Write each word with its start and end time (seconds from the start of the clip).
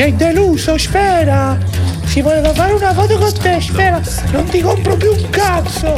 Mi 0.00 0.06
hai 0.06 0.16
deluso, 0.16 0.78
Sfera! 0.78 1.58
Si 2.06 2.22
voleva 2.22 2.54
fare 2.54 2.72
una 2.72 2.94
foto 2.94 3.18
con 3.18 3.38
te, 3.38 3.60
Sfera! 3.60 4.00
Non 4.30 4.46
ti 4.46 4.62
compro 4.62 4.96
più 4.96 5.12
un 5.12 5.28
cazzo! 5.28 5.94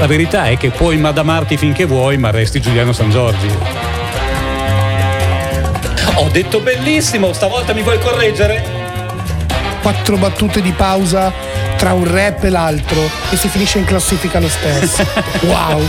La 0.00 0.06
verità 0.06 0.46
è 0.46 0.56
che 0.56 0.70
puoi 0.70 0.96
madamarti 0.96 1.58
finché 1.58 1.84
vuoi, 1.84 2.16
ma 2.16 2.30
resti 2.30 2.58
Giuliano 2.58 2.94
San 2.94 3.10
Giorgi. 3.10 3.46
Ho 6.14 6.28
detto 6.30 6.60
bellissimo, 6.60 7.34
stavolta 7.34 7.74
mi 7.74 7.82
vuoi 7.82 7.98
correggere? 7.98 8.64
Quattro 9.82 10.16
battute 10.16 10.62
di 10.62 10.72
pausa 10.72 11.30
tra 11.76 11.92
un 11.92 12.10
rap 12.10 12.44
e 12.44 12.48
l'altro 12.48 13.10
e 13.28 13.36
si 13.36 13.48
finisce 13.48 13.76
in 13.76 13.84
classifica 13.84 14.40
lo 14.40 14.48
stesso. 14.48 15.06
wow! 15.44 15.82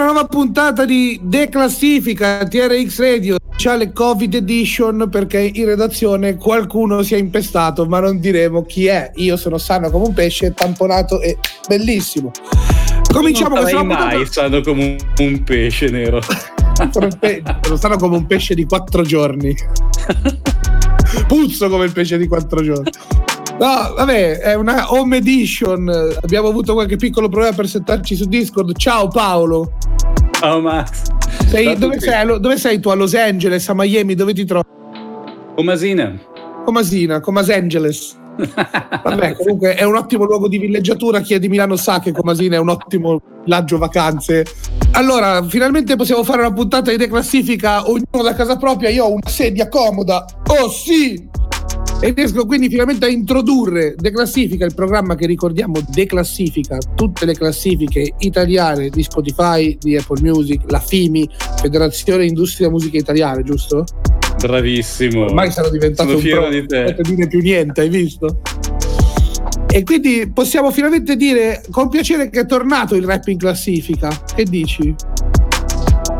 Una 0.00 0.12
nuova 0.12 0.26
puntata 0.26 0.86
di 0.86 1.20
Declassifica 1.22 2.46
TRX 2.48 2.98
Radio, 3.00 3.36
speciale 3.50 3.92
Covid 3.92 4.34
Edition 4.34 5.08
perché 5.10 5.50
in 5.52 5.66
redazione 5.66 6.36
qualcuno 6.36 7.02
si 7.02 7.14
è 7.14 7.18
impestato, 7.18 7.84
ma 7.84 8.00
non 8.00 8.18
diremo 8.18 8.62
chi 8.62 8.86
è. 8.86 9.10
Io 9.16 9.36
sono 9.36 9.58
sano 9.58 9.90
come 9.90 10.06
un 10.06 10.14
pesce, 10.14 10.54
tamponato 10.54 11.20
e 11.20 11.36
bellissimo. 11.68 12.30
Cominciamo 13.12 13.56
non 13.56 13.64
questa 13.64 13.82
mai 13.82 14.16
puntata... 14.16 14.32
sano 14.32 14.60
come 14.62 14.84
un, 14.84 14.96
un 15.26 15.42
pesce 15.44 15.90
nero. 15.90 16.20
sono 16.90 17.76
sano 17.76 17.96
come 17.98 18.16
un 18.16 18.26
pesce 18.26 18.54
di 18.54 18.64
quattro 18.64 19.02
giorni. 19.02 19.54
Puzzo 21.28 21.68
come 21.68 21.84
il 21.84 21.92
pesce 21.92 22.16
di 22.16 22.26
quattro 22.26 22.62
giorni. 22.62 22.90
No, 23.60 23.92
vabbè, 23.94 24.38
è 24.38 24.54
una 24.54 24.90
home 24.90 25.18
edition. 25.18 25.86
Abbiamo 26.22 26.48
avuto 26.48 26.72
qualche 26.72 26.96
piccolo 26.96 27.28
problema 27.28 27.54
per 27.54 27.68
settarci 27.68 28.16
su 28.16 28.24
Discord. 28.24 28.74
Ciao 28.74 29.08
Paolo. 29.08 29.72
Ciao 30.30 30.62
Max. 30.62 31.02
Sei, 31.46 31.76
dove, 31.76 32.00
sei, 32.00 32.40
dove, 32.40 32.56
sei, 32.56 32.80
tu? 32.80 32.88
A 32.88 32.94
Los 32.94 33.14
Angeles, 33.14 33.68
a 33.68 33.74
Miami? 33.74 34.14
Dove 34.14 34.32
ti 34.32 34.46
trovi? 34.46 34.64
Comasina. 35.54 36.18
Comasina, 36.64 37.20
Comas 37.20 37.50
Angeles. 37.50 38.16
Vabbè, 38.40 39.34
comunque 39.34 39.74
è 39.74 39.82
un 39.82 39.94
ottimo 39.96 40.24
luogo 40.24 40.48
di 40.48 40.56
villeggiatura. 40.56 41.20
Chi 41.20 41.34
è 41.34 41.38
di 41.38 41.50
Milano 41.50 41.76
sa 41.76 42.00
che 42.00 42.12
Comasina 42.12 42.56
è 42.56 42.58
un 42.58 42.70
ottimo 42.70 43.20
villaggio 43.44 43.76
vacanze. 43.76 44.46
Allora, 44.92 45.42
finalmente 45.42 45.96
possiamo 45.96 46.24
fare 46.24 46.40
una 46.40 46.54
puntata 46.54 46.90
di 46.90 46.96
declassifica, 46.96 47.86
ognuno 47.90 48.22
da 48.22 48.32
casa 48.32 48.56
propria. 48.56 48.88
Io 48.88 49.04
ho 49.04 49.12
una 49.12 49.28
sedia 49.28 49.68
comoda. 49.68 50.24
Oh 50.46 50.70
sì! 50.70 51.28
E 52.02 52.14
riesco 52.16 52.46
quindi 52.46 52.70
finalmente 52.70 53.04
a 53.04 53.08
introdurre 53.10 53.94
Declassifica, 53.94 54.64
il 54.64 54.74
programma 54.74 55.16
che 55.16 55.26
ricordiamo 55.26 55.82
declassifica 55.86 56.78
tutte 56.94 57.26
le 57.26 57.34
classifiche 57.34 58.14
italiane 58.20 58.88
di 58.88 59.02
Spotify, 59.02 59.76
di 59.78 59.98
Apple 59.98 60.22
Music, 60.22 60.62
la 60.68 60.80
FIMI, 60.80 61.28
Federazione 61.60 62.24
Industria 62.24 62.70
Musica 62.70 62.96
Italiana, 62.96 63.42
giusto? 63.42 63.84
Bravissimo. 64.40 65.24
Ormai 65.24 65.52
sono 65.52 65.68
diventato 65.68 66.18
sono 66.18 66.38
un 66.38 66.40
pro, 66.40 66.48
di 66.48 66.66
te. 66.66 66.96
Non 66.98 67.14
dire 67.14 67.28
più 67.28 67.40
niente, 67.40 67.82
hai 67.82 67.90
visto? 67.90 68.40
E 69.70 69.84
quindi 69.84 70.30
possiamo 70.32 70.70
finalmente 70.70 71.16
dire 71.16 71.62
con 71.70 71.90
piacere 71.90 72.30
che 72.30 72.40
è 72.40 72.46
tornato 72.46 72.94
il 72.94 73.04
rap 73.04 73.26
in 73.28 73.36
classifica. 73.36 74.08
Che 74.34 74.44
dici? 74.44 74.94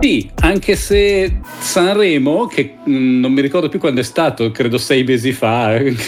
Sì, 0.00 0.30
anche 0.36 0.76
se 0.76 1.40
Sanremo, 1.58 2.46
che 2.46 2.76
mm, 2.88 3.20
non 3.20 3.32
mi 3.32 3.42
ricordo 3.42 3.68
più 3.68 3.78
quando 3.78 4.00
è 4.00 4.02
stato, 4.02 4.50
credo 4.50 4.78
sei 4.78 5.04
mesi 5.04 5.32
fa, 5.32 5.76
dieci 5.76 6.00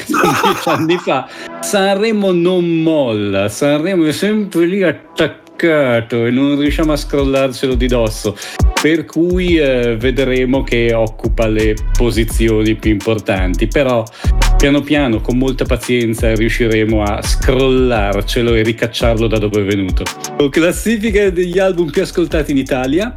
anni 0.64 0.96
fa, 0.96 1.28
Sanremo 1.60 2.32
non 2.32 2.64
molla, 2.82 3.50
Sanremo 3.50 4.06
è 4.06 4.12
sempre 4.12 4.64
lì 4.64 4.83
attaccato 4.83 6.24
e 6.24 6.30
non 6.30 6.58
riusciamo 6.58 6.92
a 6.92 6.96
scrollarcelo 6.96 7.74
di 7.74 7.86
dosso 7.86 8.34
per 8.82 9.04
cui 9.04 9.58
eh, 9.58 9.96
vedremo 9.96 10.64
che 10.64 10.92
occupa 10.92 11.46
le 11.46 11.76
posizioni 11.96 12.74
più 12.74 12.90
importanti, 12.90 13.68
però 13.68 14.02
piano 14.56 14.80
piano, 14.80 15.20
con 15.20 15.38
molta 15.38 15.64
pazienza, 15.64 16.34
riusciremo 16.34 17.00
a 17.00 17.22
scrollarcelo 17.22 18.54
e 18.54 18.62
ricacciarlo 18.62 19.28
da 19.28 19.38
dove 19.38 19.60
è 19.60 19.64
venuto. 19.64 20.02
Classifica 20.50 21.30
degli 21.30 21.60
album 21.60 21.90
più 21.92 22.02
ascoltati 22.02 22.50
in 22.50 22.56
Italia. 22.56 23.14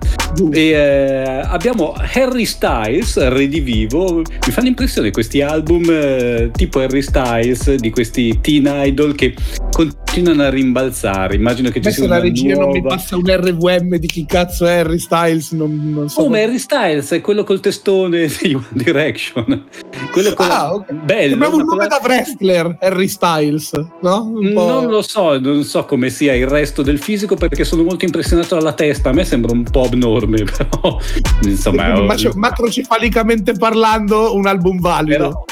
E, 0.52 0.70
eh, 0.70 1.42
abbiamo 1.44 1.96
Harry 2.14 2.46
Styles, 2.46 3.18
redivivo. 3.30 4.18
Mi 4.18 4.52
fanno 4.52 4.68
impressione 4.68 5.10
questi 5.10 5.42
album 5.42 5.84
eh, 5.90 6.52
tipo 6.54 6.80
Harry 6.80 7.02
Styles, 7.02 7.74
di 7.74 7.90
questi 7.90 8.38
teen 8.40 8.70
idol 8.72 9.16
che 9.16 9.34
continuano 9.72 10.05
a 10.24 10.50
rimbalzare. 10.50 11.36
Immagino 11.36 11.70
che 11.70 11.82
ci 11.82 11.92
sia 11.92 12.06
una 12.06 12.16
la 12.16 12.22
regia 12.22 12.54
nuova... 12.54 12.66
non 12.66 12.74
mi 12.74 12.82
passa 12.82 13.18
un 13.18 13.24
RVM 13.26 13.96
di 13.98 14.08
chi 14.08 14.26
cazzo 14.26 14.66
è 14.66 14.78
Harry 14.78 15.00
Styles 15.00 15.52
non, 15.52 15.92
non 15.94 16.10
so. 16.10 16.22
Oh, 16.22 16.30
ma 16.30 16.40
Harry 16.40 16.58
Styles 16.58 17.12
è 17.12 17.22
quello 17.22 17.44
col 17.44 17.60
testone 17.60 18.28
di 18.42 18.54
One 18.54 18.66
Direction. 18.72 19.66
Quello 20.12 20.34
con 20.34 20.50
ah, 20.50 20.74
okay. 20.74 20.96
bello. 20.96 21.30
Sembrava 21.30 21.56
un 21.56 21.64
nome 21.66 21.88
da 21.88 22.00
wrestler, 22.04 22.78
Harry 22.80 23.08
Styles, 23.08 23.72
no? 24.02 24.32
Non 24.40 24.88
lo 24.88 25.02
so, 25.02 25.40
non 25.40 25.64
so 25.64 25.86
come 25.86 26.10
sia 26.10 26.34
il 26.34 26.48
resto 26.48 26.82
del 26.82 27.00
fisico 27.00 27.36
perché 27.36 27.64
sono 27.64 27.84
molto 27.84 28.06
impressionato 28.06 28.56
dalla 28.56 28.74
testa. 28.74 29.10
A 29.10 29.14
me 29.14 29.26
sembra 29.26 29.52
un 29.52 29.64
po' 29.64 29.84
abnorme, 29.84 30.44
però 30.46 31.00
insomma. 31.44 32.02
Macro, 32.02 32.32
macrocefalicamente 32.36 33.54
parlando, 33.54 34.36
un 34.36 34.48
album 34.48 34.80
valido. 34.80 35.18
Però, 35.18 35.46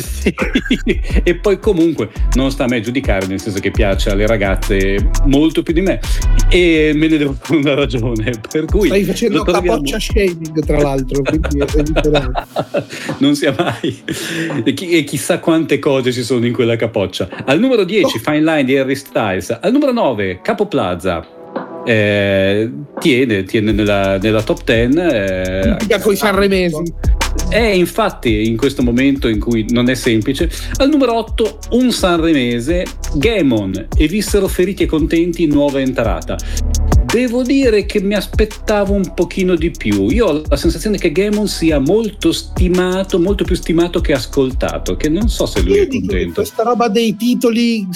sì. 0.00 0.34
e 1.22 1.34
poi 1.36 1.58
comunque 1.58 2.10
non 2.34 2.50
sta 2.50 2.64
a 2.64 2.66
me 2.66 2.80
giudicare, 2.80 3.26
nel 3.26 3.40
senso 3.40 3.60
che 3.60 3.70
piace 3.70 4.10
alle 4.10 4.26
ragazze 4.26 5.10
molto 5.26 5.62
più 5.62 5.72
di 5.72 5.80
me 5.80 6.00
e 6.48 6.92
me 6.94 7.08
ne 7.08 7.16
devo 7.16 7.36
dare 7.40 7.56
una 7.56 7.74
ragione. 7.74 8.32
Per 8.50 8.64
cui 8.64 8.88
Stai 8.88 9.04
facendo 9.04 9.42
capoccia 9.42 9.98
shaming, 9.98 10.64
tra 10.64 10.80
l'altro, 10.80 11.22
non 13.18 13.34
sia 13.34 13.54
mai. 13.56 14.02
E, 14.64 14.74
chi, 14.74 14.90
e, 14.90 15.04
chissà 15.04 15.38
quante 15.38 15.78
cose 15.78 16.12
ci 16.12 16.22
sono 16.22 16.46
in 16.46 16.52
quella 16.52 16.76
capoccia. 16.76 17.28
Al 17.44 17.58
numero 17.58 17.84
10, 17.84 18.04
oh. 18.04 18.20
Fine 18.20 18.40
Line 18.40 18.64
di 18.64 18.76
Harry 18.76 18.94
Styles. 18.94 19.56
Al 19.60 19.72
numero 19.72 19.92
9, 19.92 20.40
Capo 20.42 20.66
Plaza. 20.66 21.26
Eh, 21.86 22.70
tiene, 22.98 23.42
tiene 23.44 23.72
nella, 23.72 24.16
nella, 24.16 24.42
top 24.42 24.64
10 24.64 24.98
eh, 24.98 26.00
con 26.00 26.14
i 26.14 26.16
sanremesi 26.16 26.82
è 27.54 27.70
infatti 27.70 28.48
in 28.48 28.56
questo 28.56 28.82
momento 28.82 29.28
in 29.28 29.38
cui 29.38 29.64
non 29.68 29.88
è 29.88 29.94
semplice. 29.94 30.50
Al 30.78 30.88
numero 30.88 31.14
8 31.14 31.58
un 31.70 31.92
sanremese, 31.92 32.84
Gamon, 33.14 33.86
e 33.96 34.08
vissero 34.08 34.48
feriti 34.48 34.82
e 34.82 34.86
contenti 34.86 35.46
nuova 35.46 35.78
entrata. 35.78 36.36
Devo 37.04 37.44
dire 37.44 37.86
che 37.86 38.00
mi 38.00 38.14
aspettavo 38.14 38.92
un 38.92 39.14
pochino 39.14 39.54
di 39.54 39.70
più. 39.70 40.08
Io 40.08 40.26
ho 40.26 40.42
la 40.48 40.56
sensazione 40.56 40.98
che 40.98 41.12
Gamon 41.12 41.46
sia 41.46 41.78
molto 41.78 42.32
stimato, 42.32 43.20
molto 43.20 43.44
più 43.44 43.54
stimato 43.54 44.00
che 44.00 44.14
ascoltato, 44.14 44.96
che 44.96 45.08
non 45.08 45.28
so 45.28 45.46
se 45.46 45.62
lui 45.62 45.76
Io 45.76 45.82
è 45.84 45.86
contento. 45.86 46.40
Questa 46.40 46.64
roba 46.64 46.88
dei 46.88 47.14
titoli 47.14 47.86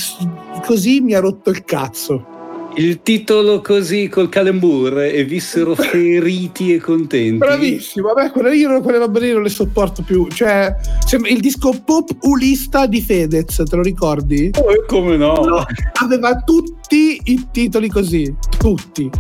così 0.65 1.01
mi 1.01 1.15
ha 1.15 1.19
rotto 1.19 1.51
il 1.51 1.65
cazzo 1.65 2.38
il 2.79 3.03
titolo 3.03 3.61
così 3.61 4.09
col 4.09 4.29
calembur 4.29 5.01
e 5.01 5.25
vissero 5.25 5.75
feriti 5.77 6.75
e 6.75 6.79
contenti. 6.79 7.37
Bravissimo, 7.37 8.13
vabbè, 8.13 8.31
quelle, 8.31 8.57
io 8.57 8.81
quelle 8.81 8.99
robe 8.99 9.21
lì 9.21 9.33
non 9.33 9.43
le 9.43 9.49
sopporto 9.49 10.03
più. 10.03 10.29
Cioè, 10.29 10.75
il 11.29 11.41
disco 11.41 11.73
pop 11.85 12.11
ulista 12.23 12.87
di 12.87 13.01
Fedez, 13.01 13.63
te 13.69 13.77
lo 13.77 13.83
ricordi? 13.83 14.51
Oh, 14.57 14.85
come 14.87 15.17
no? 15.17 15.35
no? 15.35 15.65
Aveva 16.01 16.37
tutti 16.37 17.21
i 17.25 17.49
titoli 17.51 17.89
così, 17.89 18.33
tutti. 18.57 19.11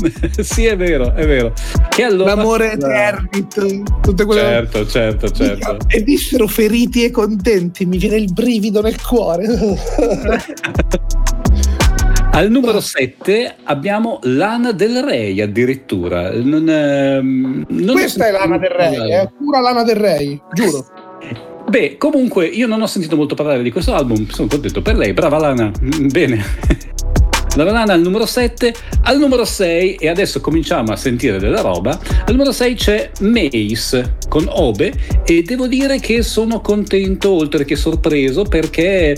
sì, 0.40 0.64
è 0.64 0.76
vero, 0.76 1.12
è 1.12 1.26
vero. 1.26 1.52
Che 1.88 2.02
allora... 2.04 2.34
L'amore 2.34 2.72
Eternit, 2.72 4.00
tutte 4.00 4.24
quelle 4.24 4.40
Certo, 4.40 4.86
certo, 4.86 5.30
certo. 5.30 5.76
E 5.88 6.00
vissero 6.02 6.46
feriti 6.46 7.04
e 7.04 7.10
contenti, 7.10 7.84
mi 7.86 7.98
viene 7.98 8.16
il 8.16 8.32
brivido 8.32 8.80
nel 8.80 9.00
cuore. 9.02 9.46
Al 12.32 12.48
numero 12.48 12.80
7 12.80 13.56
abbiamo 13.64 14.20
Lana 14.22 14.70
del 14.72 15.02
Rey 15.02 15.40
addirittura. 15.40 16.30
Non, 16.32 16.68
ehm, 16.68 17.66
non 17.68 17.94
Questa 17.94 18.28
è 18.28 18.30
Lana 18.30 18.56
del 18.56 18.70
Rey, 18.70 19.10
è 19.10 19.28
pura 19.36 19.60
Lana 19.60 19.82
del 19.82 19.96
Rey, 19.96 20.40
giuro. 20.52 20.86
Beh, 21.68 21.96
comunque 21.98 22.46
io 22.46 22.66
non 22.66 22.80
ho 22.82 22.86
sentito 22.86 23.16
molto 23.16 23.34
parlare 23.34 23.62
di 23.62 23.72
questo 23.72 23.94
album, 23.94 24.26
sono 24.28 24.48
contento 24.48 24.80
per 24.80 24.96
lei, 24.96 25.12
brava 25.12 25.38
Lana, 25.38 25.70
bene. 26.10 26.42
La 27.56 27.64
banana 27.64 27.94
al 27.94 28.00
numero 28.00 28.26
7, 28.26 28.72
al 29.02 29.18
numero 29.18 29.44
6, 29.44 29.96
e 29.96 30.08
adesso 30.08 30.40
cominciamo 30.40 30.92
a 30.92 30.96
sentire 30.96 31.40
della 31.40 31.60
roba, 31.60 31.98
al 32.24 32.30
numero 32.30 32.52
6 32.52 32.74
c'è 32.74 33.10
Mace 33.22 34.18
con 34.28 34.46
Obe 34.48 34.92
e 35.24 35.42
devo 35.42 35.66
dire 35.66 35.98
che 35.98 36.22
sono 36.22 36.60
contento 36.60 37.32
oltre 37.32 37.64
che 37.64 37.74
sorpreso 37.74 38.44
perché 38.44 39.16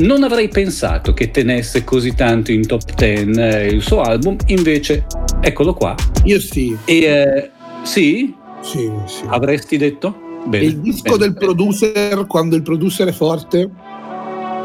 non 0.00 0.24
avrei 0.24 0.48
pensato 0.48 1.14
che 1.14 1.30
tenesse 1.30 1.82
così 1.82 2.14
tanto 2.14 2.52
in 2.52 2.66
top 2.66 2.94
10 2.94 3.40
eh, 3.40 3.66
il 3.68 3.80
suo 3.80 4.02
album, 4.02 4.36
invece 4.48 5.06
eccolo 5.40 5.72
qua. 5.72 5.94
Io 6.24 6.38
sì. 6.38 6.76
E, 6.84 6.98
eh, 6.98 7.50
sì? 7.82 8.34
Sì, 8.60 8.90
sì. 9.06 9.22
Avresti 9.26 9.78
detto? 9.78 10.28
Bene, 10.44 10.64
il 10.66 10.80
disco 10.80 11.16
bene, 11.16 11.18
del 11.18 11.32
bene. 11.32 11.46
producer, 11.46 12.26
quando 12.26 12.56
il 12.56 12.62
producer 12.62 13.08
è 13.08 13.12
forte, 13.12 13.70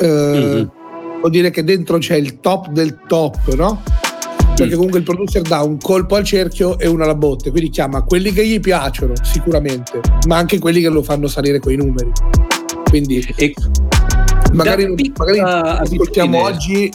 eh, 0.02 0.06
mm-hmm 0.06 0.84
vuol 1.20 1.32
dire 1.32 1.50
che 1.50 1.64
dentro 1.64 1.98
c'è 1.98 2.16
il 2.16 2.40
top 2.40 2.70
del 2.70 3.00
top, 3.08 3.54
no? 3.54 3.82
Perché 4.56 4.76
comunque 4.76 5.00
il 5.00 5.06
producer 5.06 5.42
dà 5.42 5.62
un 5.62 5.78
colpo 5.78 6.16
al 6.16 6.24
cerchio 6.24 6.80
e 6.80 6.88
uno 6.88 7.04
alla 7.04 7.16
botte, 7.16 7.52
quindi 7.52 7.70
chiama 7.70 8.04
quelli 8.04 8.32
che 8.32 8.48
gli 8.48 8.60
piacciono, 8.62 9.14
sicuramente, 9.22 10.00
ma 10.28 10.38
anche 10.38 10.60
quelli 10.60 10.82
che 10.82 10.88
lo 10.88 11.04
fanno 11.04 11.28
salire 11.28 11.60
coi 11.60 11.76
numeri. 11.76 12.12
Quindi 12.90 13.20
e 13.36 13.54
magari, 14.54 15.12
magari 15.18 15.40
ascoltiamo 15.40 16.42
oggi 16.42 16.90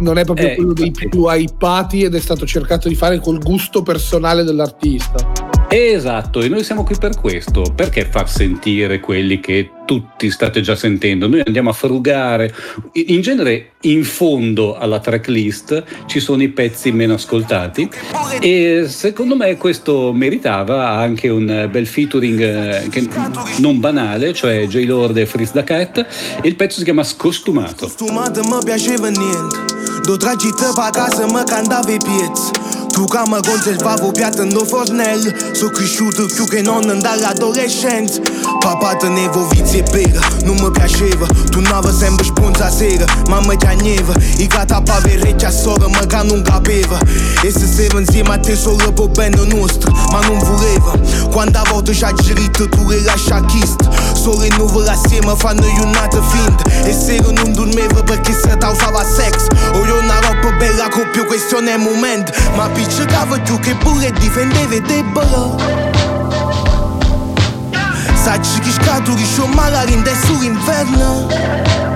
non 0.00 0.18
è 0.18 0.24
proprio 0.24 0.48
eh, 0.48 0.54
quello 0.56 0.72
dei 0.74 0.90
più 0.90 1.24
hypati 1.26 2.02
ed 2.02 2.14
è 2.14 2.20
stato 2.20 2.44
cercato 2.44 2.88
di 2.88 2.94
fare 2.94 3.18
col 3.18 3.38
gusto 3.38 3.82
personale 3.82 4.42
dell'artista. 4.42 5.45
Esatto, 5.68 6.40
e 6.40 6.48
noi 6.48 6.62
siamo 6.62 6.84
qui 6.84 6.96
per 6.98 7.16
questo, 7.16 7.62
perché 7.74 8.06
far 8.08 8.30
sentire 8.30 9.00
quelli 9.00 9.40
che 9.40 9.70
tutti 9.84 10.30
state 10.30 10.60
già 10.60 10.76
sentendo? 10.76 11.28
Noi 11.28 11.42
andiamo 11.44 11.70
a 11.70 11.72
frugare, 11.72 12.54
in 12.92 13.20
genere 13.20 13.72
in 13.82 14.04
fondo 14.04 14.76
alla 14.76 15.00
tracklist 15.00 15.84
ci 16.06 16.20
sono 16.20 16.42
i 16.42 16.48
pezzi 16.48 16.92
meno 16.92 17.14
ascoltati 17.14 17.88
e 18.40 18.86
secondo 18.88 19.36
me 19.36 19.56
questo 19.56 20.12
meritava 20.12 20.90
anche 20.90 21.28
un 21.28 21.68
bel 21.70 21.86
featuring 21.86 22.40
eh, 22.40 23.08
non 23.58 23.80
banale, 23.80 24.32
cioè 24.32 24.66
J-Lord 24.66 25.16
e 25.16 25.26
Fritz 25.26 25.52
da 25.52 25.64
Cat 25.64 25.98
e 26.42 26.48
il 26.48 26.56
pezzo 26.56 26.78
si 26.78 26.84
chiama 26.84 27.02
Scostumato. 27.02 27.88
Scostumato 27.88 28.42
mi 28.42 28.58
piaceva 28.64 29.08
niente, 29.08 29.56
do 30.04 30.16
tragittă 30.16 30.72
pe 30.74 30.80
acasă 30.80 31.26
mă 31.30 31.42
candavi 31.46 31.96
pieți 31.96 32.65
Tu 32.96 33.04
ca 33.04 33.22
mă 33.26 33.40
conservavo 33.48 34.10
piată 34.10 34.42
în 34.42 34.58
fornel 34.66 35.36
So 35.52 35.66
cresciuto 35.66 36.24
più 36.34 36.44
che 36.44 36.60
non 36.60 37.00
dall'adolescenza 37.02 38.20
Papà 38.60 38.94
tenevo 38.94 39.46
vizi 39.50 39.78
e 39.78 39.82
pera, 39.82 40.20
non 40.44 40.56
mi 40.62 40.70
piaceva 40.70 41.26
Tu 41.50 41.60
n'ava 41.60 41.92
sempre 41.92 42.24
spunta 42.24 42.70
sera, 42.70 43.04
ma 43.28 43.40
mi 43.40 43.56
chiagneva 43.56 44.14
I 44.36 44.46
gata 44.46 44.80
pa 44.80 44.98
vereccia 45.02 45.50
sora, 45.50 45.88
ma 45.88 46.06
che 46.06 46.22
non 46.22 46.42
capeva 46.42 46.98
E 47.42 47.50
se 47.50 47.66
stava 47.66 48.00
insieme 48.00 48.32
a 48.32 48.38
te 48.38 48.56
solo 48.56 48.92
per 48.92 49.08
bene 49.08 49.44
nostro 49.44 49.90
Ma 50.10 50.20
non 50.20 50.38
voleva 50.38 50.92
Quando 51.30 51.58
a 51.58 51.64
volte 51.70 51.92
ci 51.92 52.04
ha 52.04 52.12
girato 52.12 52.68
tu 52.68 52.88
le 52.88 53.00
lascia 53.00 53.40
chist 54.26 54.34
Solo 54.36 54.42
e 54.42 54.48
nuvole 54.56 54.90
assieme 54.90 55.36
fanno 55.36 55.66
un'altra 55.82 56.20
finta 56.22 56.64
E 56.82 56.92
sera 56.92 57.30
non 57.30 57.52
dormeva 57.52 58.02
perché 58.02 58.32
se 58.32 58.56
usava 58.70 59.04
sex. 59.04 59.46
O 59.74 59.84
io 59.84 60.00
una 60.00 60.18
roba 60.20 60.50
bella 60.56 60.88
con 60.88 61.08
più 61.12 61.24
questione 61.26 61.74
e 61.74 61.76
momento 61.76 62.32
Ma 62.56 62.68
piccicava 62.68 63.38
più 63.38 63.58
che 63.60 63.74
pure 63.76 64.10
difendeva 64.12 64.78
debole 64.80 65.94
Sai 68.22 68.40
che 68.40 68.70
scaturi, 68.72 69.22
c'ho 69.36 69.46
magari 69.46 69.92
in 69.92 70.02
sull'inferno 70.24 71.28
ha 71.28 71.34
giocato 71.36 71.86
l'odio 71.86 71.95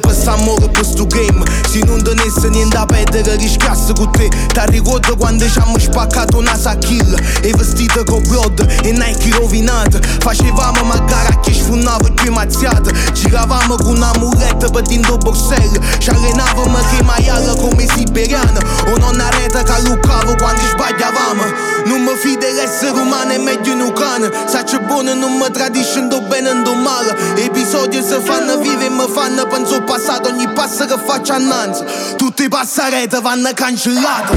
per 0.00 0.12
s'amore 0.12 0.68
per 0.68 0.84
sto 0.84 1.06
game 1.06 1.44
Se 1.68 1.78
non 1.84 2.02
tenesse 2.02 2.48
niente 2.48 2.76
a 2.76 2.84
perdere 2.84 3.36
rischiasse 3.36 3.92
con 3.92 4.10
te. 4.10 4.28
Ti 4.28 4.60
ricordo 4.66 5.16
quando 5.16 5.48
ci 5.48 5.58
abbiamo 5.58 5.78
spaccato 5.78 6.38
una 6.38 6.56
sacchilla 6.56 7.16
E 7.40 7.52
vestita 7.56 8.02
con 8.02 8.22
blood 8.26 8.66
e 8.82 8.90
Nike 8.90 9.30
rovinata 9.38 9.98
Facevamo 10.18 10.82
magari 10.82 11.32
a 11.32 11.40
chi 11.40 11.54
sfumava 11.54 12.10
più 12.10 12.32
mazziata 12.32 12.90
Giravamo 13.12 13.76
con 13.76 13.96
una 13.96 14.10
muletta 14.18 14.68
per 14.68 14.82
dentro 14.82 15.16
borselle 15.18 15.80
Ci 15.98 16.10
allenavamo 16.10 16.78
che 16.90 17.02
maiala 17.04 17.54
come 17.54 17.86
siberiana 17.94 18.60
O 18.86 18.98
nonna 18.98 19.30
rete 19.30 19.62
che 19.62 19.80
luccavo 19.82 20.34
quando 20.34 20.62
sbagliavamo 20.62 21.42
Non 21.86 22.02
mi 22.02 22.14
fido 22.16 22.40
dell'essere 22.40 22.98
umano 22.98 23.30
è 23.30 23.38
meglio 23.38 23.72
in 23.72 23.80
un 23.80 23.92
cane 23.92 24.30
Saccio 24.46 24.80
buono 24.80 25.14
non 25.14 25.36
mi 25.36 25.48
tradisce 25.52 26.00
bene 26.28 26.50
e 26.50 26.74
male 26.74 27.16
Episodi 27.36 28.02
si 28.02 28.18
fanno 28.24 28.56
vivere 28.58 28.79
vive 28.79 28.79
mi 28.88 29.06
fanno 29.08 29.46
penso 29.46 29.74
al 29.74 29.84
passato 29.84 30.28
ogni 30.28 30.48
passo 30.48 30.86
che 30.86 30.96
faccio 30.96 31.32
annanzi 31.32 31.84
tutti 32.16 32.44
i 32.44 32.48
passarete 32.48 33.20
vanno 33.20 33.50
cancellati 33.52 34.36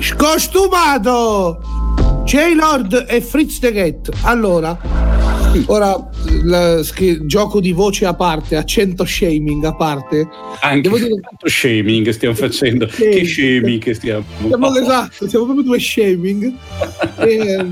scostumato 0.00 1.60
J-Lord 2.24 3.06
e 3.08 3.20
Fritz 3.20 3.58
the 3.58 3.72
Cat 3.72 4.10
allora 4.22 5.00
ora 5.66 6.08
la, 6.44 6.80
gioco 7.22 7.60
di 7.60 7.72
voce 7.72 8.06
a 8.06 8.14
parte 8.14 8.56
accento 8.56 9.04
shaming 9.04 9.64
a 9.64 9.74
parte. 9.74 10.28
Anche 10.60 10.80
devo 10.82 10.98
dire 10.98 11.14
tanto 11.20 11.48
shaming 11.48 12.08
stiamo 12.10 12.34
facendo. 12.34 12.86
Che 12.86 13.24
shaming. 13.24 13.80
che 13.80 13.94
stiamo 13.94 14.24
siamo, 14.46 14.76
esatto 14.76 15.28
siamo 15.28 15.44
proprio 15.46 15.64
due 15.64 15.80
shaming. 15.80 16.52
E, 17.20 17.66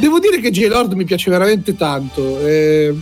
devo 0.00 0.18
dire 0.18 0.40
che 0.40 0.50
J-Lord 0.50 0.92
mi 0.94 1.04
piace 1.04 1.30
veramente 1.30 1.76
tanto. 1.76 2.40
E, 2.40 2.94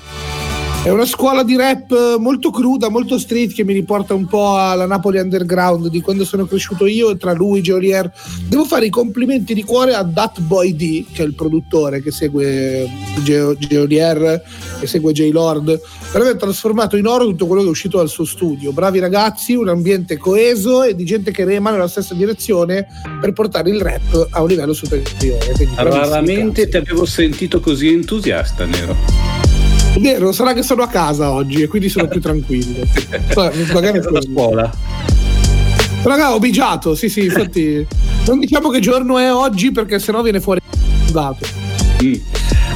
è 0.84 0.90
una 0.90 1.06
scuola 1.06 1.44
di 1.44 1.54
rap 1.54 2.16
molto 2.18 2.50
cruda, 2.50 2.88
molto 2.88 3.16
street 3.16 3.52
che 3.52 3.62
mi 3.62 3.72
riporta 3.72 4.14
un 4.14 4.26
po' 4.26 4.56
alla 4.56 4.84
Napoli 4.84 5.20
Underground 5.20 5.86
di 5.86 6.00
quando 6.00 6.24
sono 6.24 6.44
cresciuto 6.44 6.86
io 6.86 7.10
e 7.10 7.16
tra 7.16 7.32
lui 7.32 7.60
e 7.60 7.62
Geolier. 7.62 8.10
Devo 8.48 8.64
fare 8.64 8.86
i 8.86 8.90
complimenti 8.90 9.54
di 9.54 9.62
cuore 9.62 9.94
a 9.94 10.02
Dat 10.02 10.40
Boy 10.40 10.74
D, 10.74 11.04
che 11.12 11.22
è 11.22 11.24
il 11.24 11.34
produttore 11.34 12.02
che 12.02 12.10
segue 12.10 12.90
Geolier, 13.22 14.42
che 14.80 14.86
segue 14.88 15.12
J-Lord, 15.12 15.80
per 16.10 16.20
aver 16.20 16.34
trasformato 16.34 16.96
in 16.96 17.06
oro 17.06 17.26
tutto 17.26 17.46
quello 17.46 17.62
che 17.62 17.68
è 17.68 17.70
uscito 17.70 17.98
dal 17.98 18.08
suo 18.08 18.24
studio. 18.24 18.72
Bravi 18.72 18.98
ragazzi, 18.98 19.54
un 19.54 19.68
ambiente 19.68 20.16
coeso 20.16 20.82
e 20.82 20.96
di 20.96 21.04
gente 21.04 21.30
che 21.30 21.44
rema 21.44 21.70
nella 21.70 21.86
stessa 21.86 22.14
direzione 22.14 22.88
per 23.20 23.32
portare 23.32 23.70
il 23.70 23.80
rap 23.80 24.26
a 24.30 24.42
un 24.42 24.48
livello 24.48 24.72
superiore. 24.72 25.54
Raramente 25.76 26.68
ti 26.68 26.76
avevo 26.76 27.04
sentito 27.04 27.60
così 27.60 27.86
entusiasta, 27.92 28.64
Nero. 28.64 29.41
Vero, 30.02 30.32
sarà 30.32 30.52
che 30.52 30.64
sono 30.64 30.82
a 30.82 30.88
casa 30.88 31.30
oggi 31.30 31.62
e 31.62 31.68
quindi 31.68 31.88
sono 31.88 32.08
più 32.08 32.18
tranquillo. 32.20 32.84
Magari 33.72 34.00
è 34.00 34.02
a 34.02 34.20
scuola. 34.20 34.70
Raga, 36.02 36.34
ho 36.34 36.40
bigiato, 36.40 36.96
sì, 36.96 37.08
sì, 37.08 37.26
infatti. 37.26 37.86
non 38.26 38.40
diciamo 38.40 38.68
che 38.70 38.80
giorno 38.80 39.18
è 39.18 39.32
oggi 39.32 39.70
perché 39.70 40.00
sennò 40.00 40.20
viene 40.20 40.40
fuori 40.40 40.60
dato. 41.12 41.46
Mm. 42.02 42.14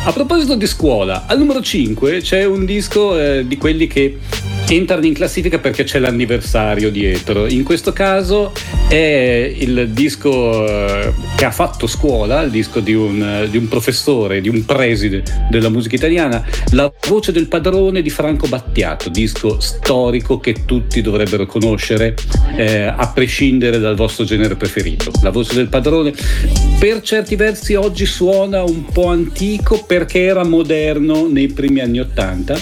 A 0.05 0.13
proposito 0.13 0.55
di 0.55 0.69
scuola, 0.69 1.25
al 1.27 1.39
numero 1.39 1.61
5 1.61 2.21
c'è 2.21 2.45
un 2.45 2.65
disco 2.65 3.19
eh, 3.19 3.45
di 3.45 3.57
quelli 3.57 3.89
che 3.89 4.19
entrano 4.69 5.07
in 5.07 5.15
classifica 5.15 5.59
perché 5.59 5.85
c'è 5.85 5.99
l'anniversario 5.99 6.91
dietro. 6.91 7.47
In 7.47 7.63
questo 7.63 7.93
caso 7.93 8.53
è 8.89 9.55
il 9.59 9.91
disco 9.91 10.67
eh, 10.67 11.13
che 11.37 11.45
ha 11.45 11.51
fatto 11.51 11.87
scuola, 11.87 12.43
il 12.43 12.51
disco 12.51 12.81
di 12.81 12.95
un, 12.95 13.47
di 13.51 13.57
un, 13.57 13.69
professore, 13.69 14.41
di 14.41 14.49
un 14.49 14.65
preside 14.65 15.23
della 15.51 15.69
musica 15.69 15.95
italiana, 15.95 16.45
La 16.73 16.93
voce 17.09 17.33
del 17.33 17.47
padrone 17.47 18.03
di 18.03 18.11
Franco 18.11 18.49
Battiato, 18.49 19.09
disco 19.09 19.61
storico 19.61 20.39
che 20.39 20.65
tutti 20.65 21.01
dovrebbero 21.01 21.47
conoscere 21.47 22.15
eh, 22.57 22.83
a 22.83 23.11
prescindere 23.15 23.79
dal 23.79 23.95
vostro 23.95 24.25
genere 24.25 24.57
preferito. 24.57 25.11
La 25.23 25.31
voce 25.31 25.55
del 25.55 25.69
padrone 25.69 26.13
per 26.79 27.03
certi 27.03 27.37
versi 27.37 27.75
oggi 27.75 28.05
suona 28.05 28.63
un 28.63 28.85
po' 28.87 29.09
antico 29.09 29.85
perché 29.85 30.23
era 30.23 30.45
moderno 30.45 31.29
nei 31.29 31.49
primi 31.49 31.81
anni 31.81 32.01
Ottanta 32.01 32.59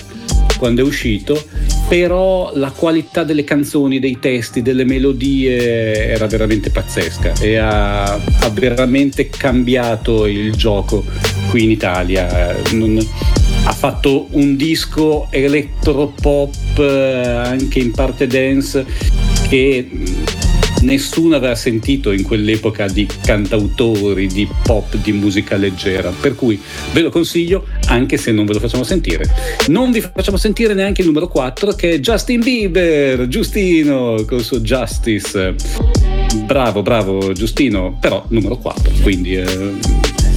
quando 0.56 0.82
è 0.82 0.84
uscito, 0.84 1.42
però 1.88 2.50
la 2.54 2.70
qualità 2.70 3.24
delle 3.24 3.44
canzoni, 3.44 3.98
dei 3.98 4.18
testi, 4.18 4.62
delle 4.62 4.84
melodie 4.84 6.08
era 6.08 6.26
veramente 6.26 6.70
pazzesca 6.70 7.34
e 7.40 7.56
ha, 7.56 8.04
ha 8.04 8.50
veramente 8.52 9.28
cambiato 9.28 10.26
il 10.26 10.54
gioco 10.54 11.04
qui 11.50 11.64
in 11.64 11.70
Italia. 11.70 12.56
Non, 12.72 12.98
ha 13.66 13.72
fatto 13.72 14.26
un 14.32 14.56
disco 14.56 15.28
elettropop, 15.30 16.78
eh, 16.78 16.84
anche 16.84 17.78
in 17.78 17.92
parte 17.92 18.26
dance, 18.26 18.84
che 19.48 19.88
nessuno 20.84 21.36
aveva 21.36 21.54
sentito 21.54 22.12
in 22.12 22.22
quell'epoca 22.22 22.86
di 22.86 23.06
cantautori, 23.22 24.26
di 24.26 24.48
pop, 24.62 24.96
di 24.96 25.12
musica 25.12 25.56
leggera. 25.56 26.10
Per 26.10 26.34
cui 26.34 26.60
ve 26.92 27.00
lo 27.00 27.10
consiglio 27.10 27.66
anche 27.88 28.16
se 28.16 28.30
non 28.30 28.44
ve 28.44 28.54
lo 28.54 28.60
facciamo 28.60 28.84
sentire. 28.84 29.24
Non 29.68 29.90
vi 29.90 30.00
facciamo 30.00 30.36
sentire 30.36 30.74
neanche 30.74 31.00
il 31.00 31.06
numero 31.08 31.28
4 31.28 31.72
che 31.72 31.92
è 31.92 31.98
Justin 31.98 32.40
Bieber, 32.40 33.26
Giustino 33.28 34.24
col 34.26 34.42
suo 34.42 34.60
Justice. 34.60 35.54
Bravo, 36.46 36.82
bravo 36.82 37.32
Giustino, 37.32 37.96
però 38.00 38.24
numero 38.28 38.58
4, 38.58 38.92
quindi 39.02 39.36
eh, 39.36 39.72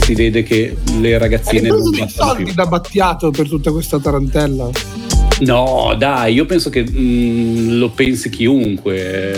si 0.01 0.13
vede 0.13 0.43
che 0.43 0.77
le 0.99 1.17
ragazzine 1.17 1.67
non 1.67 1.81
sono 1.81 2.07
soldi 2.07 2.43
più. 2.45 2.53
da 2.53 2.65
Battiato 2.65 3.31
per 3.31 3.49
tutta 3.49 3.71
questa 3.71 3.99
tarantella. 3.99 4.69
No, 5.39 5.93
dai, 5.95 6.33
io 6.33 6.45
penso 6.45 6.69
che 6.69 6.83
mh, 6.83 6.99
mm, 6.99 7.77
lo 7.77 7.89
pensi 7.89 8.29
chiunque, 8.29 9.37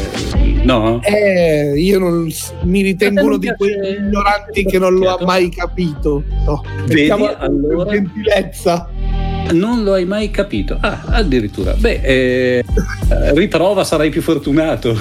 no? 0.63 1.01
Eh, 1.03 1.73
io 1.75 1.99
non, 1.99 2.27
mi 2.63 2.81
ritengo 2.81 3.23
uno 3.25 3.37
di 3.37 3.51
quegli 3.57 3.97
ignoranti 3.99 4.63
che 4.63 4.79
non 4.79 4.93
lo 4.93 5.17
ha 5.17 5.25
mai 5.25 5.49
capito. 5.49 6.23
No, 6.45 6.63
Vedi, 6.85 7.09
allora... 7.09 7.91
gentilezza. 7.91 8.89
Non 9.51 9.83
lo 9.83 9.93
hai 9.93 10.05
mai 10.05 10.29
capito? 10.29 10.77
Ah, 10.79 11.01
addirittura. 11.07 11.73
Beh, 11.73 12.01
eh, 12.03 12.65
riprova, 13.33 13.83
sarai 13.83 14.09
più 14.09 14.21
fortunato. 14.21 14.97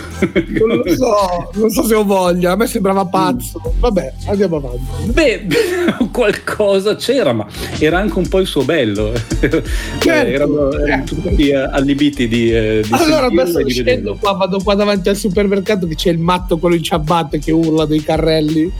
Non 0.48 0.78
lo 0.78 0.94
so, 0.94 1.50
non 1.54 1.70
so 1.70 1.84
se 1.84 1.94
ho 1.94 2.04
voglia, 2.04 2.52
a 2.52 2.56
me 2.56 2.66
sembrava 2.66 3.04
pazzo. 3.04 3.60
Vabbè, 3.78 4.12
andiamo 4.26 4.56
avanti. 4.56 5.12
Beh, 5.12 5.46
qualcosa 6.10 6.96
c'era, 6.96 7.32
ma 7.32 7.46
era 7.78 7.98
anche 7.98 8.18
un 8.18 8.28
po' 8.28 8.38
il 8.38 8.46
suo 8.46 8.62
bello. 8.62 9.12
Certo, 9.38 9.62
erano, 10.02 10.72
erano 10.72 11.04
tutti 11.04 11.52
allibiti 11.52 12.28
di, 12.28 12.52
eh, 12.52 12.82
di 12.84 12.92
allora 12.92 13.26
adesso 13.26 13.62
di 13.62 13.70
scendo 13.70 14.16
qua, 14.18 14.32
vado 14.32 14.58
qua 14.62 14.74
davanti 14.74 15.08
al 15.08 15.16
supermercato 15.16 15.86
che 15.86 15.94
c'è 15.94 16.10
il 16.10 16.18
matto 16.18 16.58
quello 16.58 16.74
in 16.74 16.82
ciabatte 16.82 17.38
che 17.38 17.52
urla 17.52 17.84
dei 17.84 18.02
carrelli. 18.02 18.72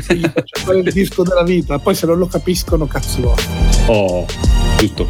Faccio 0.00 0.60
fare 0.64 0.78
il 0.78 0.92
disco 0.92 1.22
della 1.22 1.42
vita, 1.44 1.78
poi 1.78 1.94
se 1.94 2.06
non 2.06 2.18
lo 2.18 2.26
capiscono, 2.26 2.86
cazzo. 2.86 3.34
Oh, 3.86 4.26
giusto. 4.78 5.08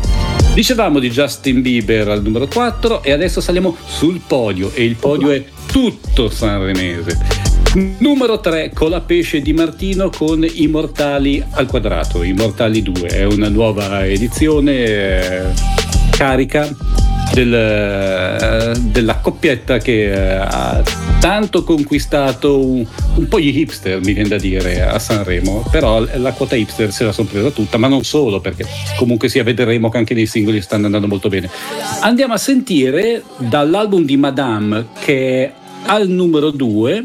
Dicevamo 0.55 0.99
di 0.99 1.11
Justin 1.11 1.63
Bieber 1.63 2.09
al 2.09 2.23
numero 2.23 2.47
4 2.47 3.03
e 3.03 3.13
adesso 3.13 3.41
saliamo 3.41 3.77
sul 3.87 4.21
podio 4.25 4.73
e 4.73 4.85
il 4.85 4.97
podio 4.97 5.31
è 5.31 5.45
tutto 5.67 6.29
sanremese. 6.29 7.19
Numero 7.99 8.39
3 8.39 8.71
Colapesce 8.73 9.41
di 9.41 9.53
Martino 9.53 10.09
con 10.11 10.47
Immortali 10.49 11.45
al 11.51 11.67
quadrato, 11.67 12.23
Immortali 12.23 12.83
2, 12.83 13.09
è 13.09 13.25
una 13.25 13.49
nuova 13.49 14.07
edizione 14.07 14.73
eh, 14.73 15.43
carica 16.11 16.73
del, 17.33 17.53
eh, 17.53 18.79
della 18.79 19.17
coppietta 19.17 19.79
che 19.79 20.13
eh, 20.13 20.37
ha 20.37 20.83
tanto 21.25 21.65
conquistato 21.65 22.61
un, 22.63 22.87
un 23.15 23.29
po' 23.29 23.41
gli 23.41 23.59
hipster, 23.59 23.99
mi 24.05 24.13
viene 24.13 24.29
da 24.29 24.37
dire, 24.37 24.83
a 24.83 24.99
Sanremo, 24.99 25.67
però 25.71 26.05
la 26.17 26.33
quota 26.33 26.55
hipster 26.55 26.93
se 26.93 27.03
la 27.03 27.13
sono 27.13 27.27
presa 27.27 27.49
tutta, 27.49 27.79
ma 27.79 27.89
non 27.89 28.05
solo, 28.05 28.41
perché 28.41 28.67
comunque 28.99 29.31
sia 29.31 29.43
vedremo 29.43 29.89
che 29.89 29.97
anche 29.97 30.13
nei 30.13 30.27
singoli 30.27 30.61
stanno 30.61 30.85
andando 30.85 31.09
molto 31.09 31.31
bene. 31.31 31.49
Andiamo 32.01 32.35
a 32.35 32.37
sentire 32.37 33.23
dall'album 33.39 34.05
di 34.05 34.19
Madame 34.19 34.89
che 35.01 35.45
è 35.45 35.53
al 35.87 36.09
numero 36.09 36.51
2 36.51 37.05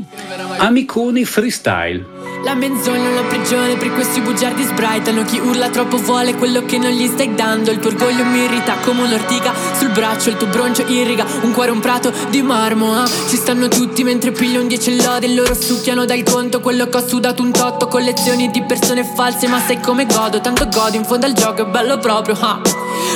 Amiconi 0.58 1.24
Freestyle. 1.24 2.19
La 2.41 2.55
menzogna 2.55 3.10
è 3.10 3.12
una 3.12 3.27
prigione 3.27 3.75
per 3.75 3.91
questi 3.91 4.22
bugiardi 4.22 4.63
sbraitano. 4.63 5.24
Chi 5.24 5.39
urla 5.39 5.69
troppo 5.69 5.98
vuole 5.98 6.36
quello 6.36 6.63
che 6.63 6.77
non 6.77 6.91
gli 6.91 7.05
stai 7.05 7.36
dando. 7.36 7.69
Il 7.69 7.79
tuo 7.79 7.89
orgoglio 7.89 8.24
mi 8.24 8.43
irrita 8.43 8.75
come 8.81 9.01
un'ortica 9.01 9.53
sul 9.77 9.89
braccio 9.89 10.29
Il 10.29 10.38
tuo 10.38 10.48
broncio 10.48 10.84
irriga. 10.88 11.25
Un 11.41 11.51
cuore 11.51 11.72
un 11.72 11.81
prato 11.81 12.13
di 12.29 12.41
marmo 12.41 12.93
ah. 12.96 13.05
Ci 13.05 13.36
stanno 13.36 13.67
tutti 13.67 14.05
mentre 14.05 14.31
piglio 14.31 14.62
un 14.62 14.67
10 14.67 15.03
lode 15.03 15.25
E 15.25 15.34
loro 15.34 15.53
succhiano 15.53 16.05
dal 16.05 16.24
conto 16.24 16.62
quello 16.62 16.88
che 16.88 16.98
ho 16.98 17.05
sudato 17.05 17.43
un 17.43 17.51
totto. 17.51 17.88
Collezioni 17.88 18.50
di 18.50 18.63
persone 18.63 19.03
false 19.03 19.48
ma 19.48 19.60
sai 19.60 19.81
come 19.81 20.05
godo? 20.05 20.39
Tanto 20.39 20.67
godo 20.69 20.96
in 20.96 21.03
fondo 21.03 21.25
al 21.25 21.34
gioco 21.34 21.63
è 21.63 21.65
bello 21.65 21.98
proprio 21.98 22.38
ah. 22.39 22.62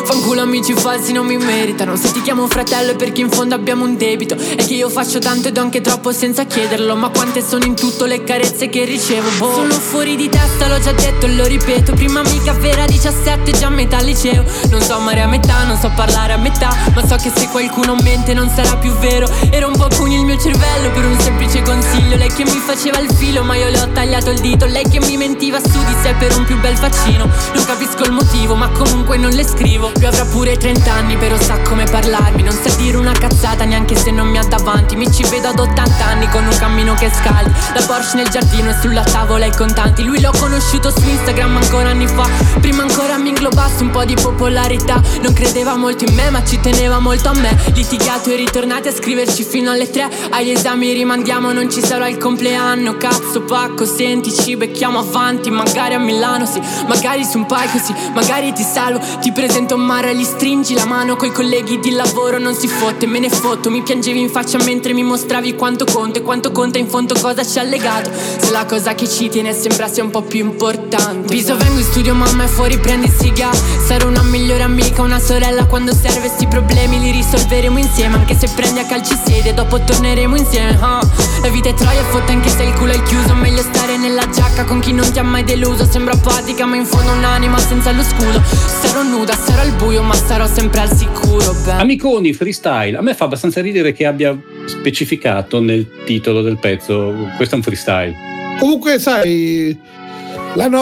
Fanculo 0.03 0.41
amici 0.41 0.73
falsi 0.73 1.13
non 1.13 1.25
mi 1.25 1.37
meritano. 1.37 1.95
Se 1.95 2.11
ti 2.11 2.21
chiamo 2.21 2.45
fratello 2.47 2.91
è 2.91 2.95
perché 2.97 3.21
in 3.21 3.29
fondo 3.29 3.55
abbiamo 3.55 3.85
un 3.85 3.95
debito. 3.95 4.35
E 4.35 4.57
che 4.57 4.73
io 4.73 4.89
faccio 4.89 5.19
tanto 5.19 5.47
e 5.47 5.51
do 5.53 5.61
anche 5.61 5.79
troppo 5.79 6.11
senza 6.11 6.43
chiederlo. 6.43 6.95
Ma 6.95 7.07
quante 7.07 7.41
sono 7.41 7.63
in 7.63 7.75
tutto 7.75 8.03
le 8.03 8.23
carezze 8.23 8.67
che 8.67 8.83
ricevo 8.83 9.12
boh. 9.21 9.53
Sono 9.53 9.73
fuori 9.73 10.15
di 10.15 10.29
testa 10.29 10.67
l'ho 10.67 10.79
già 10.79 10.91
detto 10.91 11.25
e 11.25 11.35
lo 11.35 11.45
ripeto. 11.45 11.93
Prima 11.93 12.21
amica 12.21 12.53
vera 12.53 12.85
17 12.85 13.51
già 13.51 13.67
a 13.67 13.69
metà 13.69 13.99
liceo. 13.99 14.43
Non 14.69 14.81
so 14.81 14.95
amare 14.95 15.21
a 15.21 15.27
metà, 15.27 15.63
non 15.63 15.77
so 15.77 15.91
parlare 15.95 16.33
a 16.33 16.37
metà. 16.37 16.75
Ma 16.93 17.05
so 17.05 17.15
che 17.15 17.31
se 17.35 17.47
qualcuno 17.49 17.95
mente 18.01 18.33
non 18.33 18.49
sarà 18.49 18.75
più 18.77 18.91
vero. 18.97 19.29
Era 19.51 19.67
un 19.67 19.77
po' 19.77 19.87
pugni 19.87 20.15
il 20.15 20.25
mio 20.25 20.37
cervello 20.39 20.91
per 20.91 21.05
un 21.05 21.19
semplice 21.19 21.61
consiglio. 21.61 22.15
Lei 22.15 22.31
che 22.31 22.43
mi 22.43 22.61
faceva 22.65 22.99
il 22.99 23.11
filo 23.13 23.43
ma 23.43 23.55
io 23.55 23.69
le 23.69 23.81
ho 23.81 23.89
tagliato 23.89 24.31
il 24.31 24.39
dito. 24.39 24.65
Lei 24.65 24.87
che 24.89 24.99
mi 24.99 25.17
mentiva 25.17 25.59
su 25.59 25.83
di 25.83 25.95
sé 26.01 26.13
per 26.17 26.35
un 26.35 26.45
più 26.45 26.59
bel 26.59 26.77
faccino. 26.77 27.29
Non 27.53 27.65
capisco 27.65 28.03
il 28.03 28.11
motivo 28.11 28.55
ma 28.55 28.69
comunque 28.69 29.17
non 29.17 29.31
le 29.31 29.45
scrivo. 29.45 29.91
Lui 29.95 30.05
avrà 30.05 30.25
pure 30.25 30.57
30 30.57 30.91
anni 30.91 31.17
però 31.17 31.39
sa 31.39 31.59
come 31.59 31.83
parlarmi. 31.85 32.41
Non 32.43 32.53
sa 32.53 32.73
dire 32.75 32.97
una 32.97 33.13
cazzata 33.13 33.63
neanche 33.63 33.95
se 33.95 34.11
non 34.11 34.27
mi 34.27 34.37
ha 34.37 34.43
davanti. 34.43 34.95
Mi 34.95 35.11
ci 35.11 35.23
vedo 35.23 35.49
ad 35.49 35.59
80 35.59 36.05
anni 36.05 36.27
con 36.29 36.45
un 36.45 36.57
cammino 36.57 36.93
che 36.95 37.11
scaldi. 37.13 37.51
La 37.73 37.81
Porsche 37.85 38.17
nel 38.17 38.29
giardino 38.29 38.69
e 38.69 38.75
sulla 38.81 39.02
tavola 39.03 39.45
i 39.45 39.51
contanti. 39.51 40.03
Lui 40.03 40.19
l'ho 40.19 40.31
conosciuto 40.37 40.89
su 40.89 41.01
Instagram 41.07 41.57
ancora 41.57 41.89
anni 41.89 42.07
fa. 42.07 42.27
Prima 42.59 42.83
ancora 42.83 43.17
mi 43.17 43.29
inglobassi 43.29 43.83
un 43.83 43.91
po' 43.91 44.05
di 44.05 44.15
popolarità. 44.15 45.01
Non 45.21 45.33
credeva 45.33 45.75
molto 45.75 46.05
in 46.05 46.13
me 46.13 46.29
ma 46.29 46.43
ci 46.43 46.59
teneva 46.59 46.99
molto 46.99 47.29
a 47.29 47.33
me. 47.33 47.55
Litigato 47.73 48.29
e 48.29 48.35
ritornati 48.35 48.87
a 48.87 48.93
scriverci 48.93 49.43
fino 49.43 49.71
alle 49.71 49.89
tre. 49.89 50.09
Agli 50.29 50.49
esami 50.49 50.93
rimandiamo 50.93 51.51
non 51.51 51.69
ci 51.69 51.83
sarà 51.83 52.07
il 52.07 52.17
compleanno. 52.17 52.97
Cazzo 52.97 53.41
pacco 53.41 53.85
senti 53.85 54.33
ci 54.33 54.55
becchiamo 54.55 54.99
avanti. 54.99 55.49
Magari 55.49 55.93
a 55.93 55.99
Milano 55.99 56.45
sì, 56.45 56.61
magari 56.87 57.23
su 57.23 57.37
un 57.37 57.45
palco 57.45 57.77
sì. 57.77 57.93
Magari 58.13 58.53
ti 58.53 58.63
salvo, 58.63 58.99
ti 59.19 59.31
presento 59.31 59.77
Mara 59.77 60.11
Gli 60.11 60.23
stringi 60.23 60.73
la 60.73 60.85
mano 60.85 61.15
coi 61.15 61.31
colleghi 61.31 61.79
di 61.79 61.91
lavoro. 61.91 62.39
Non 62.39 62.55
si 62.55 62.67
fotte, 62.67 63.05
me 63.05 63.19
ne 63.19 63.29
fotto 63.29 63.69
Mi 63.69 63.81
piangevi 63.81 64.19
in 64.19 64.29
faccia 64.29 64.57
mentre 64.63 64.93
mi 64.93 65.03
mostravi 65.03 65.55
quanto 65.55 65.85
conta 65.85 66.19
E 66.19 66.21
quanto 66.21 66.51
conta 66.51 66.77
in 66.77 66.87
fondo 66.87 67.15
cosa 67.19 67.45
ci 67.45 67.59
ha 67.59 67.63
legato. 67.63 68.11
Se 68.13 68.51
la 68.51 68.65
cosa 68.65 68.92
che 68.95 69.07
ci 69.07 69.29
tiene 69.29 69.53
sembra 69.53 69.87
sia 69.87 70.03
un 70.03 70.09
po' 70.09 70.21
più 70.21 70.39
importante. 70.39 71.33
Viso 71.33 71.55
vengo 71.57 71.79
in 71.79 71.83
studio 71.83 72.13
mamma 72.13 72.43
e 72.43 72.47
fuori 72.47 72.77
prendi 72.77 73.07
siga 73.07 73.51
Sarò 73.53 74.07
una 74.07 74.21
migliore 74.23 74.63
amica, 74.63 75.01
una 75.01 75.19
sorella 75.19 75.65
quando 75.65 75.93
serve 75.93 76.27
Sti 76.27 76.47
problemi 76.47 76.99
li 76.99 77.11
risolveremo 77.11 77.77
insieme. 77.77 78.15
Anche 78.15 78.35
se 78.35 78.49
prendi 78.55 78.79
a 78.79 78.85
calci 78.85 79.15
sedie 79.25 79.53
dopo 79.53 79.79
torneremo 79.79 80.35
insieme 80.35 80.77
ah. 80.81 80.99
La 81.41 81.49
vita 81.49 81.69
è 81.69 81.73
troia 81.73 81.99
e 81.99 82.03
fotte 82.03 82.31
anche 82.31 82.49
se 82.49 82.63
il 82.63 82.73
culo 82.73 82.91
è 82.91 83.03
chiuso. 83.03 83.33
Meglio 83.33 83.61
stare 83.61 83.97
nella 83.97 84.27
giacca 84.29 84.63
con 84.65 84.79
chi 84.79 84.93
non 84.93 85.11
ti 85.11 85.19
ha 85.19 85.23
mai 85.23 85.43
deluso. 85.43 85.85
Sembra 85.85 86.13
apatica 86.13 86.65
ma 86.65 86.75
in 86.75 86.85
fondo 86.85 87.11
un'anima 87.11 87.57
senza 87.57 87.91
lo 87.91 88.03
scudo. 88.03 88.41
Sarò 88.43 89.03
nuda, 89.03 89.35
sarò 89.35 89.61
al 89.61 89.73
buio 89.73 90.03
ma 90.03 90.13
sarò 90.13 90.47
sempre 90.47 90.81
al 90.81 90.95
sicuro 90.95 91.53
beh. 91.63 91.71
Amiconi 91.71 92.33
freestyle, 92.33 92.97
a 92.97 93.01
me 93.01 93.13
fa 93.13 93.25
abbastanza 93.25 93.61
ridere 93.61 93.93
che 93.93 94.05
abbia 94.05 94.37
specificato 94.65 95.59
nel 95.59 95.87
titolo 96.05 96.41
del 96.41 96.57
pezzo 96.57 97.13
questo 97.37 97.55
è 97.55 97.57
un 97.57 97.63
freestyle. 97.63 98.32
Comunque, 98.59 98.99
sai, 98.99 99.77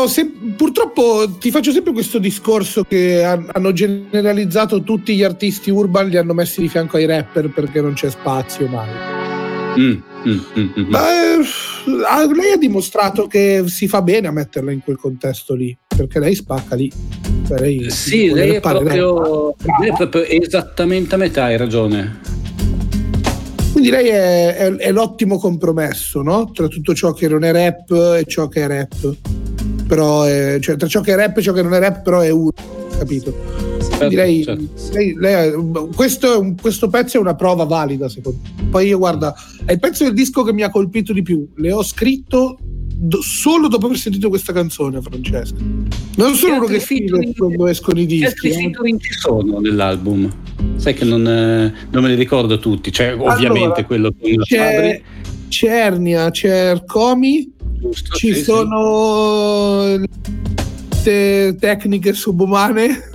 sem- 0.08 0.54
purtroppo 0.56 1.38
ti 1.40 1.52
faccio 1.52 1.72
sempre 1.72 1.94
questo 1.94 2.20
discorso 2.20 2.84
che 2.84 3.24
han- 3.24 3.50
hanno 3.52 3.74
generalizzato 3.74 4.82
tutti 4.84 5.16
gli 5.16 5.24
artisti 5.24 5.72
urban, 5.72 6.08
li 6.08 6.18
hanno 6.18 6.34
messi 6.34 6.62
di 6.62 6.68
fianco 6.68 6.98
ai 6.98 7.06
rapper 7.06 7.50
perché 7.50 7.82
non 7.82 7.94
c'è 7.94 8.10
spazio 8.10 8.68
mai. 8.68 8.90
Mm, 9.80 9.98
mm, 10.28 10.40
mm, 10.60 10.70
mm. 10.80 10.86
Ma 10.90 11.00
eh, 11.10 11.40
ah, 12.08 12.26
lei 12.26 12.52
ha 12.54 12.58
dimostrato 12.58 13.28
che 13.28 13.64
si 13.68 13.88
fa 13.88 14.02
bene 14.02 14.28
a 14.28 14.32
metterla 14.32 14.72
in 14.72 14.82
quel 14.82 14.98
contesto 14.98 15.54
lì, 15.54 15.76
perché 15.88 16.20
lei 16.20 16.36
spacca 16.36 16.76
lì. 16.76 16.92
Cioè, 17.48 17.60
lei, 17.60 17.90
Sì, 17.90 18.32
lei 18.32 18.56
è, 18.56 18.60
proprio, 18.60 19.56
lei 19.80 19.90
è 19.90 19.94
proprio 19.96 20.24
esattamente 20.24 21.16
a 21.16 21.18
metà, 21.18 21.46
hai 21.46 21.58
ragione. 21.58 22.20
Quindi 23.72 23.90
lei 23.90 24.08
è, 24.10 24.56
è- 24.56 24.76
è 24.76 24.92
l'ottimo 24.92 25.38
compromesso 25.38 26.22
no? 26.22 26.52
tra 26.52 26.68
tutto 26.68 26.94
ciò 26.94 27.14
che 27.14 27.28
non 27.28 27.44
è 27.44 27.52
rap 27.52 27.90
e 28.20 28.24
ciò 28.28 28.48
che 28.48 28.64
è 28.64 28.68
rap. 28.68 29.16
Però 29.88 30.24
è- 30.24 30.58
cioè, 30.60 30.76
tra 30.76 30.88
ciò 30.88 31.02
che 31.02 31.14
è 31.14 31.16
rap 31.16 31.38
e 31.38 31.42
ciò 31.42 31.54
che 31.54 31.62
non 31.62 31.74
è 31.74 31.80
rap, 31.80 32.02
però 32.04 32.20
è 32.20 32.30
uno, 32.30 32.52
capito? 32.98 33.34
Quindi 33.98 34.16
lei, 34.16 34.44
certo. 34.44 34.64
lei- 34.94 35.16
lei- 35.18 35.54
questo, 35.96 36.54
questo 36.60 36.90
pezzo 36.90 37.18
è 37.18 37.20
una 37.20 37.36
prova 37.36 37.66
valida, 37.66 38.10
secondo 38.10 38.40
me. 38.44 38.70
Poi 38.70 38.88
io, 38.88 38.98
guarda, 38.98 39.34
è 39.66 39.74
il 39.74 39.80
pezzo 39.80 40.04
del 40.04 40.14
disco 40.14 40.44
che 40.44 40.54
mi 40.54 40.64
ha 40.64 40.70
colpito 40.70 41.14
di 41.14 41.22
più. 41.22 41.48
Le 41.56 41.72
ho 41.72 41.84
scritto 41.84 42.58
do- 43.04 43.22
solo 43.22 43.68
dopo 43.68 43.88
aver 43.88 43.98
sentito 43.98 44.30
questa 44.30 44.54
canzone, 44.54 45.02
Francesco. 45.02 45.56
Non 46.18 46.36
sono 46.36 46.54
Che 46.54 46.60
uno 46.60 46.68
che 46.68 46.80
scrive 46.80 47.34
quando 47.36 47.68
escono 47.68 48.00
i 48.00 48.06
Che 48.06 48.16
dischi. 48.16 48.26
altri 48.26 48.50
eh. 48.50 48.54
featuring 48.54 49.00
ci 49.00 49.14
sono 49.14 49.60
nell'album? 49.60 50.30
Sai 50.76 50.94
che 50.94 51.04
non, 51.06 51.28
eh, 51.28 51.74
non 51.90 52.04
me 52.04 52.10
li 52.10 52.16
ricordo 52.16 52.60
tutti, 52.60 52.92
cioè 52.92 53.16
ovviamente 53.18 53.60
Allora, 53.64 53.84
quello 53.86 54.14
con 54.20 54.30
la 54.32 54.46
Fabri, 54.46 55.04
c'è 55.50 55.68
Ernia, 55.86 56.30
c'è 56.30 56.70
Ercomi, 56.70 57.52
giusto? 57.80 58.16
ci 58.16 58.28
Sì, 58.28 58.34
sì. 58.36 58.44
sono 58.44 60.00
te- 61.04 61.56
tecniche 61.60 62.14
subumane. 62.14 63.10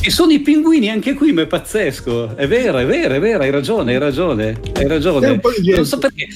Ci 0.00 0.10
sono 0.10 0.32
i 0.32 0.40
pinguini 0.40 0.88
anche 0.88 1.14
qui, 1.14 1.32
ma 1.32 1.42
è 1.42 1.46
pazzesco. 1.46 2.36
È 2.36 2.46
vero, 2.46 2.78
è 2.78 2.86
vero, 2.86 3.14
è 3.14 3.20
vero, 3.20 3.42
hai 3.42 3.50
ragione, 3.50 3.92
hai 3.92 3.98
ragione, 3.98 4.58
hai 4.74 4.86
ragione. 4.86 5.40
Non 5.74 5.84
so 5.84 5.98
perché. 5.98 6.28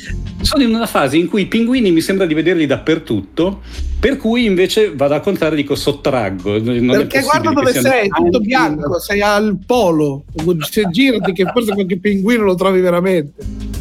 Sono 0.42 0.62
in 0.64 0.74
una 0.74 0.86
fase 0.86 1.16
in 1.16 1.28
cui 1.28 1.42
i 1.42 1.46
pinguini 1.46 1.92
mi 1.92 2.00
sembra 2.00 2.26
di 2.26 2.34
vederli 2.34 2.66
dappertutto, 2.66 3.62
per 3.98 4.16
cui 4.16 4.44
invece 4.44 4.92
vado 4.94 5.14
al 5.14 5.22
contrario 5.22 5.56
e 5.56 5.62
dico 5.62 5.76
sottraggo. 5.76 6.60
Non 6.60 6.86
Perché 6.88 7.22
guarda 7.22 7.50
dove 7.52 7.72
sei, 7.72 8.08
tutto 8.08 8.40
bianco, 8.40 8.98
sei 8.98 9.22
al 9.22 9.56
polo. 9.64 10.24
Se 10.68 10.88
girati 10.90 11.32
che 11.32 11.44
forse 11.52 11.72
qualche 11.72 11.98
pinguino 11.98 12.42
lo 12.42 12.56
trovi 12.56 12.80
veramente. 12.80 13.80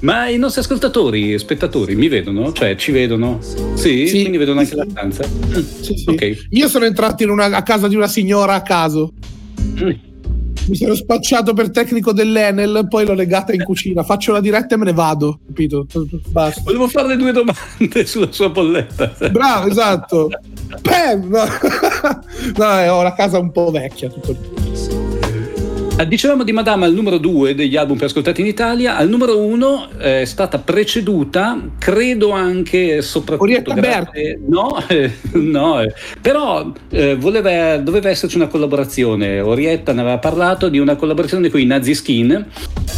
Ma 0.00 0.28
i 0.28 0.36
nostri 0.38 0.60
ascoltatori, 0.60 1.38
spettatori, 1.38 1.94
mi 1.94 2.08
vedono? 2.08 2.52
Cioè, 2.52 2.76
ci 2.76 2.92
vedono? 2.92 3.38
Sì? 3.74 4.06
Sì. 4.06 4.20
Quindi 4.20 4.36
vedono 4.38 4.60
anche 4.60 4.74
la 4.74 4.86
stanza? 4.88 5.24
Sì, 5.80 5.94
sì. 5.96 6.04
Ok. 6.06 6.46
Io 6.50 6.68
sono 6.68 6.84
entrato 6.84 7.22
in 7.22 7.30
una- 7.30 7.46
a 7.46 7.62
casa 7.62 7.88
di 7.88 7.96
una 7.96 8.08
signora 8.08 8.54
a 8.54 8.62
caso. 8.62 9.12
Mm. 9.82 9.90
Mi 10.68 10.76
sono 10.76 10.94
spacciato 10.94 11.54
per 11.54 11.70
tecnico 11.70 12.12
dell'Enel, 12.12 12.86
poi 12.88 13.04
l'ho 13.04 13.14
legata 13.14 13.52
in 13.52 13.64
cucina. 13.64 14.04
Faccio 14.04 14.30
la 14.32 14.40
diretta 14.40 14.76
e 14.76 14.78
me 14.78 14.84
ne 14.84 14.92
vado. 14.92 15.40
Capito? 15.46 15.86
Basta. 16.28 16.60
Volevo 16.64 16.86
farle 16.86 17.16
due 17.16 17.32
domande 17.32 18.06
sulla 18.06 18.30
sua 18.30 18.48
bolletta. 18.50 19.12
Bravo, 19.30 19.68
esatto. 19.68 20.28
Bam! 20.82 21.36
No, 22.56 22.64
no 22.84 22.92
ho 22.92 23.02
la 23.02 23.14
casa 23.14 23.38
un 23.38 23.50
po' 23.52 23.70
vecchia. 23.70 24.08
Tutto 24.08 24.32
lì. 24.32 24.51
Eh, 25.94 26.08
dicevamo 26.08 26.42
di 26.42 26.52
Madame 26.52 26.86
al 26.86 26.94
numero 26.94 27.18
2 27.18 27.54
degli 27.54 27.76
album 27.76 27.98
più 27.98 28.06
ascoltati 28.06 28.40
in 28.40 28.46
Italia, 28.46 28.96
al 28.96 29.10
numero 29.10 29.38
1 29.38 29.88
eh, 29.98 30.22
è 30.22 30.24
stata 30.24 30.58
preceduta, 30.58 31.60
credo 31.78 32.30
anche 32.30 33.02
soprattutto 33.02 33.74
grazie, 33.74 34.40
no, 34.48 34.82
eh, 34.88 35.12
no 35.32 35.84
però 36.20 36.72
eh, 36.90 37.14
voleva, 37.16 37.76
doveva 37.76 38.08
esserci 38.08 38.36
una 38.36 38.46
collaborazione. 38.46 39.40
Orietta 39.40 39.92
ne 39.92 40.00
aveva 40.00 40.18
parlato 40.18 40.70
di 40.70 40.78
una 40.78 40.96
collaborazione 40.96 41.50
con 41.50 41.60
i 41.60 41.66
Nazi 41.66 41.94
Skin 41.94 42.46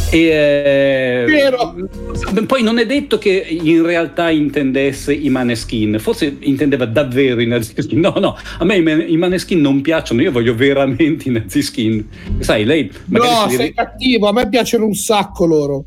e 0.09 0.19
eh, 0.19 1.25
Vero. 1.49 2.45
poi 2.45 2.63
non 2.63 2.77
è 2.79 2.85
detto 2.85 3.17
che 3.17 3.45
in 3.49 3.83
realtà 3.83 4.29
intendesse 4.29 5.13
i 5.13 5.29
Maneskin, 5.29 5.97
forse 5.99 6.35
intendeva 6.39 6.85
davvero 6.85 7.41
i 7.41 7.47
Nazi 7.47 7.73
Skin. 7.77 7.99
No, 7.99 8.13
no, 8.19 8.35
a 8.59 8.63
me 8.65 8.77
i, 8.77 9.17
Maneskin 9.17 9.59
non 9.61 9.81
piacciono, 9.81 10.21
io 10.21 10.31
voglio 10.31 10.55
veramente 10.55 11.29
i 11.29 11.31
Nazi 11.31 11.61
Skin. 11.61 12.05
Sai, 12.39 12.63
lei 12.65 12.91
No, 13.05 13.47
sei 13.49 13.57
ri- 13.57 13.73
cattivo, 13.73 14.27
a 14.27 14.33
me 14.33 14.47
piacciono 14.49 14.85
un 14.85 14.93
sacco 14.95 15.45
loro. 15.45 15.85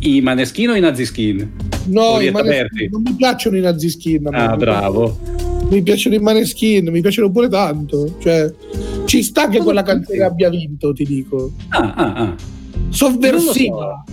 i 0.00 0.20
Maneskin 0.20 0.70
o 0.70 0.74
i 0.74 0.80
Nazi 0.80 1.04
Skin? 1.06 1.50
No, 1.86 2.20
i 2.20 2.30
Maneskin- 2.30 2.88
non 2.90 3.02
mi 3.02 3.14
piacciono 3.14 3.56
i 3.56 3.60
nazi 3.60 3.90
skin. 3.90 4.26
a 4.26 4.30
me. 4.30 4.36
Ah, 4.38 4.56
bravo. 4.56 5.18
Mi 5.68 5.82
piacciono 5.82 6.14
i 6.14 6.18
maneskin, 6.18 6.88
mi 6.90 7.00
piacciono 7.00 7.30
pure 7.30 7.48
tanto. 7.48 8.16
Cioè, 8.20 8.52
ci 9.06 9.22
sta 9.22 9.48
che 9.48 9.58
quella 9.58 9.82
canzone 9.82 10.22
abbia 10.22 10.48
vinto, 10.50 10.92
ti 10.92 11.04
dico. 11.04 11.50
Ah, 11.70 11.92
ah, 11.96 12.12
ah. 12.14 12.34
Sovversiva. 12.90 14.04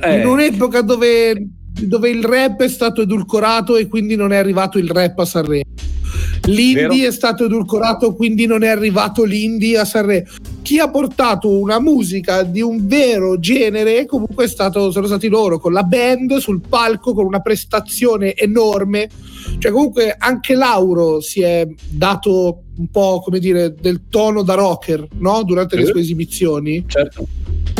Eh, 0.00 0.20
In 0.20 0.26
un'epoca 0.26 0.80
dove, 0.80 1.48
dove 1.82 2.10
il 2.10 2.24
rap 2.24 2.62
è 2.62 2.68
stato 2.68 3.02
edulcorato 3.02 3.76
e 3.76 3.86
quindi 3.86 4.16
non 4.16 4.32
è 4.32 4.36
arrivato 4.36 4.78
il 4.78 4.88
rap 4.88 5.18
a 5.18 5.24
Sanremo. 5.24 5.64
L'indie 6.46 6.88
Vero. 6.88 7.08
è 7.08 7.12
stato 7.12 7.44
edulcorato, 7.44 8.14
quindi 8.14 8.46
non 8.46 8.62
è 8.62 8.68
arrivato 8.68 9.24
l'indie 9.24 9.78
a 9.78 9.84
Sanremo. 9.84 10.26
Chi 10.62 10.78
ha 10.78 10.88
portato 10.88 11.50
una 11.58 11.80
musica 11.80 12.42
di 12.42 12.60
un 12.60 12.86
vero 12.86 13.38
genere 13.38 14.06
comunque 14.06 14.44
è 14.44 14.48
stato, 14.48 14.90
sono 14.90 15.06
stati 15.06 15.28
loro 15.28 15.58
con 15.58 15.72
la 15.72 15.82
band 15.82 16.36
sul 16.36 16.60
palco 16.66 17.12
con 17.12 17.24
una 17.24 17.40
prestazione 17.40 18.34
enorme. 18.34 19.08
Cioè, 19.58 19.70
comunque 19.70 20.14
anche 20.16 20.54
Lauro 20.54 21.20
si 21.20 21.42
è 21.42 21.66
dato 21.88 22.62
un 22.80 22.88
po' 22.90 23.20
come 23.20 23.38
dire 23.38 23.74
del 23.74 24.08
tono 24.08 24.42
da 24.42 24.54
rocker 24.54 25.06
no? 25.18 25.42
durante 25.44 25.76
le 25.76 25.84
sue 25.84 26.00
esibizioni. 26.00 26.82
certo. 26.86 27.26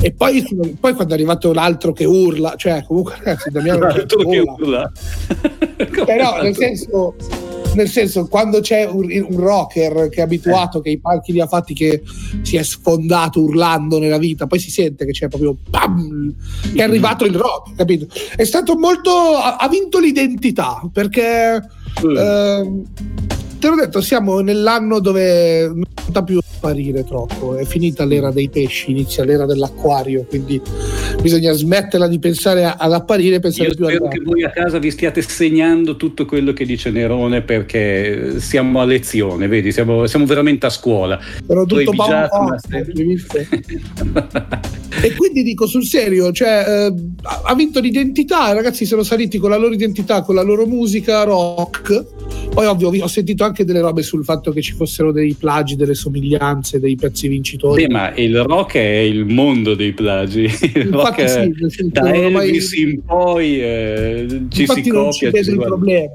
E 0.02 0.12
poi, 0.12 0.42
poi 0.78 0.95
quando 0.95 1.12
è 1.12 1.16
arrivato 1.16 1.52
l'altro 1.52 1.92
che 1.92 2.04
urla, 2.04 2.54
cioè 2.57 2.85
comunque 2.87 3.16
ragazzi, 3.16 3.50
Damiano 3.50 3.87
Altro 3.87 4.28
che 4.28 4.38
urla. 4.38 4.92
Però 6.07 6.42
nel 6.42 6.57
senso, 6.57 7.14
nel 7.75 7.88
senso, 7.88 8.26
quando 8.26 8.61
c'è 8.61 8.85
un, 8.87 9.11
un 9.11 9.37
rocker 9.37 10.09
che 10.09 10.21
è 10.21 10.23
abituato, 10.23 10.80
che 10.80 10.90
i 10.90 10.99
palchi 10.99 11.33
li 11.33 11.40
ha 11.40 11.47
fatti, 11.47 11.75
che 11.75 12.02
si 12.42 12.57
è 12.57 12.62
sfondato 12.62 13.42
urlando 13.42 13.99
nella 13.99 14.19
vita, 14.19 14.47
poi 14.47 14.59
si 14.59 14.71
sente 14.71 15.04
che 15.04 15.12
c'è 15.12 15.28
proprio 15.28 15.57
pam, 15.69 16.35
che 16.75 16.80
è 16.80 16.83
arrivato 16.83 17.25
il 17.25 17.35
rock, 17.35 17.75
capito? 17.75 18.07
È 18.37 18.45
stato 18.45 18.78
molto. 18.78 19.11
ha, 19.11 19.57
ha 19.57 19.69
vinto 19.69 19.99
l'identità 19.99 20.80
perché. 20.92 21.61
ehm, 22.02 22.85
te 23.61 23.69
l'ho 23.69 23.76
detto, 23.76 24.00
siamo 24.00 24.40
nell'anno 24.40 25.00
dove 25.00 25.67
non 25.67 25.85
sta 25.95 26.23
più 26.23 26.38
a 26.38 26.43
apparire 26.57 27.05
troppo, 27.05 27.57
è 27.57 27.64
finita 27.67 28.07
l'era 28.07 28.31
dei 28.31 28.49
pesci, 28.49 28.90
inizia 28.90 29.23
l'era 29.23 29.45
dell'acquario, 29.45 30.25
quindi 30.25 30.61
bisogna 31.21 31.52
smetterla 31.52 32.09
di 32.09 32.19
pensare 32.19 32.64
ad 32.64 32.93
apparire 32.93 33.37
e 33.37 33.40
pensare 33.40 33.69
Io 33.69 33.75
più 33.75 33.85
spero 33.85 34.07
a 34.07 34.09
che 34.09 34.21
voi 34.21 34.45
a 34.45 34.50
casa 34.50 34.79
vi 34.79 34.90
stiate 34.90 35.21
segnando 35.21 35.97
tutto 35.97 36.25
quello 36.25 36.55
che 36.55 36.64
dice 36.64 36.90
Nerone 36.90 37.43
perché 37.43 38.40
siamo 38.40 38.81
a 38.81 38.85
lezione, 38.87 39.47
vedi, 39.47 39.73
siamo, 39.73 40.07
siamo 40.07 40.25
veramente 40.25 40.64
a 40.64 40.71
scuola. 40.71 41.19
Hai 41.19 41.67
tutto 41.67 43.02
visto? 43.05 43.38
E 45.02 45.14
quindi 45.14 45.43
dico 45.43 45.67
sul 45.67 45.85
serio, 45.85 46.31
cioè, 46.31 46.64
eh, 46.67 46.95
ha 47.23 47.40
ha 47.45 47.55
vinto 47.55 47.81
l'identità, 47.81 48.50
i 48.50 48.55
ragazzi 48.55 48.85
sono 48.85 49.02
saliti 49.02 49.38
con 49.38 49.50
la 49.50 49.57
loro 49.57 49.73
identità, 49.73 50.23
con 50.23 50.35
la 50.35 50.43
loro 50.43 50.67
musica 50.67 51.23
rock. 51.23 52.05
Poi 52.50 52.67
ovvio 52.67 52.90
ho 53.02 53.09
sentito 53.09 53.45
anche 53.45 53.50
delle 53.64 53.80
robe 53.80 54.02
sul 54.02 54.25
fatto 54.25 54.52
che 54.52 54.62
ci 54.62 54.73
fossero 54.73 55.12
dei 55.12 55.35
plagi, 55.38 55.76
delle 55.76 55.95
somiglianze, 55.95 56.80
dei 56.80 56.97
pezzi 56.97 57.28
vincitori. 57.28 57.87
Beh, 57.87 57.92
ma 57.92 58.14
il 58.14 58.42
rock 58.42 58.74
è 58.77 58.98
il 58.98 59.24
mondo 59.27 59.74
dei 59.74 59.92
plagi. 59.92 60.42
Il 60.74 60.88
Infatti 60.92 61.20
è- 61.22 61.29
sì, 61.68 61.88
da 61.88 62.03
ormai- 62.03 62.46
Elvis 62.48 62.72
in 62.74 63.03
poi 63.05 63.61
eh, 63.61 64.27
ci 64.51 64.61
Infatti 64.62 64.81
si 64.83 64.85
ci 64.87 64.90
copia. 64.90 65.33
ci 65.33 65.42
si 65.44 65.51
il 65.51 65.57
problema. 65.59 66.11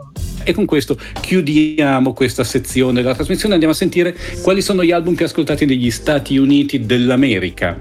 E 0.48 0.54
con 0.54 0.66
questo 0.66 0.98
chiudiamo 1.22 2.14
questa 2.14 2.44
sezione 2.44 3.02
della 3.02 3.16
trasmissione. 3.16 3.54
Andiamo 3.54 3.74
a 3.74 3.78
sentire 3.78 4.16
quali 4.42 4.62
sono 4.62 4.84
gli 4.84 4.92
album 4.92 5.16
più 5.16 5.26
ascoltati 5.26 5.66
negli 5.66 5.90
Stati 5.90 6.38
Uniti 6.38 6.86
dell'America. 6.86 7.80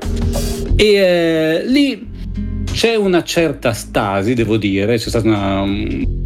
E 0.77 0.85
eh, 0.95 1.63
lì 1.67 2.07
c'è 2.73 2.95
una 2.97 3.23
certa 3.23 3.73
stasi, 3.73 4.35
devo 4.35 4.57
dire, 4.57 4.97
c'è 4.97 5.09
stata 5.09 5.29
una. 5.29 6.23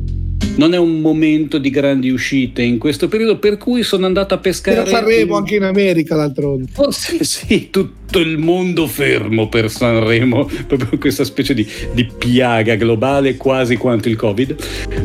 Non 0.59 0.75
è 0.75 0.77
un 0.77 1.01
momento 1.01 1.59
di 1.59 1.71
grandi 1.71 2.11
uscite 2.11 2.63
in 2.63 2.79
questo 2.79 3.07
periodo, 3.07 3.39
per 3.39 3.59
cui 3.59 3.85
sono 3.85 4.07
andato 4.07 4.35
a 4.35 4.39
pescare. 4.39 4.83
Per 4.83 4.89
Sanremo 4.89 5.37
anche 5.37 5.55
in 5.55 5.63
America 5.63 6.17
d'altronde. 6.17 6.67
Forse 6.73 7.23
sì, 7.23 7.71
tutto 7.71 8.19
il 8.19 8.39
mondo 8.39 8.89
fermo 8.89 9.49
per 9.49 9.71
Sanremo, 9.71 10.51
proprio 10.67 10.99
questa 10.99 11.23
specie 11.23 11.55
di, 11.55 11.65
di 11.93 12.09
piaga 12.19 12.75
globale 12.75 13.37
quasi 13.37 13.77
quanto 13.77 14.09
il 14.09 14.17
Covid. 14.17 14.57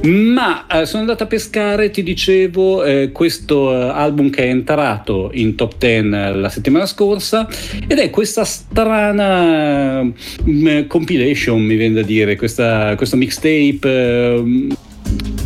Ma 0.06 0.66
eh, 0.66 0.88
sono 0.88 1.02
andato 1.02 1.22
a 1.22 1.28
pescare, 1.28 1.92
ti 1.92 2.02
dicevo, 2.02 2.84
eh, 2.84 3.12
questo 3.12 3.72
eh, 3.72 3.90
album 3.90 4.32
che 4.32 4.46
è 4.46 4.50
entrato 4.50 5.30
in 5.34 5.54
top 5.54 5.76
10 5.78 6.10
la 6.10 6.50
settimana 6.50 6.88
scorsa 6.88 7.48
ed 7.88 8.00
è 8.00 8.10
questa 8.10 8.44
strana 8.44 10.02
mm, 10.02 10.88
compilation, 10.88 11.62
mi 11.62 11.76
viene 11.76 11.94
da 11.94 12.02
dire, 12.02 12.36
questa- 12.36 12.96
questo 12.96 13.18
mixtape. 13.18 13.82
eh, 13.84 14.92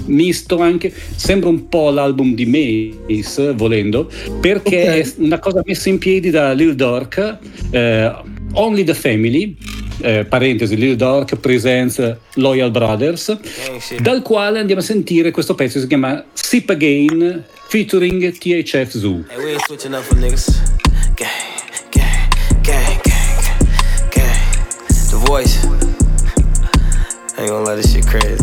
misto 0.07 0.59
anche 0.59 0.93
sembra 1.15 1.49
un 1.49 1.67
po' 1.69 1.89
l'album 1.89 2.33
di 2.35 2.45
Mace 2.45 3.53
volendo 3.53 4.09
perché 4.41 4.81
Ok. 4.81 4.87
è 4.87 5.13
una 5.17 5.39
cosa 5.39 5.61
messa 5.65 5.89
in 5.89 5.97
piedi 5.97 6.29
da 6.29 6.51
Lil 6.53 6.75
Durk 6.75 7.37
eh, 7.71 8.11
Only 8.53 8.83
the 8.83 8.93
Family 8.93 9.55
eh, 10.01 10.25
parentesi 10.25 10.75
Lil 10.75 10.95
Durk 10.95 11.35
presents 11.37 12.17
Loyal 12.35 12.71
Brothers 12.71 13.37
dal 13.99 14.21
quale 14.21 14.59
andiamo 14.59 14.81
a 14.81 14.83
sentire 14.83 15.31
questo 15.31 15.55
pezzo 15.55 15.75
che 15.75 15.81
si 15.81 15.87
chiama 15.87 16.23
Sip 16.33 16.69
Again 16.69 17.43
featuring 17.67 18.31
THF 18.37 18.89
Zoo 18.97 19.25
Hey, 19.29 19.37
we 19.43 19.51
ain't 19.51 19.61
switching 19.65 19.93
up 19.93 20.01
for 20.03 20.17
niggas. 20.17 20.47
Gang, 21.15 21.27
gang, 21.91 22.29
gang, 22.61 23.01
gang, 23.03 24.09
gang. 24.11 25.09
The 25.09 25.17
voice. 25.25 25.57
I 27.37 27.41
ain't 27.41 27.49
gonna 27.49 27.65
let 27.65 27.75
this 27.81 27.91
shit 27.91 28.05
crazy. 28.05 28.41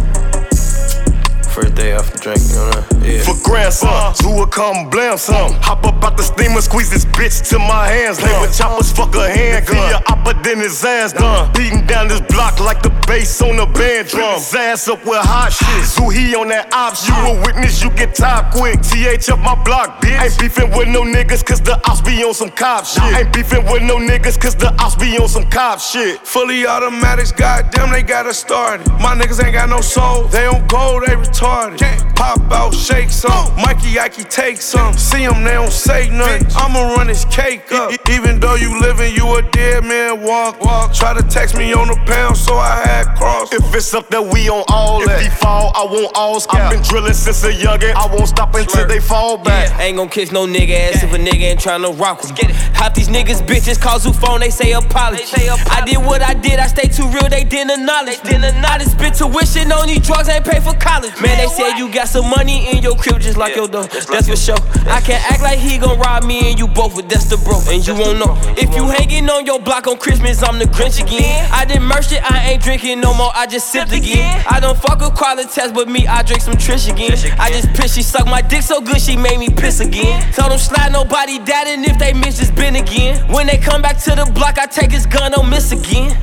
after 1.95 2.19
drink, 2.19 2.41
you 2.49 2.57
know 2.57 2.94
yeah. 3.05 3.21
For 3.21 3.37
grandsons 3.45 4.21
who 4.21 4.35
will 4.35 4.47
come 4.47 4.89
blam 4.89 5.19
some. 5.19 5.53
Hop 5.61 5.85
up 5.85 6.03
out 6.03 6.17
the 6.17 6.23
steamer, 6.23 6.63
squeeze 6.63 6.91
this 6.91 7.05
bitch 7.05 7.47
till 7.47 7.59
my 7.59 7.87
hands 7.87 8.19
Play 8.19 8.33
with 8.41 8.57
choppers, 8.57 8.91
fuck 8.93 9.15
a 9.15 9.29
handgun. 9.29 9.77
See 9.77 9.91
ya 9.93 10.01
oppa, 10.09 10.43
then 10.43 10.59
his 10.59 10.83
ass 10.85 11.13
done. 11.13 11.49
Uh. 11.49 11.53
Beating 11.53 11.85
down 11.85 12.09
this 12.09 12.23
block 12.23 12.61
like 12.61 12.83
the 12.83 12.89
bass 13.07 13.43
on 13.43 13.57
the 13.57 13.67
band 13.67 14.09
drum. 14.09 14.35
His 14.35 14.55
ass 14.55 14.89
up 14.89 15.05
with 15.05 15.21
hot 15.21 15.53
shit. 15.53 15.69
Ah, 15.69 15.85
so 15.85 16.09
he 16.09 16.35
on 16.35 16.49
that 16.49 16.73
op 16.73 16.97
shit. 16.97 17.13
You 17.13 17.37
a 17.37 17.43
witness, 17.45 17.83
you 17.83 17.91
get 17.91 18.15
top 18.15 18.53
quick. 18.53 18.81
TH 18.81 19.29
up 19.29 19.39
my 19.41 19.55
block, 19.65 20.01
bitch. 20.01 20.17
Ain't 20.25 20.39
beefing 20.41 20.71
with 20.71 20.89
no 20.89 21.03
niggas, 21.03 21.45
cause 21.45 21.61
the 21.61 21.77
ops 21.85 22.01
be 22.01 22.25
on 22.25 22.33
some 22.33 22.51
cop 22.51 22.87
shit. 22.87 23.05
Ain't 23.05 23.35
beefing 23.35 23.65
with 23.67 23.83
no 23.83 23.97
niggas, 23.97 24.41
cause 24.41 24.57
the 24.57 24.73
ops 24.81 24.97
be 24.97 25.19
on 25.19 25.29
some 25.29 25.45
cop 25.51 25.79
shit. 25.79 26.27
Fully 26.27 26.67
automatics, 26.67 27.33
goddamn, 27.33 27.93
they 27.93 28.03
got 28.03 28.25
us 28.25 28.39
started. 28.39 28.89
My 29.05 29.15
niggas 29.15 29.45
ain't 29.45 29.53
got 29.53 29.69
no 29.69 29.83
soul, 29.83 30.25
they 30.29 30.47
on 30.47 30.67
gold, 30.69 31.03
they 31.05 31.13
retarded. 31.13 31.79
Can't 31.79 32.05
Pop 32.15 32.41
out, 32.53 32.73
shake 32.95 33.11
some, 33.11 33.55
Mikey 33.57 33.99
Ike 33.99 34.29
take 34.31 34.61
some. 34.61 34.95
See 34.95 35.27
them, 35.27 35.43
they 35.43 35.53
don't 35.53 35.73
say 35.73 36.09
nothing. 36.11 36.47
I'ma 36.57 36.95
run 36.95 37.09
this 37.09 37.25
cake 37.25 37.73
up. 37.73 37.93
Even 38.09 38.39
though 38.41 38.55
you 38.55 38.81
living, 38.81 39.15
you 39.15 39.27
a 39.37 39.43
dead 39.43 39.85
man. 39.85 40.23
Walk, 40.23 40.61
walk. 40.61 40.95
Try 40.95 41.15
to 41.15 41.23
text 41.23 41.57
me 41.57 41.73
on 41.73 41.89
the 41.89 41.97
pound, 42.07 42.37
so 42.37 42.55
I 42.55 42.77
had 42.87 43.17
cross. 43.17 43.53
If 43.53 43.75
it's 43.75 43.93
up 43.95 44.09
there, 44.11 44.23
we 44.23 44.49
on 44.49 44.65
all 44.69 45.05
that. 45.07 45.19
If 45.19 45.25
he 45.25 45.29
fall, 45.31 45.73
I 45.75 45.85
want 45.85 46.13
all 46.15 46.39
scalp. 46.39 46.63
I've 46.63 46.73
been 46.73 46.83
drilling 46.83 47.15
since 47.15 47.43
a 47.45 47.53
youngin'. 47.53 47.95
I 47.95 48.07
won't 48.07 48.29
stop 48.29 48.55
until 48.55 48.87
they 48.87 49.01
fall 49.01 49.39
back. 49.39 49.73
I 49.73 49.85
ain't 49.85 49.97
gon' 49.97 50.09
kiss 50.09 50.31
no 50.31 50.47
nigga 50.47 50.91
ass 50.91 51.03
if 51.03 51.13
a 51.13 51.19
nigga 51.19 51.51
ain't 51.51 51.61
tryna 51.61 51.99
rock 51.99 52.23
with 52.23 52.31
me. 52.31 52.53
Half 52.75 52.95
these 52.95 53.09
niggas 53.09 53.45
bitches 53.47 53.81
call 53.81 53.99
who 53.99 54.13
phone, 54.13 54.41
they 54.41 54.51
say 54.51 54.73
apology. 54.73 55.25
I 55.71 55.83
did 55.85 55.99
what 55.99 56.23
I 56.23 56.35
did, 56.35 56.59
I 56.59 56.67
stay 56.69 56.89
too 56.89 57.09
real, 57.09 57.29
they 57.29 57.45
didn't 57.45 57.81
acknowledge. 57.81 58.21
I 58.25 58.79
done 58.79 58.89
spit 58.89 59.15
tuition 59.15 59.73
on 59.73 59.89
these 59.89 60.01
drugs, 60.01 60.29
ain't 60.29 60.45
pay 60.45 60.61
for 60.61 60.75
college. 60.75 61.15
Man, 61.21 61.37
they 61.39 61.49
said 61.49 61.77
you 61.79 61.93
got 61.93 62.09
some 62.09 62.29
money 62.29 62.71
in 62.71 62.84
your 62.85 62.95
crib 62.95 63.21
just 63.21 63.39
like 63.39 63.57
your 63.57 63.67
door. 63.67 63.85
That's 63.85 64.29
for 64.29 64.37
sure. 64.37 64.61
I 64.87 65.01
can't 65.01 65.25
act 65.33 65.43
like 65.43 65.59
he 65.59 65.79
gon' 65.79 65.99
rob 65.99 66.25
me 66.25 66.51
and 66.51 66.59
you 66.59 66.69
both, 66.69 66.95
but 66.95 67.09
that's 67.09 67.25
the 67.25 67.39
bro. 67.39 67.59
And 67.67 67.85
you 67.85 67.95
won't 67.95 68.19
know. 68.19 68.37
If 68.61 68.77
you 68.77 68.87
hanging 68.87 69.29
on 69.31 69.47
your 69.47 69.59
block 69.59 69.87
on 69.87 69.97
Christmas, 69.97 70.43
I'm 70.43 70.59
the 70.59 70.67
Grinch 70.67 71.03
again. 71.03 71.49
I 71.51 71.65
did 71.65 71.81
merch 71.81 72.13
it, 72.13 72.23
I 72.23 72.51
ain't 72.51 72.63
drinking 72.63 73.01
no 73.01 73.15
more, 73.15 73.33
I 73.35 73.47
just 73.47 73.73
sipped 73.73 73.93
again. 73.93 74.45
I 74.49 74.61
don't 74.61 74.79
fuck 74.79 75.01
with 75.01 75.15
quality 75.15 75.49
test, 75.49 75.75
but 75.75 75.89
me, 75.89 76.07
I 76.07 76.23
drink 76.23 76.43
some 76.43 76.55
Trish 76.55 76.93
again. 76.93 77.13
I 77.41 77.51
just 77.51 77.73
piss, 77.73 77.95
she 77.95 78.03
suck 78.03 78.27
my 78.27 78.43
dick 78.43 78.63
so 78.63 78.81
good, 78.81 79.01
she 79.01 79.17
made 79.17 79.39
me 79.39 79.49
piss 79.49 79.81
again. 79.81 80.21
Tell 80.33 80.51
them 80.51 80.59
slide 80.59 80.93
nobody 80.93 81.39
that, 81.39 81.67
and 81.67 81.85
if 81.87 81.99
they 81.99 82.13
miss, 82.13 82.39
just 82.39 82.55
been 82.55 82.77
again. 82.77 83.27
When 83.33 83.47
they 83.47 83.57
come 83.57 83.81
back 83.81 83.99
to 84.05 84.11
the 84.11 84.31
block, 84.35 84.59
I 84.59 84.67
take 84.67 84.93
his 84.93 85.07
gun, 85.07 85.33
don't 85.33 85.49
miss 85.49 85.73
again. 85.73 86.23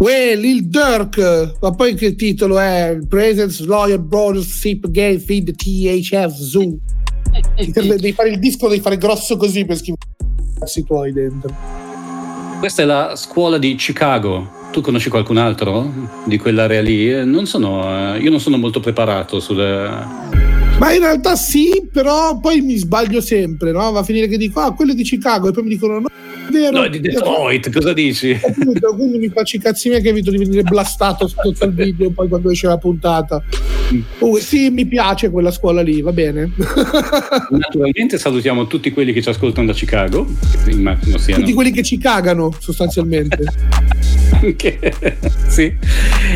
Uè, 0.00 0.34
Lil 0.34 0.64
Durk, 0.64 1.58
ma 1.60 1.72
poi 1.72 1.94
che 1.94 2.14
titolo 2.14 2.58
è? 2.58 2.98
Presence, 3.06 3.66
Lawyer, 3.66 3.98
Brothers, 3.98 4.48
Sip, 4.48 4.88
Gay, 4.88 5.18
Feed, 5.18 5.54
THF, 5.54 6.34
Zoo. 6.36 6.78
Devi 7.70 8.12
fare 8.12 8.30
il 8.30 8.38
disco, 8.38 8.68
devi 8.68 8.80
fare 8.80 8.96
grosso 8.96 9.36
così 9.36 9.66
per 9.66 9.76
scrivere 9.76 10.00
i 10.38 10.58
cazzi 10.58 10.84
tuoi 10.84 11.12
dentro. 11.12 11.54
Questa 12.58 12.80
è 12.80 12.86
la 12.86 13.12
scuola 13.14 13.58
di 13.58 13.74
Chicago. 13.74 14.58
Tu 14.72 14.80
conosci 14.80 15.10
qualcun 15.10 15.36
altro 15.36 15.92
di 16.24 16.38
quell'area 16.38 16.80
lì? 16.80 17.12
Eh, 17.12 17.24
Non 17.24 17.44
sono, 17.44 18.14
eh, 18.14 18.20
io 18.20 18.30
non 18.30 18.40
sono 18.40 18.56
molto 18.56 18.80
preparato 18.80 19.38
sulle, 19.38 19.86
Ma 20.78 20.92
in 20.94 21.00
realtà 21.00 21.36
sì, 21.36 21.88
però 21.92 22.38
poi 22.38 22.62
mi 22.62 22.76
sbaglio 22.76 23.20
sempre, 23.20 23.70
no? 23.70 23.90
Va 23.90 24.00
a 24.00 24.02
finire 24.02 24.28
che 24.28 24.38
dico, 24.38 24.60
ah, 24.60 24.72
quello 24.72 24.92
è 24.92 24.94
di 24.94 25.02
Chicago, 25.02 25.48
e 25.48 25.52
poi 25.52 25.64
mi 25.64 25.68
dicono, 25.68 25.98
no, 25.98 26.08
vero. 26.50 26.78
No, 26.78 26.84
è 26.84 26.90
di 26.90 27.00
Detroit, 27.00 27.72
cosa 27.72 27.92
dici? 27.92 28.38
Appunto, 28.42 28.94
quindi 28.94 29.18
mi 29.18 29.28
faccio 29.28 29.56
i 29.56 29.60
cazzi 29.60 29.88
miei 29.88 30.02
che 30.02 30.08
evito 30.08 30.30
di 30.30 30.38
venire 30.38 30.62
blastato 30.62 31.26
sotto 31.26 31.64
il 31.64 31.72
video 31.72 32.10
poi 32.10 32.28
quando 32.28 32.50
esce 32.50 32.66
la 32.66 32.78
puntata. 32.78 33.42
Comunque, 34.18 34.40
sì, 34.42 34.70
mi 34.70 34.86
piace 34.86 35.30
quella 35.30 35.50
scuola 35.50 35.82
lì, 35.82 36.00
va 36.00 36.12
bene. 36.12 36.52
Naturalmente 37.50 38.18
salutiamo 38.18 38.66
tutti 38.66 38.90
quelli 38.92 39.12
che 39.12 39.22
ci 39.22 39.28
ascoltano 39.28 39.66
da 39.66 39.72
Chicago, 39.72 40.26
immagino 40.68 41.18
siano 41.18 41.40
Tutti 41.40 41.54
quelli 41.54 41.70
che 41.70 41.82
ci 41.82 41.98
cagano, 41.98 42.54
sostanzialmente. 42.58 43.38
anche. 44.42 44.78
sì. 45.48 45.76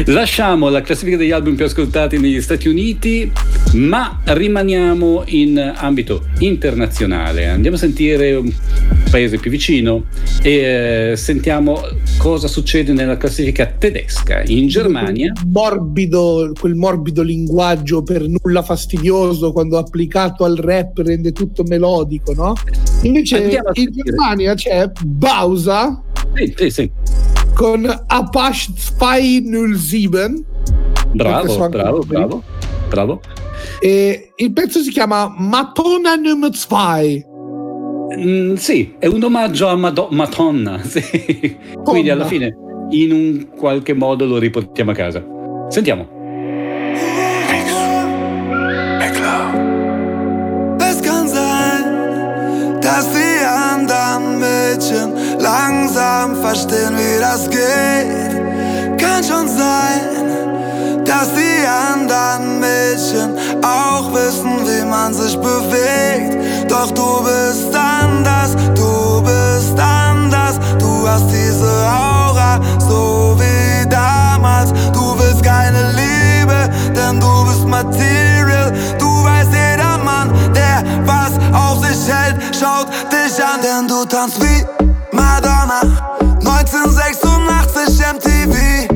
Lasciamo 0.07 0.69
la 0.71 0.81
classifica 0.81 1.17
degli 1.17 1.31
album 1.31 1.55
più 1.55 1.65
ascoltati 1.65 2.19
negli 2.19 2.41
Stati 2.41 2.69
Uniti, 2.69 3.31
ma 3.75 4.21
rimaniamo 4.25 5.23
in 5.27 5.73
ambito 5.75 6.25
internazionale. 6.39 7.47
Andiamo 7.47 7.77
a 7.77 7.79
sentire 7.79 8.35
un 8.35 8.53
paese 9.09 9.39
più 9.39 9.51
vicino 9.51 10.07
e 10.43 11.13
eh, 11.13 11.17
sentiamo 11.17 11.81
cosa 12.19 12.49
succede 12.49 12.93
nella 12.93 13.17
classifica 13.17 13.67
tedesca. 13.67 14.43
In 14.47 14.67
Germania 14.67 15.33
Morbido, 15.47 16.53
quel 16.59 16.75
morbido 16.75 17.23
linguaggio 17.23 18.03
per 18.03 18.27
nulla 18.27 18.63
fastidioso 18.63 19.53
quando 19.53 19.79
applicato 19.79 20.45
al 20.45 20.57
rap 20.57 20.99
rende 20.99 21.31
tutto 21.31 21.63
melodico, 21.63 22.35
no? 22.35 22.55
Invece 23.03 23.61
in. 23.75 23.91
Germania 23.93 24.55
c'è 24.55 24.91
Bausa 25.05 26.03
Sì, 26.35 26.53
sì, 26.57 26.71
sì. 26.71 27.34
Con 27.55 28.05
Apache 28.07 28.73
207 28.99 30.45
Perché 31.17 31.49
so 31.49 31.69
Bravo, 31.69 31.69
bravo, 31.69 31.99
bravo, 32.05 32.43
bravo. 32.89 33.21
e 33.81 34.33
il 34.37 34.53
pezzo 34.53 34.81
si 34.81 34.91
chiama 34.91 35.33
Matona 35.37 36.17
Nummer 36.17 36.51
2. 36.51 37.27
Mm, 38.19 38.55
sì, 38.55 38.95
è 38.99 39.07
un 39.07 39.23
omaggio 39.23 39.69
a 39.69 39.77
Mado- 39.77 40.09
Madonna. 40.11 40.83
sì. 40.83 41.57
Quindi 41.85 42.11
alla 42.11 42.27
fine, 42.27 42.55
in 42.91 43.13
un 43.13 43.49
qualche 43.57 43.95
modo, 43.95 44.25
lo 44.27 44.39
riportiamo 44.39 44.91
a 44.91 44.95
casa. 44.95 45.25
Sentiamo. 45.69 46.09
Dass 52.81 53.07
die 53.13 53.24
anderen 54.15 54.39
Mädchen 54.39 55.41
langsam 55.41 56.37
verstehen, 56.37 56.95
wie 56.97 57.21
das 57.21 57.49
geht. 57.51 58.99
Kann 59.01 59.25
schon 59.25 59.49
sein, 59.49 61.05
dass 61.05 61.29
die 61.35 61.67
anderen 61.67 62.61
Mädchen 62.61 63.37
auch 63.63 64.13
wissen, 64.13 64.67
wie 64.67 64.85
man 64.85 65.13
sich 65.15 65.37
bewegt. 65.37 66.71
Doch 66.71 66.91
du 66.91 67.25
bist 67.25 67.75
anders, 67.75 68.55
du 68.75 69.23
bist 69.23 69.79
anders. 69.79 70.59
Du 70.79 71.09
hast 71.09 71.27
diese 71.31 71.71
Aura, 71.87 72.61
so 72.79 73.37
wie 73.39 73.89
damals. 73.89 74.73
Du 74.93 75.17
willst 75.19 75.43
keine 75.43 75.93
Liebe, 75.93 76.71
denn 76.95 77.21
du 77.21 77.45
bist 77.47 77.67
Material. 77.67 78.14
Tanzt 84.25 84.41
wie 84.43 84.65
Madonna. 85.15 85.81
1986 86.41 88.01
MTV, 88.15 88.94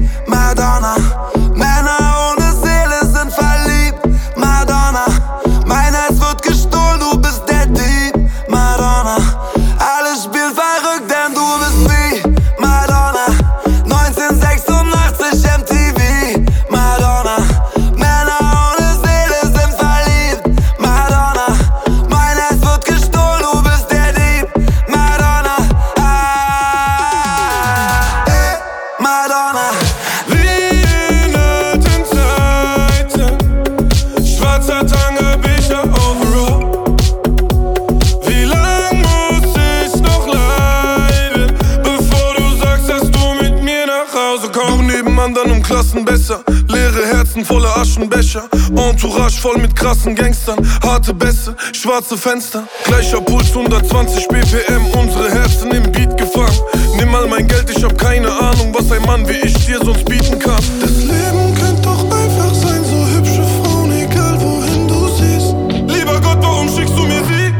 Entourage 49.29 49.41
voll 49.41 49.59
mit 49.59 49.77
krassen 49.77 50.15
Gangstern, 50.15 50.59
harte 50.83 51.13
Bässe, 51.13 51.55
schwarze 51.73 52.17
Fenster, 52.17 52.67
gleicher 52.85 53.21
Puls 53.21 53.49
120 53.49 54.27
BPM, 54.29 54.87
unsere 54.99 55.31
Herzen 55.31 55.71
im 55.71 55.83
Beat 55.93 56.17
gefangen. 56.17 56.59
Nimm 56.97 57.11
mal 57.11 57.27
mein 57.29 57.47
Geld, 57.47 57.69
ich 57.69 57.85
hab 57.85 57.99
keine 57.99 58.31
Ahnung, 58.33 58.75
was 58.75 58.91
ein 58.91 59.03
Mann 59.03 59.29
wie 59.29 59.47
ich 59.47 59.67
dir 59.67 59.81
sonst 59.85 60.05
bieten 60.07 60.39
kann. 60.39 60.63
Das 60.81 60.97
Leben 60.97 61.55
könnte 61.55 61.83
doch 61.83 62.05
einfach 62.05 62.55
sein, 62.55 62.83
so 62.85 63.07
hübsche 63.07 63.45
Frauen, 63.63 63.93
egal 63.93 64.41
wohin 64.41 64.89
du 64.89 65.09
siehst. 65.09 65.55
Lieber 65.95 66.21
Gott, 66.21 66.39
warum 66.41 66.69
schickst 66.69 66.97
du 66.97 67.03
mir 67.03 67.23
sie? 67.25 67.53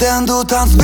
Denn 0.00 0.26
du 0.26 0.44
tanzt 0.44 0.78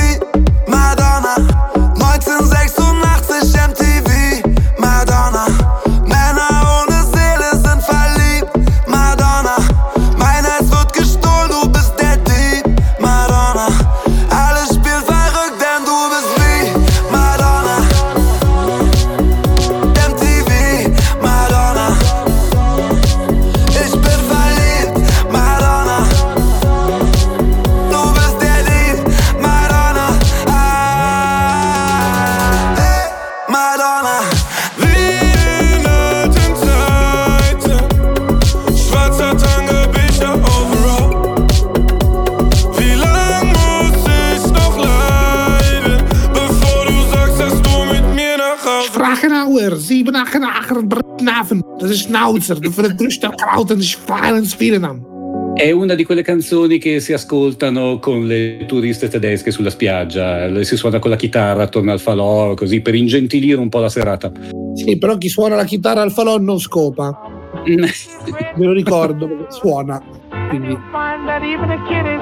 sieben 50.35 50.45
Achenacher, 50.45 50.83
Brnaven. 50.83 51.63
Das 51.79 51.91
ist 51.91 52.05
Schnauzer, 52.05 52.57
du 52.57 52.71
verdrückst 52.71 53.23
der 53.23 53.31
Kraut 53.31 53.71
ich 53.71 53.97
fahre 53.97 54.45
Spirenam. 54.45 55.05
È 55.55 55.71
una 55.71 55.95
di 55.95 56.05
quelle 56.05 56.23
canzoni 56.23 56.79
che 56.79 56.99
si 56.99 57.13
ascoltano 57.13 58.01
con 58.01 58.27
le 58.27 58.65
turiste 58.67 59.09
tedesche 59.09 59.53
sulla 59.53 59.71
spiaggia, 59.71 60.65
si 60.65 60.77
suona 60.77 60.99
con 60.99 61.11
la 61.11 61.17
chitarra 61.17 61.63
attorno 61.63 61.93
al 61.93 62.01
falò, 62.01 62.55
così 62.55 62.81
per 62.81 62.97
ingentilire 62.97 63.61
un 63.61 63.69
po' 63.69 63.79
la 63.79 63.89
serata. 63.89 64.33
Sì, 64.75 64.99
però 64.99 65.17
chi 65.17 65.29
suona 65.29 65.55
la 65.55 65.65
chitarra 65.65 66.03
al 66.03 66.11
falò 66.11 66.39
non 66.39 66.59
scopa. 66.59 67.17
Ve 67.65 68.65
lo 68.65 68.73
ricordo 68.73 69.47
suona. 69.51 70.03
Quindi 70.49 70.79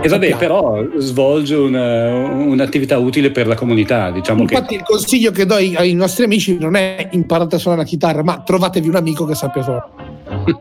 E 0.02 0.08
vabbè, 0.08 0.36
però 0.36 0.84
svolge 0.96 1.54
una- 1.54 2.12
un'attività 2.14 2.98
utile 2.98 3.30
per 3.30 3.46
la 3.46 3.54
comunità, 3.54 4.10
diciamo 4.10 4.44
che 4.44 4.54
Infatti 4.54 4.74
il 4.74 4.82
consiglio 4.82 5.30
che 5.30 5.46
do 5.46 5.54
ai, 5.54 5.74
ai 5.76 5.92
nostri 5.94 6.24
amici 6.24 6.56
non 6.58 6.74
è 6.76 7.08
imparate 7.12 7.56
a 7.56 7.58
suonare 7.58 7.82
la 7.82 7.88
chitarra, 7.88 8.22
ma 8.22 8.42
trovatevi 8.42 8.88
un 8.88 8.96
amico 8.96 9.24
che 9.24 9.34
sappia 9.34 9.62
suonare. 9.62 9.90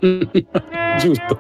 Giusto. 0.99 1.39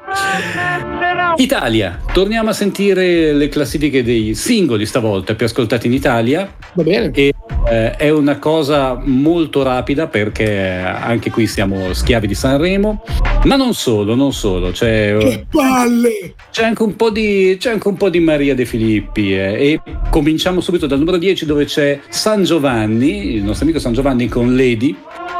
Italia, 1.37 1.99
torniamo 2.13 2.49
a 2.49 2.53
sentire 2.53 3.33
le 3.33 3.49
classifiche 3.49 4.03
dei 4.03 4.35
singoli 4.35 4.85
stavolta 4.85 5.35
più 5.35 5.45
ascoltati 5.45 5.87
in 5.87 5.93
Italia. 5.93 6.53
Va 6.73 6.83
bene? 6.83 7.11
E 7.13 7.33
eh, 7.69 7.91
è 7.95 8.09
una 8.09 8.39
cosa 8.39 8.99
molto 9.03 9.63
rapida 9.63 10.07
perché 10.07 10.79
anche 10.79 11.29
qui 11.29 11.47
siamo 11.47 11.93
schiavi 11.93 12.27
di 12.27 12.35
Sanremo, 12.35 13.03
ma 13.45 13.55
non 13.55 13.73
solo, 13.73 14.15
non 14.15 14.33
solo, 14.33 14.71
c'è, 14.71 15.15
Che 15.17 15.45
palle! 15.49 16.35
c'è 16.51 16.63
anche, 16.63 16.83
un 16.83 16.95
po 16.95 17.09
di, 17.09 17.55
c'è 17.59 17.71
anche 17.71 17.87
un 17.87 17.97
po' 17.97 18.09
di 18.09 18.19
Maria 18.19 18.55
De 18.55 18.65
Filippi 18.65 19.33
eh, 19.33 19.71
e 19.71 19.81
cominciamo 20.09 20.59
subito 20.61 20.87
dal 20.87 20.99
numero 20.99 21.17
10 21.17 21.45
dove 21.45 21.65
c'è 21.65 21.99
San 22.09 22.43
Giovanni, 22.43 23.35
il 23.35 23.43
nostro 23.43 23.65
amico 23.65 23.79
San 23.79 23.93
Giovanni 23.93 24.27
con 24.27 24.55
Lady. 24.55 24.95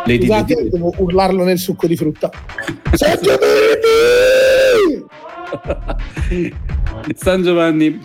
Lady 0.05 0.25
Scusate, 0.25 0.69
devo 0.69 0.93
urlarlo 0.97 1.43
nel 1.43 1.59
succo 1.59 1.87
di 1.87 1.95
frutta. 1.95 2.29
Sergio 2.93 3.37
Benedetti! 3.37 5.05
San 7.15 7.43
Giovanni, 7.43 7.99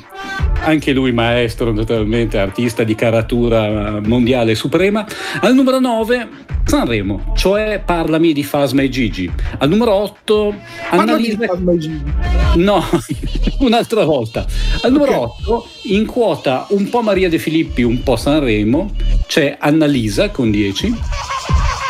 anche 0.64 0.92
lui 0.92 1.12
maestro, 1.12 1.72
naturalmente 1.72 2.38
artista 2.38 2.82
di 2.85 2.94
caratura 2.94 4.00
mondiale 4.04 4.54
suprema. 4.54 5.06
Al 5.40 5.54
numero 5.54 5.78
9 5.78 6.28
Sanremo, 6.64 7.32
cioè 7.37 7.80
Parlami 7.85 8.32
di 8.32 8.42
Fasma 8.42 8.82
e 8.82 8.88
Gigi. 8.88 9.30
Al 9.59 9.68
numero 9.68 9.94
8 9.94 10.54
Ma 10.90 10.96
non 10.96 11.00
Annalisa 11.00 11.38
ti 11.38 11.46
fanno 11.46 11.72
i 11.72 11.78
giri. 11.78 12.02
No, 12.56 12.82
un'altra 13.61 14.04
volta. 14.04 14.44
Al 14.82 14.92
numero 14.92 15.12
Ok. 15.12 15.48
8 15.48 15.68
in 15.85 16.06
quota 16.06 16.66
un 16.70 16.88
po' 16.88 17.02
Maria 17.02 17.28
De 17.28 17.38
Filippi, 17.38 17.82
un 17.82 18.02
po' 18.02 18.16
Sanremo, 18.16 18.90
c'è 19.26 19.56
Annalisa 19.61 20.30
con 20.30 20.50
10. 20.50 20.94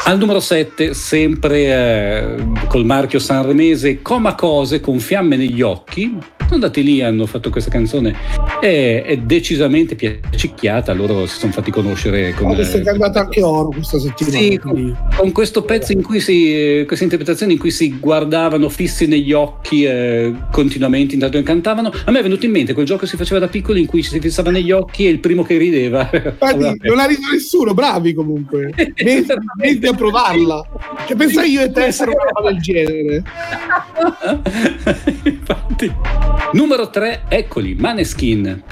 Al 0.09 0.19
numero 0.19 0.39
7, 0.39 0.95
sempre 0.95 1.65
eh, 1.65 2.53
col 2.69 2.85
marchio 2.85 3.19
sanremese, 3.19 4.03
Coma 4.03 4.37
Cose 4.37 4.79
con 4.79 5.01
fiamme 5.01 5.35
negli 5.37 5.63
occhi. 5.63 6.17
Sono 6.47 6.63
andati 6.63 6.85
lì, 6.85 7.03
hanno 7.03 7.27
fatto 7.27 7.51
questa 7.51 7.71
canzone. 7.71 8.15
È, 8.61 9.03
è 9.05 9.17
decisamente 9.17 9.97
piacicchiata. 9.97 10.93
Loro 10.93 11.27
si 11.27 11.39
sono 11.39 11.51
fatti 11.51 11.73
conoscere 11.73 12.33
con, 12.35 12.47
Ma 12.47 12.57
eh, 12.57 12.83
è 12.83 12.89
andato 12.89 13.19
anche 13.19 13.43
oro 13.43 13.71
questa 13.71 13.99
settimana. 13.99 14.39
sì, 14.39 14.57
con, 14.57 14.97
con 15.17 15.33
questo 15.33 15.63
pezzo 15.63 15.91
in 15.91 16.03
cui 16.03 16.21
si, 16.21 16.85
questa 16.87 17.03
interpretazione 17.03 17.53
in 17.53 17.59
cui 17.59 17.73
si 17.73 17.99
guardavano 17.99 18.69
fissi 18.69 19.07
negli 19.07 19.33
occhi 19.33 19.85
eh, 19.85 20.33
continuamente 20.53 21.15
intanto 21.15 21.37
che 21.39 21.43
cantavano, 21.43 21.91
a 22.05 22.11
me 22.13 22.21
è 22.21 22.23
venuto 22.23 22.47
in 22.47 22.53
mente 22.53 22.75
quel 22.75 22.87
gioco 22.87 23.01
che 23.01 23.07
si 23.09 23.17
faceva 23.17 23.41
da 23.41 23.49
piccoli 23.49 23.81
in 23.81 23.87
cui 23.87 24.03
ci 24.05 24.11
si 24.11 24.21
fissava 24.21 24.53
negli 24.53 24.71
occhi 24.71 25.07
e 25.07 25.11
il 25.11 25.19
primo 25.19 25.43
che 25.43 25.57
rideva. 25.57 26.09
Infatti, 26.15 26.79
non 26.83 27.01
ha 27.01 27.07
riso 27.07 27.23
nessuno, 27.33 27.75
bravi 27.75 28.15
comunque. 28.15 28.73
Metti 29.03 29.87
a 29.87 29.93
provarla. 29.95 30.65
Che 31.07 31.17
pensai 31.17 31.51
io 31.51 31.63
e 31.63 31.73
te 31.73 31.85
essere 31.85 32.13
una 32.13 32.23
roba 32.33 32.51
del 32.51 32.61
genere? 32.61 33.23
Infatti. 35.25 36.36
Numero 36.53 36.91
3, 36.91 37.25
eccoli, 37.29 37.75
Maneskin, 37.75 38.63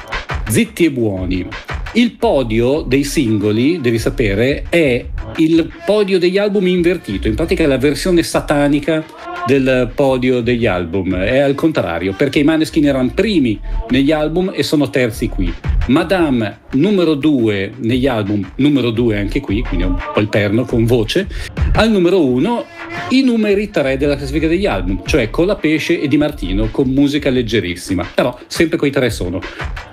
zitti 0.48 0.84
e 0.84 0.90
buoni. 0.90 1.46
Il 1.94 2.12
podio 2.12 2.82
dei 2.82 3.04
singoli, 3.04 3.80
devi 3.80 3.98
sapere, 3.98 4.66
è 4.68 5.04
il 5.36 5.72
podio 5.84 6.18
degli 6.18 6.38
album 6.38 6.66
invertito, 6.66 7.28
in 7.28 7.34
pratica 7.34 7.64
è 7.64 7.66
la 7.66 7.78
versione 7.78 8.22
satanica 8.22 9.04
del 9.46 9.90
podio 9.94 10.40
degli 10.40 10.66
album, 10.66 11.14
è 11.16 11.38
al 11.38 11.54
contrario, 11.54 12.14
perché 12.14 12.38
i 12.38 12.44
Maneskin 12.44 12.86
erano 12.86 13.10
primi 13.14 13.60
negli 13.90 14.12
album 14.12 14.52
e 14.54 14.62
sono 14.62 14.90
terzi 14.90 15.28
qui. 15.28 15.52
Madame 15.88 16.60
numero 16.72 17.14
2 17.14 17.72
negli 17.80 18.06
album, 18.06 18.50
numero 18.56 18.90
2 18.90 19.18
anche 19.18 19.40
qui, 19.40 19.62
quindi 19.62 19.84
un 19.84 19.96
po' 20.12 20.20
il 20.20 20.28
perno 20.28 20.64
con 20.64 20.84
voce. 20.84 21.26
Al 21.74 21.90
numero 21.90 22.24
1 22.24 22.64
i 23.10 23.22
numeri 23.22 23.70
3 23.70 23.98
della 23.98 24.16
classifica 24.16 24.46
degli 24.46 24.66
album, 24.66 25.02
cioè 25.04 25.28
Colapesce 25.28 26.00
e 26.00 26.08
Di 26.08 26.16
Martino 26.16 26.68
con 26.70 26.88
musica 26.88 27.28
leggerissima. 27.28 28.06
Però 28.14 28.38
sempre 28.46 28.78
quei 28.78 28.90
tre 28.90 29.10
sono. 29.10 29.40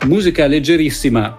Musica 0.05 0.47
leggerissima 0.47 1.35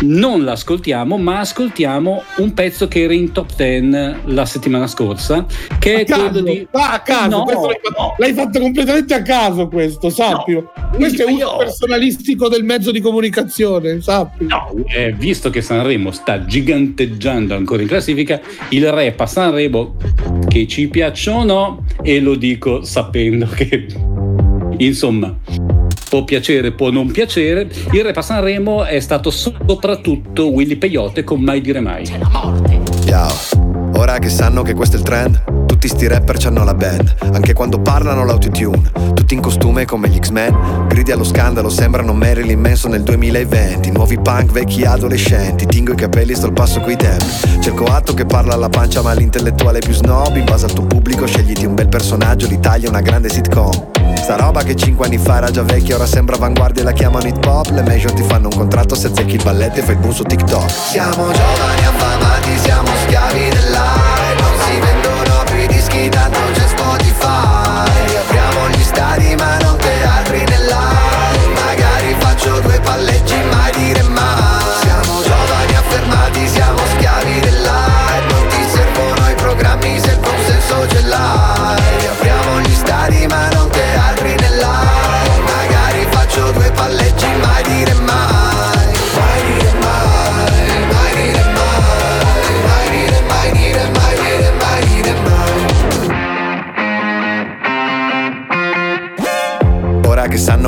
non 0.00 0.44
l'ascoltiamo, 0.44 1.16
ma 1.16 1.40
ascoltiamo 1.40 2.22
un 2.36 2.54
pezzo 2.54 2.86
che 2.88 3.02
era 3.02 3.12
in 3.12 3.32
top 3.32 3.54
10 3.56 4.16
la 4.26 4.44
settimana 4.46 4.86
scorsa, 4.86 5.44
che 5.78 5.94
è 5.94 6.00
A 6.02 6.04
caso, 6.04 6.22
quello 6.30 6.40
di 6.42 6.68
va 6.70 6.92
a 6.92 7.00
caso, 7.00 7.28
No, 7.36 7.42
questo 7.44 7.66
l'hai, 7.66 7.78
fatto, 7.82 8.00
no. 8.02 8.14
l'hai 8.18 8.32
fatto 8.32 8.60
completamente 8.60 9.14
a 9.14 9.22
caso 9.22 9.68
questo, 9.68 10.10
sappilo. 10.10 10.72
questo 10.94 11.24
è 11.24 11.30
io- 11.30 11.36
uso 11.48 11.56
personalistico 11.58 12.48
del 12.48 12.64
mezzo 12.64 12.90
di 12.90 13.00
comunicazione, 13.00 14.00
sappi. 14.00 14.46
No, 14.46 14.72
eh, 14.94 15.12
visto 15.12 15.50
che 15.50 15.60
Sanremo 15.62 16.10
sta 16.12 16.44
giganteggiando 16.44 17.54
ancora 17.54 17.82
in 17.82 17.88
classifica, 17.88 18.40
il 18.70 18.90
rap 18.90 19.18
a 19.20 19.26
Sanremo, 19.26 19.96
che 20.48 20.66
ci 20.66 20.88
piaccia 20.88 21.34
o 21.34 21.44
no, 21.44 21.84
e 22.02 22.20
lo 22.20 22.34
dico 22.36 22.82
sapendo 22.84 23.46
che, 23.46 23.86
insomma, 24.78 25.36
può 26.08 26.24
piacere, 26.24 26.72
può 26.72 26.90
non 26.90 27.10
piacere, 27.10 27.68
il 27.92 28.02
rap 28.02 28.16
a 28.16 28.22
Sanremo 28.22 28.84
è 28.84 28.98
stato 29.00 29.30
soprattutto 29.30 30.50
Willy 30.50 30.76
Peyote 30.76 31.22
con 31.22 31.40
Mai 31.40 31.60
dire 31.60 31.80
mai. 31.80 32.06
Ciao, 33.04 33.32
ora 33.94 34.18
che 34.18 34.28
sanno 34.28 34.62
che 34.62 34.74
questo 34.74 34.96
è 34.96 34.98
il 34.98 35.04
trend, 35.04 35.66
tutti 35.66 35.86
sti 35.86 36.06
rapper 36.08 36.38
c'hanno 36.38 36.64
la 36.64 36.74
band, 36.74 37.14
anche 37.32 37.52
quando 37.52 37.80
parlano 37.80 38.24
l'autotune, 38.24 38.90
tutti 39.14 39.34
in 39.34 39.40
costume 39.40 39.84
come 39.84 40.08
gli 40.08 40.18
X-Men, 40.18 40.86
gridi 40.88 41.12
allo 41.12 41.24
scandalo, 41.24 41.68
sembrano 41.68 42.14
Marilyn 42.14 42.58
Manson 42.58 42.92
nel 42.92 43.02
2020, 43.02 43.90
nuovi 43.90 44.18
punk, 44.18 44.50
vecchi 44.50 44.84
adolescenti, 44.84 45.66
tingo 45.66 45.92
i 45.92 45.96
capelli, 45.96 46.34
sto 46.34 46.46
al 46.46 46.52
passo 46.54 46.80
coi 46.80 46.96
tempi, 46.96 47.24
cerco 47.60 47.84
atto 47.84 48.14
che 48.14 48.24
parla 48.24 48.54
alla 48.54 48.70
pancia 48.70 49.02
ma 49.02 49.12
l'intellettuale 49.12 49.80
più 49.80 49.92
snob, 49.92 50.36
in 50.36 50.44
base 50.44 50.64
al 50.64 50.72
tuo 50.72 50.86
pubblico 50.86 51.26
scegliti 51.26 51.66
un 51.66 51.74
bel 51.74 51.88
personaggio, 51.88 52.46
l'Italia 52.48 52.86
è 52.86 52.90
una 52.90 53.02
grande 53.02 53.28
sitcom. 53.28 53.96
Sta 54.28 54.36
roba 54.36 54.62
che 54.62 54.76
5 54.76 55.06
anni 55.06 55.16
fa 55.16 55.38
era 55.38 55.50
già 55.50 55.62
vecchia, 55.62 55.94
ora 55.94 56.04
sembra 56.04 56.36
avanguardia 56.36 56.82
e 56.82 56.84
la 56.84 56.92
chiamano 56.92 57.26
hip 57.26 57.42
hop. 57.46 57.70
Le 57.70 57.82
major 57.82 58.12
ti 58.12 58.22
fanno 58.22 58.48
un 58.48 58.56
contratto 58.58 58.94
se 58.94 59.06
azzecchi 59.06 59.36
il 59.36 59.42
balletto 59.42 59.78
e 59.78 59.82
fai 59.82 59.94
il 59.94 60.00
boom 60.00 60.12
su 60.12 60.22
TikTok. 60.22 60.70
Siamo 60.70 61.32
giovani 61.32 61.86
affamati, 61.86 62.58
siamo 62.58 62.88
schiavi 63.06 63.48
dell'hype. 63.48 64.40
Non 64.42 64.52
si 64.66 64.80
vendono 64.80 65.42
più 65.44 65.56
i 65.56 65.66
dischi, 65.68 66.10
tanto 66.10 66.47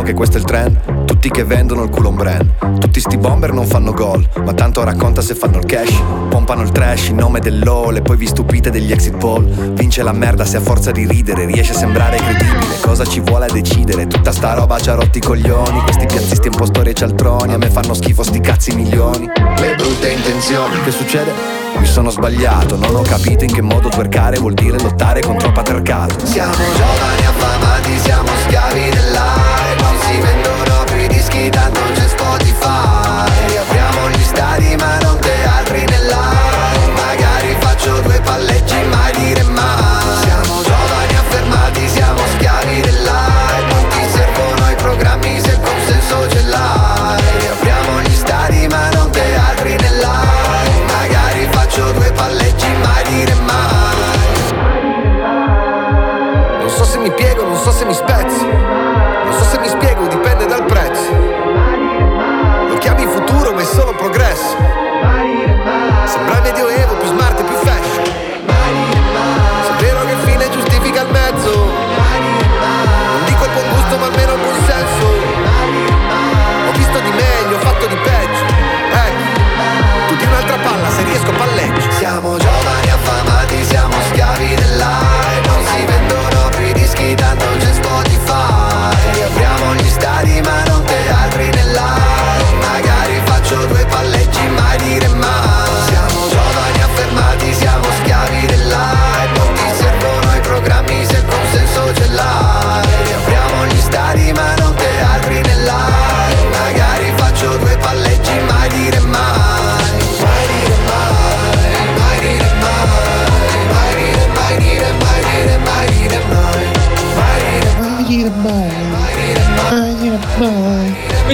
sanno 0.01 0.03
che 0.03 0.15
questo 0.15 0.37
è 0.37 0.41
il 0.41 0.47
trend, 0.47 1.05
tutti 1.05 1.31
che 1.31 1.45
vendono 1.45 1.83
il 1.83 1.91
culo 1.91 2.11
brand. 2.11 2.79
Tutti 2.79 3.01
sti 3.01 3.17
bomber 3.19 3.53
non 3.53 3.67
fanno 3.67 3.93
gol, 3.93 4.27
ma 4.45 4.53
tanto 4.53 4.83
racconta 4.83 5.21
se 5.21 5.35
fanno 5.35 5.59
il 5.59 5.67
cash. 5.67 6.01
Pompano 6.29 6.63
il 6.63 6.71
trash 6.71 7.09
in 7.09 7.17
nome 7.17 7.41
dell'all 7.41 7.97
e 7.97 8.03
poi 8.03 8.17
vi 8.17 8.27
stupite 8.27 8.71
degli 8.71 8.91
exit 8.91 9.17
poll. 9.17 9.45
Vince 9.75 10.03
la 10.03 10.13
merda 10.13 10.45
se 10.45 10.57
a 10.57 10.61
forza 10.61 10.91
di 10.91 11.07
ridere 11.07 11.45
riesce 11.45 11.73
a 11.73 11.77
sembrare 11.77 12.17
credibile. 12.17 12.81
Cosa 12.81 13.05
ci 13.05 13.21
vuole 13.21 13.47
a 13.47 13.53
decidere? 13.53 14.07
Tutta 14.07 14.33
sta 14.33 14.55
roba 14.55 14.79
ci 14.79 14.91
ha 14.91 14.95
rotti 14.95 15.19
i 15.19 15.21
coglioni. 15.21 15.81
Questi 15.83 16.07
piazzisti 16.07 16.49
impostori 16.49 16.91
e 16.91 16.95
cialtroni, 16.95 17.53
a 17.53 17.59
me 17.59 17.71
fanno 17.71 17.95
schifo 17.95 18.23
sti 18.23 18.41
cazzi 18.41 18.75
milioni. 18.75 19.29
Le 19.59 19.75
brutte 19.77 20.11
intenzioni. 20.11 20.81
Che 20.83 20.91
succede? 20.91 21.33
Mi 21.77 21.87
sono 21.87 22.11
sbagliato, 22.11 22.77
non 22.77 22.95
ho 22.95 23.03
capito 23.03 23.45
in 23.45 23.53
che 23.53 23.63
modo 23.63 23.89
twerkare 23.89 24.39
vuol 24.39 24.55
dire 24.55 24.79
lottare 24.81 25.21
contro 25.21 25.53
patriarcato. 25.53 26.27
Siamo 26.27 26.53
giovani 26.53 27.27
affamati, 27.27 27.99
siamo 27.99 28.29
schiavi 28.45 28.91
dell'hype. 28.91 29.40
Non 31.21 31.29
si 31.29 31.37
vendono 31.37 31.71
più 31.71 31.81
i 31.81 31.90
dischi, 31.90 31.90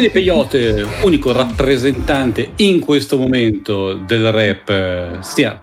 Quindi 0.06 0.10
Peyote, 0.10 0.86
unico 1.02 1.32
rappresentante 1.32 2.52
in 2.56 2.78
questo 2.80 3.16
momento 3.16 3.94
del 3.94 4.30
rap, 4.30 4.68
eh, 4.68 5.16
sia 5.20 5.60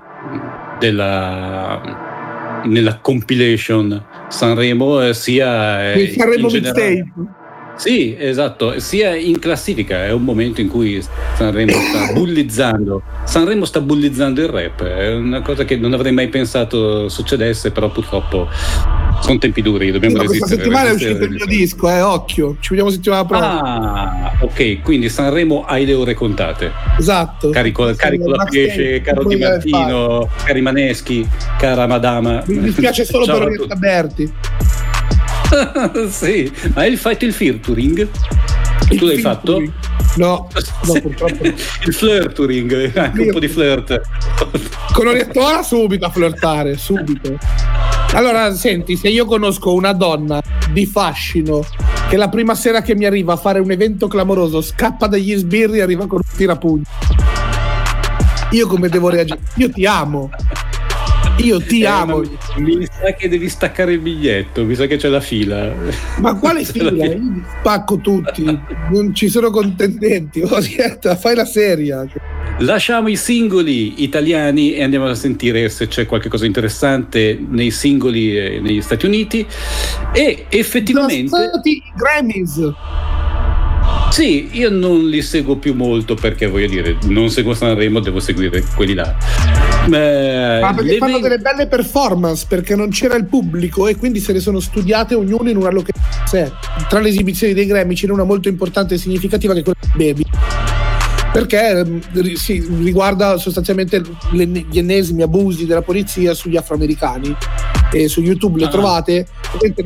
della, 0.79 2.61
nella 2.65 2.97
compilation 2.99 4.03
Sanremo, 4.27 5.01
eh, 5.01 5.13
sia 5.13 5.93
eh, 5.93 6.01
Il 6.01 6.09
Sanremo 6.09 6.47
in 6.47 6.53
generale. 6.53 6.93
mixtape. 6.93 7.41
Sì, 7.75 8.15
esatto, 8.17 8.79
sia 8.79 9.15
in 9.15 9.39
classifica, 9.39 10.05
è 10.05 10.11
un 10.11 10.23
momento 10.23 10.61
in 10.61 10.69
cui 10.69 11.03
Sanremo 11.35 11.71
sta 11.71 12.13
bullizzando, 12.13 13.01
Sanremo 13.25 13.65
sta 13.65 13.81
bullizzando 13.81 14.41
il 14.41 14.47
rap, 14.47 14.83
è 14.83 15.13
una 15.13 15.41
cosa 15.41 15.65
che 15.65 15.75
non 15.75 15.93
avrei 15.93 16.11
mai 16.13 16.29
pensato 16.29 17.09
succedesse, 17.09 17.71
però 17.71 17.89
purtroppo 17.89 18.47
sono 19.21 19.37
tempi 19.37 19.61
duri, 19.61 19.91
dobbiamo 19.91 20.15
questa 20.15 20.33
resistere. 20.33 20.61
settimana 20.61 20.87
è 20.87 20.91
resistere, 20.91 21.13
uscito 21.13 21.29
il 21.29 21.35
mio 21.35 21.45
disco, 21.45 21.89
eh, 21.89 22.01
occhio. 22.01 22.57
Ci 22.59 22.69
vediamo 22.69 22.89
settimana 22.91 23.25
prossima. 23.25 23.61
Ah, 23.61 24.33
ok, 24.41 24.81
quindi 24.81 25.09
Sanremo 25.09 25.63
hai 25.65 25.85
le 25.85 25.93
ore 25.93 26.13
contate. 26.13 26.71
Esatto. 26.99 27.49
Carico, 27.49 27.89
Sì, 27.91 27.97
carico 27.97 28.29
la 28.29 28.45
pesce, 28.49 29.01
caro 29.01 29.23
Di. 29.23 29.37
Martino, 29.37 30.29
cari 30.43 30.61
Maneschi, 30.61 31.27
cara 31.57 31.87
Madama. 31.87 32.43
Mi 32.45 32.59
dispiace 32.59 33.03
solo 33.03 33.25
Ciao 33.25 33.39
per 33.39 33.47
Orietta 33.47 33.75
Berti. 33.75 34.33
sì, 36.09 36.51
ma 36.73 36.81
hai 36.81 36.95
fatto 36.95 37.25
il 37.25 37.33
featuring? 37.33 38.07
Il 38.89 38.97
tu 38.97 39.05
l'hai 39.05 39.19
fatto? 39.19 39.59
No, 40.15 40.47
no, 40.85 40.93
purtroppo. 41.01 41.43
il 41.45 41.93
flirturing, 41.93 42.91
anche 42.97 43.21
un 43.21 43.31
po' 43.31 43.39
di 43.39 43.47
flirt. 43.47 44.01
Con 44.93 45.07
Orietta 45.07 45.63
subito 45.63 46.05
a 46.05 46.09
flirtare, 46.09 46.77
subito. 46.77 47.37
Allora, 48.13 48.53
senti, 48.53 48.95
se 48.95 49.09
io 49.09 49.25
conosco 49.25 49.73
una 49.73 49.93
donna 49.93 50.41
di 50.71 50.85
fascino 50.85 51.65
che 52.09 52.17
la 52.17 52.29
prima 52.29 52.53
sera 52.53 52.81
che 52.81 52.95
mi 52.95 53.05
arriva 53.05 53.33
a 53.33 53.37
fare 53.37 53.59
un 53.59 53.71
evento 53.71 54.07
clamoroso 54.07 54.61
scappa 54.61 55.07
dagli 55.07 55.35
sbirri 55.35 55.79
e 55.79 55.81
arriva 55.81 56.05
con 56.05 56.19
un 56.23 56.35
tirapugni. 56.37 56.83
Io 58.51 58.67
come 58.67 58.87
devo 58.87 59.09
reagire? 59.09 59.39
Io 59.55 59.71
ti 59.71 59.85
amo. 59.87 60.29
Io 61.37 61.59
ti 61.59 61.81
Eh, 61.81 61.85
amo. 61.87 62.21
mi, 62.57 62.85
sa 62.85 63.11
che 63.13 63.27
devi 63.27 63.49
staccare 63.49 63.93
il 63.93 63.99
biglietto, 63.99 64.63
mi 64.63 64.75
sa 64.75 64.85
che 64.85 64.97
c'è 64.97 65.09
la 65.09 65.19
fila. 65.19 65.73
Ma 66.19 66.35
quale 66.35 66.61
C'è 66.65 66.81
la 66.81 66.91
fila? 66.91 67.05
Io 67.05 67.43
spacco 67.59 67.97
tutti. 67.97 68.43
Non 68.91 69.13
ci 69.13 69.29
sono 69.29 69.49
contendenti. 69.49 70.41
Orietta, 70.47 71.15
fai 71.15 71.35
la 71.35 71.45
seria. 71.45 72.05
Lasciamo 72.59 73.07
i 73.07 73.15
singoli 73.17 74.03
italiani 74.03 74.73
e 74.75 74.83
andiamo 74.83 75.07
a 75.07 75.15
sentire 75.15 75.67
se 75.69 75.87
c'è 75.87 76.05
qualche 76.05 76.29
cosa 76.29 76.45
interessante 76.45 77.37
nei 77.49 77.71
singoli 77.71 78.37
eh, 78.37 78.59
negli 78.61 78.81
Stati 78.81 79.05
Uniti. 79.07 79.45
E 80.13 80.45
effettivamente, 80.49 81.27
stati 81.35 81.69
i 81.71 81.81
Grammys. 81.97 82.71
sì, 84.11 84.49
io 84.51 84.69
non 84.69 85.09
li 85.09 85.21
seguo 85.23 85.57
più 85.57 85.73
molto 85.73 86.13
perché 86.13 86.45
voglio 86.47 86.67
dire, 86.67 86.95
non 87.07 87.29
seguo 87.29 87.55
Sanremo, 87.55 87.99
devo 87.99 88.19
seguire 88.19 88.63
quelli 88.75 88.93
là. 88.93 89.62
Eh, 89.91 90.59
Ma 90.61 90.73
perché 90.73 90.97
fanno 90.97 91.19
delle 91.19 91.39
belle 91.39 91.67
performance 91.67 92.45
perché 92.47 92.75
non 92.75 92.89
c'era 92.89 93.15
il 93.15 93.25
pubblico 93.25 93.87
e 93.87 93.95
quindi 93.95 94.19
se 94.19 94.31
le 94.31 94.39
sono 94.39 94.59
studiate 94.59 95.13
ognuno 95.13 95.49
in 95.49 95.57
una 95.57 95.71
location. 95.71 96.51
Tra 96.87 96.99
le 96.99 97.09
esibizioni 97.09 97.53
dei 97.53 97.65
Grammy 97.65 97.95
ce 97.95 98.07
n'è 98.07 98.13
una 98.13 98.23
molto 98.23 98.47
importante 98.47 98.93
e 98.93 98.97
significativa 98.97 99.53
che 99.53 99.59
è 99.59 99.63
quella 99.63 99.79
di 99.81 99.91
Baby. 99.95 100.23
Perché 101.33 101.69
ehm, 101.79 102.33
sì, 102.35 102.63
riguarda 102.81 103.37
sostanzialmente 103.37 104.01
gli 104.31 104.77
ennesimi 104.77 105.23
abusi 105.23 105.65
della 105.65 105.81
polizia 105.81 106.33
sugli 106.33 106.57
afroamericani. 106.57 107.35
E 107.93 108.07
su 108.07 108.21
YouTube 108.21 108.59
le 108.59 108.65
Ah. 108.65 108.69
trovate. 108.69 109.27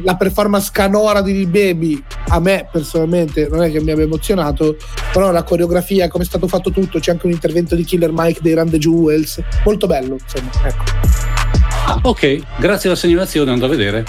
La 0.03 0.15
performance 0.15 0.69
canora 0.71 1.21
di 1.21 1.33
Lil 1.33 1.47
Baby 1.47 2.01
a 2.29 2.39
me 2.39 2.67
personalmente 2.71 3.47
non 3.49 3.63
è 3.63 3.71
che 3.71 3.81
mi 3.81 3.91
abbia 3.91 4.03
emozionato, 4.05 4.77
però 5.11 5.31
la 5.31 5.43
coreografia, 5.43 6.07
come 6.07 6.23
è 6.23 6.27
stato 6.27 6.47
fatto 6.47 6.71
tutto, 6.71 6.99
c'è 6.99 7.11
anche 7.11 7.25
un 7.25 7.33
intervento 7.33 7.75
di 7.75 7.83
Killer 7.83 8.11
Mike 8.13 8.39
dei 8.41 8.55
the 8.69 8.77
Jewels, 8.77 9.41
molto 9.65 9.87
bello, 9.87 10.17
insomma, 10.21 10.49
ecco. 10.63 10.83
Ah, 11.85 11.99
ok, 12.01 12.39
grazie 12.59 12.89
alla 12.89 12.97
segnalazione, 12.97 13.51
andrò 13.51 13.67
a 13.67 13.69
vedere. 13.69 14.05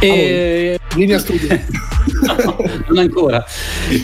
E... 0.00 0.78
Linea 0.94 1.18
studio. 1.18 1.48
No, 2.22 2.56
non 2.88 2.98
ancora. 2.98 3.44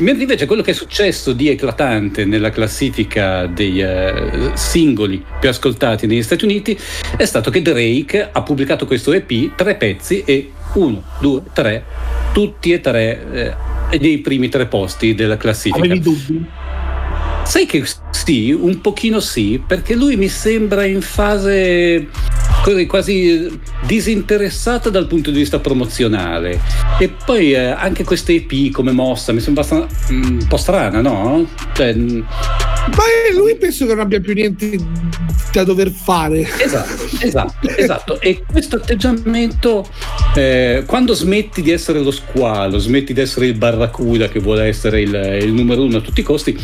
Mentre 0.00 0.22
invece 0.22 0.46
quello 0.46 0.62
che 0.62 0.72
è 0.72 0.74
successo 0.74 1.32
di 1.32 1.48
eclatante 1.48 2.24
nella 2.24 2.50
classifica 2.50 3.46
dei 3.46 3.80
eh, 3.80 4.50
singoli 4.54 5.24
più 5.40 5.48
ascoltati 5.48 6.06
negli 6.06 6.22
Stati 6.22 6.44
Uniti 6.44 6.78
è 7.16 7.24
stato 7.24 7.50
che 7.50 7.62
Drake 7.62 8.28
ha 8.30 8.42
pubblicato 8.42 8.86
questo 8.86 9.12
EP, 9.12 9.54
tre 9.54 9.76
pezzi 9.76 10.22
e 10.24 10.52
uno, 10.74 11.02
due, 11.20 11.42
tre, 11.52 11.84
tutti 12.32 12.72
e 12.72 12.80
tre 12.80 13.56
eh, 13.90 13.98
dei 13.98 14.18
primi 14.18 14.48
tre 14.48 14.66
posti 14.66 15.14
della 15.14 15.36
classifica. 15.36 15.84
Avevi 15.84 16.00
dubbi? 16.00 16.46
Sai 17.44 17.64
che 17.64 17.82
sì, 18.10 18.52
un 18.52 18.82
pochino 18.82 19.20
sì, 19.20 19.62
perché 19.64 19.94
lui 19.94 20.16
mi 20.16 20.28
sembra 20.28 20.84
in 20.84 21.00
fase 21.00 22.08
così, 22.62 22.86
quasi 22.86 23.60
disinteressata 23.86 24.90
dal 24.90 25.06
punto 25.06 25.30
di 25.30 25.38
vista 25.38 25.58
promozionale. 25.58 26.60
E 26.98 27.08
poi 27.24 27.52
eh, 27.52 27.66
anche 27.66 28.04
questa 28.04 28.32
EP 28.32 28.70
come 28.70 28.92
mossa 28.92 29.32
mi 29.32 29.40
sembra 29.40 29.62
sta- 29.62 29.86
mm, 30.12 30.40
un 30.40 30.46
po' 30.48 30.56
strana, 30.56 31.00
no? 31.00 31.46
Cioè, 31.72 31.94
mm, 31.94 32.20
Ma 32.96 33.02
eh, 33.04 33.34
lui 33.34 33.56
penso 33.56 33.86
che 33.86 33.94
non 33.94 34.04
abbia 34.04 34.20
più 34.20 34.34
niente 34.34 34.78
da 35.52 35.64
dover 35.64 35.90
fare. 35.90 36.40
Esatto, 36.40 37.06
esatto, 37.20 37.68
esatto. 37.68 38.20
E 38.20 38.42
questo 38.50 38.76
atteggiamento, 38.76 39.86
eh, 40.34 40.84
quando 40.86 41.14
smetti 41.14 41.62
di 41.62 41.70
essere 41.70 42.00
lo 42.00 42.10
squalo, 42.10 42.78
smetti 42.78 43.12
di 43.12 43.20
essere 43.20 43.46
il 43.46 43.54
barracuda 43.54 44.28
che 44.28 44.40
vuole 44.40 44.64
essere 44.64 45.00
il, 45.00 45.14
il 45.42 45.52
numero 45.52 45.82
uno 45.84 45.98
a 45.98 46.00
tutti 46.00 46.20
i 46.20 46.22
costi, 46.22 46.58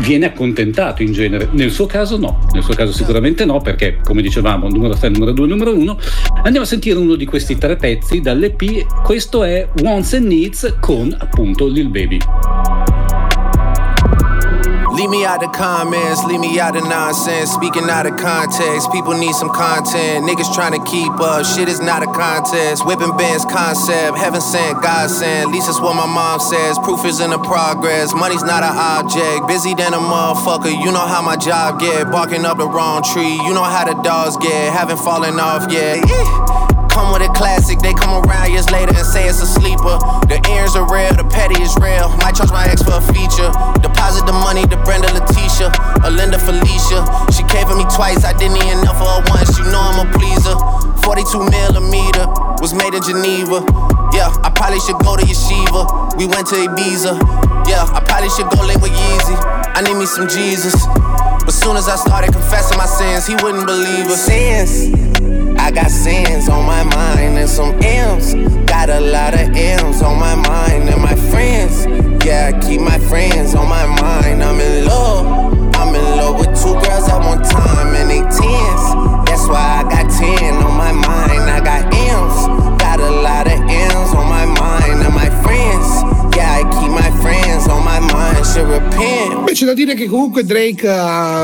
viene 0.00 0.26
accontentato 0.26 1.02
in 1.02 1.12
genere. 1.12 1.48
Nel 1.52 1.70
suo 1.70 1.86
caso 1.86 2.16
no, 2.16 2.48
nel 2.52 2.62
suo 2.62 2.74
caso 2.74 2.92
sicuramente 2.92 3.44
no, 3.44 3.60
perché 3.60 3.98
come 4.02 4.22
dicevamo, 4.22 4.68
numero 4.68 4.94
3, 4.94 5.08
numero 5.10 5.27
2, 5.32 5.46
numero 5.46 5.76
1. 5.76 5.98
Andiamo 6.42 6.62
a 6.62 6.68
sentire 6.68 6.98
uno 6.98 7.14
di 7.14 7.24
questi 7.24 7.56
tre 7.56 7.76
pezzi 7.76 8.20
dall'EP. 8.20 9.02
Questo 9.02 9.44
è 9.44 9.68
Wants 9.82 10.14
and 10.14 10.26
Needs 10.26 10.76
con 10.80 11.14
appunto 11.18 11.66
Lil 11.66 11.88
Baby. 11.88 12.18
Leave 14.98 15.10
me 15.10 15.24
out 15.24 15.38
the 15.38 15.46
comments, 15.46 16.24
leave 16.24 16.40
me 16.40 16.58
out 16.58 16.74
of 16.74 16.82
nonsense. 16.82 17.52
Speaking 17.52 17.86
out 17.88 18.04
of 18.04 18.18
context, 18.18 18.90
people 18.90 19.14
need 19.14 19.30
some 19.30 19.48
content. 19.54 20.26
Niggas 20.26 20.52
trying 20.52 20.74
to 20.74 20.82
keep 20.90 21.12
up, 21.22 21.46
shit 21.46 21.68
is 21.68 21.78
not 21.78 22.02
a 22.02 22.10
contest. 22.10 22.84
Whipping 22.84 23.16
bands 23.16 23.44
concept, 23.44 24.18
heaven 24.18 24.40
sent, 24.40 24.82
God 24.82 25.08
sent. 25.08 25.46
At 25.46 25.54
least 25.54 25.68
that's 25.68 25.80
what 25.80 25.94
my 25.94 26.04
mom 26.04 26.40
says. 26.40 26.80
Proof 26.80 27.04
is 27.06 27.20
in 27.20 27.30
the 27.30 27.38
progress, 27.38 28.12
money's 28.12 28.42
not 28.42 28.64
an 28.66 28.74
object. 28.74 29.46
Busy 29.46 29.72
than 29.72 29.94
a 29.94 30.02
motherfucker, 30.02 30.74
you 30.74 30.90
know 30.90 31.06
how 31.06 31.22
my 31.22 31.36
job 31.36 31.78
get. 31.78 32.10
Barking 32.10 32.44
up 32.44 32.58
the 32.58 32.66
wrong 32.66 33.04
tree, 33.04 33.38
you 33.46 33.54
know 33.54 33.62
how 33.62 33.86
the 33.86 33.94
dogs 34.02 34.36
get. 34.38 34.72
Haven't 34.72 34.98
fallen 34.98 35.38
off 35.38 35.70
yet. 35.70 36.02
Come 36.90 37.12
with 37.12 37.22
a 37.22 37.30
classic, 37.38 37.78
they 37.78 37.94
come 37.94 38.26
around 38.26 38.50
years 38.50 38.68
later 38.72 38.90
and 38.96 39.06
say 39.06 39.28
it's 39.28 39.40
a 39.40 39.46
sleeper. 39.46 40.02
The 40.26 40.42
ears 40.50 40.74
are 40.74 40.90
real, 40.90 41.14
the 41.14 41.22
petty 41.30 41.62
is 41.62 41.70
real. 41.78 42.10
Might 42.18 42.34
charge 42.34 42.50
my 42.50 42.66
ex 42.66 42.82
for 42.82 42.98
a 42.98 43.00
feature. 43.14 43.54
Deposit 44.08 44.24
the 44.24 44.40
money 44.40 44.64
to 44.64 44.76
Brenda 44.88 45.12
Letitia, 45.12 45.68
or 46.00 46.08
Linda 46.08 46.38
Felicia. 46.40 47.04
She 47.28 47.44
came 47.44 47.68
for 47.68 47.76
me 47.76 47.84
twice, 47.92 48.24
I 48.24 48.32
didn't 48.32 48.56
even 48.56 48.80
know 48.80 48.96
for 48.96 49.04
her 49.04 49.20
once. 49.28 49.52
You 49.60 49.68
know 49.68 49.84
I'm 49.84 50.00
a 50.00 50.08
pleaser. 50.16 50.56
42 51.04 51.44
millimeter 51.44 52.24
was 52.56 52.72
made 52.72 52.96
in 52.96 53.04
Geneva. 53.04 53.60
Yeah, 54.16 54.32
I 54.40 54.48
probably 54.48 54.80
should 54.80 54.96
go 55.04 55.12
to 55.12 55.20
Yeshiva. 55.20 56.16
We 56.16 56.24
went 56.24 56.48
to 56.48 56.56
Ibiza. 56.56 57.20
Yeah, 57.68 57.84
I 57.84 58.00
probably 58.00 58.32
should 58.32 58.48
go 58.48 58.64
link 58.64 58.80
with 58.80 58.96
Yeezy. 58.96 59.36
I 59.76 59.84
need 59.84 60.00
me 60.00 60.06
some 60.06 60.24
Jesus. 60.24 60.88
But 61.44 61.52
soon 61.52 61.76
as 61.76 61.84
I 61.84 61.96
started 61.96 62.32
confessing 62.32 62.78
my 62.78 62.88
sins, 62.88 63.28
he 63.28 63.36
wouldn't 63.44 63.66
believe 63.66 64.08
us. 64.08 64.24
Sins. 64.24 64.88
I 65.60 65.70
got 65.70 65.90
sins 65.90 66.48
on 66.48 66.64
my 66.64 66.80
mind 66.82 67.36
and 67.36 67.48
some 67.48 67.76
M's. 67.84 68.32
Got 68.64 68.88
a 68.88 69.00
lot 69.00 69.34
of 69.34 69.52
M's 69.52 70.00
on 70.00 70.18
my 70.18 70.34
mind 70.34 70.88
and 70.88 71.02
my 71.02 71.14
friends. 71.28 71.84
Yeah, 72.28 72.52
I 72.52 72.58
keep 72.60 72.82
my 72.82 72.98
friends 73.08 73.54
on 73.54 73.68
my 73.70 73.86
mind. 73.86 74.42
I'm 74.44 74.60
in 74.60 74.84
love. 74.84 75.24
I'm 75.76 75.94
in 75.94 76.04
love 76.20 76.36
with 76.38 76.52
two 76.60 76.74
girls 76.84 77.08
at 77.08 77.20
one 77.24 77.42
time 77.42 77.94
and 77.96 78.10
they 78.10 78.20
tens. 78.20 78.82
That's 79.24 79.46
why 79.48 79.80
I 79.80 79.82
got 79.88 80.10
10 80.12 80.54
on 80.62 80.76
my 80.76 80.92
mind. 80.92 81.48
I 81.48 81.60
got 81.64 81.88
M's. 81.88 82.36
Got 82.82 83.00
a 83.00 83.10
lot 83.10 83.46
of 83.46 83.58
M's 83.64 84.12
on 84.12 84.28
my 84.28 84.44
mind 84.44 85.00
and 85.06 85.14
my 85.14 85.30
friends. 85.40 85.88
Yeah, 86.36 86.60
I 86.60 86.62
keep 86.78 86.90
my 86.92 87.10
friends 87.22 87.66
on 87.66 87.82
my 87.82 87.98
mind. 88.12 88.44
Should 88.44 88.68
repent. 88.68 89.44
Poi 89.44 89.54
c'è 89.54 89.64
da 89.64 89.72
dire 89.72 89.94
che 89.94 90.06
comunque 90.06 90.44
Drake 90.44 90.86
ha, 90.86 91.40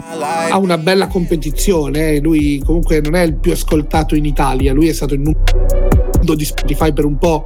ha 0.50 0.58
una 0.58 0.76
bella 0.76 1.06
competizione. 1.06 2.10
eh. 2.16 2.20
Lui 2.20 2.62
comunque 2.62 3.00
non 3.00 3.14
è 3.14 3.22
il 3.22 3.36
più 3.36 3.52
ascoltato 3.52 4.14
in 4.14 4.26
Italia. 4.26 4.74
Lui 4.74 4.88
è 4.88 4.92
stato 4.92 5.14
il 5.14 5.20
numero 5.20 6.03
di 6.32 6.46
Spotify 6.46 6.94
per 6.94 7.04
un 7.04 7.18
po'. 7.18 7.42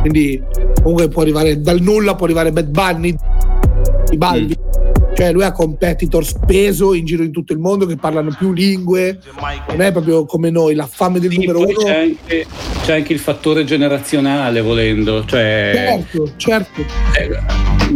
Quindi 0.00 0.40
comunque 0.80 1.08
può 1.08 1.22
arrivare 1.22 1.60
dal 1.60 1.80
nulla, 1.80 2.14
può 2.14 2.26
arrivare 2.26 2.52
Bad 2.52 2.68
Bunny, 2.68 3.14
i 4.10 4.16
Baldi. 4.16 4.54
Cioè 5.14 5.30
lui 5.30 5.42
ha 5.44 5.52
competitor 5.52 6.24
speso 6.24 6.94
in 6.94 7.04
giro 7.04 7.22
in 7.22 7.32
tutto 7.32 7.52
il 7.52 7.58
mondo 7.58 7.84
che 7.84 7.96
parlano 7.96 8.34
più 8.36 8.52
lingue. 8.52 9.18
Non 9.68 9.80
è 9.82 9.92
proprio 9.92 10.24
come 10.24 10.48
noi, 10.50 10.74
la 10.74 10.86
fame 10.86 11.20
del 11.20 11.30
Sì, 11.30 11.38
numero 11.38 11.58
uno. 11.60 11.72
c'è 11.84 11.98
anche, 11.98 12.46
c'è 12.82 12.94
anche 12.94 13.12
il 13.12 13.18
fattore 13.18 13.64
generazionale, 13.64 14.62
volendo. 14.62 15.24
Cioè, 15.26 15.72
Certo, 15.74 16.32
certo. 16.36 16.80
eh, 17.18 17.28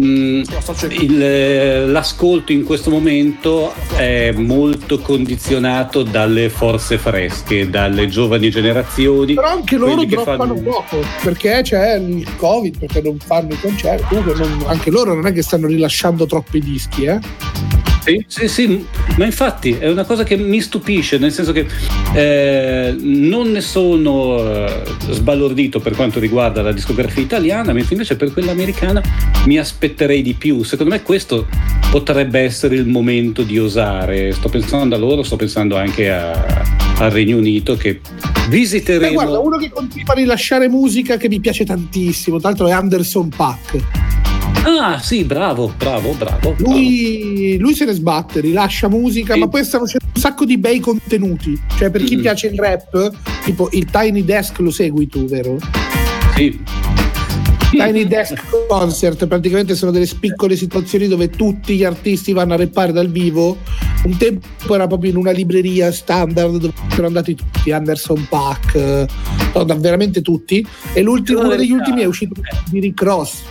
mh, 0.06 0.42
il- 0.90 1.90
l'ascolto 1.90 2.52
in 2.52 2.64
questo 2.64 2.90
momento 2.90 3.72
è 3.96 4.32
molto 4.32 4.98
condizionato 5.00 6.02
dalle 6.02 6.48
forze 6.48 6.98
fresche, 6.98 7.68
dalle 7.70 8.08
giovani 8.08 8.50
generazioni. 8.50 9.34
Però 9.34 9.48
anche 9.48 9.76
loro 9.76 10.04
droppano 10.04 10.54
fanno- 10.54 10.62
poco 10.70 10.98
perché 11.22 11.60
c'è 11.62 11.96
il 11.96 12.26
covid, 12.36 12.78
perché 12.78 13.02
non 13.02 13.18
fanno 13.18 13.52
i 13.52 13.58
concerti. 13.60 14.04
Comunque 14.08 14.34
non- 14.34 14.64
anche 14.66 14.90
loro 14.90 15.14
non 15.14 15.26
è 15.26 15.32
che 15.32 15.42
stanno 15.42 15.66
rilasciando 15.66 16.26
troppi 16.26 16.60
dischi, 16.60 17.04
eh. 17.04 17.18
Sì, 18.06 18.24
sì, 18.28 18.48
sì, 18.48 18.86
ma 19.18 19.24
infatti 19.24 19.72
è 19.72 19.88
una 19.88 20.04
cosa 20.04 20.22
che 20.22 20.36
mi 20.36 20.60
stupisce, 20.60 21.18
nel 21.18 21.32
senso 21.32 21.50
che 21.50 21.66
eh, 22.14 22.94
non 22.96 23.50
ne 23.50 23.60
sono 23.60 24.38
eh, 24.38 24.82
sbalordito 25.10 25.80
per 25.80 25.96
quanto 25.96 26.20
riguarda 26.20 26.62
la 26.62 26.70
discografia 26.70 27.20
italiana, 27.20 27.72
mentre 27.72 27.94
invece 27.94 28.14
per 28.14 28.32
quella 28.32 28.52
americana 28.52 29.02
mi 29.46 29.58
aspetterei 29.58 30.22
di 30.22 30.34
più. 30.34 30.62
Secondo 30.62 30.92
me 30.92 31.02
questo 31.02 31.48
potrebbe 31.90 32.38
essere 32.40 32.76
il 32.76 32.86
momento 32.86 33.42
di 33.42 33.58
osare. 33.58 34.30
Sto 34.32 34.48
pensando 34.48 34.94
a 34.94 34.98
loro, 34.98 35.24
sto 35.24 35.34
pensando 35.34 35.76
anche 35.76 36.08
a- 36.12 36.62
al 36.98 37.10
Regno 37.10 37.36
Unito 37.36 37.76
che 37.76 38.00
Beh, 38.00 38.48
visiteremo. 38.48 39.12
guarda, 39.14 39.38
uno 39.40 39.58
che 39.58 39.68
continua 39.68 40.12
a 40.12 40.16
rilasciare 40.16 40.68
musica 40.68 41.16
che 41.16 41.28
mi 41.28 41.40
piace 41.40 41.64
tantissimo, 41.64 42.38
tra 42.38 42.50
l'altro 42.50 42.68
è 42.68 42.72
Anderson 42.72 43.28
Pack. 43.30 43.78
Ah, 44.68 44.98
sì, 45.00 45.22
bravo, 45.22 45.72
bravo, 45.78 46.12
bravo. 46.14 46.56
Lui, 46.58 47.56
lui 47.58 47.72
se 47.74 47.84
ne 47.84 47.92
sbatte, 47.92 48.40
rilascia 48.40 48.88
musica, 48.88 49.34
Sì. 49.34 49.38
ma 49.38 49.46
poi 49.48 49.62
stanno 49.64 49.84
facendo 49.84 50.06
un 50.12 50.20
sacco 50.20 50.44
di 50.44 50.58
bei 50.58 50.80
contenuti. 50.80 51.56
Cioè, 51.78 51.88
per 51.90 52.02
chi 52.02 52.16
Mm. 52.16 52.20
piace 52.20 52.48
il 52.48 52.58
rap, 52.58 53.12
tipo 53.44 53.68
il 53.72 53.84
Tiny 53.84 54.24
Desk 54.24 54.58
lo 54.58 54.70
segui 54.72 55.06
tu, 55.06 55.24
vero? 55.26 55.56
Sì. 56.34 56.60
Tiny 57.70 58.06
Desk 58.08 58.42
Concert 58.68 59.26
praticamente 59.26 59.74
sono 59.76 59.90
delle 59.92 60.08
piccole 60.18 60.56
situazioni 60.56 61.06
dove 61.06 61.28
tutti 61.30 61.76
gli 61.76 61.84
artisti 61.84 62.32
vanno 62.32 62.54
a 62.54 62.56
rappare 62.56 62.90
dal 62.90 63.08
vivo. 63.10 63.58
Un 64.04 64.16
tempo 64.16 64.74
era 64.74 64.86
proprio 64.88 65.10
in 65.10 65.16
una 65.16 65.30
libreria 65.30 65.92
standard 65.92 66.56
dove 66.56 66.72
sono 66.92 67.06
andati 67.06 67.34
tutti, 67.36 67.70
Anderson 67.70 68.26
Pack, 68.28 68.74
eh, 68.74 69.06
no, 69.54 69.64
veramente 69.78 70.22
tutti. 70.22 70.66
E 70.92 71.02
l'ultimo, 71.02 71.40
uno 71.40 71.54
degli 71.54 71.70
ultimi 71.72 72.00
è 72.02 72.04
uscito 72.06 72.40
di 72.68 72.80
Rick 72.80 73.02
Ross. 73.02 73.42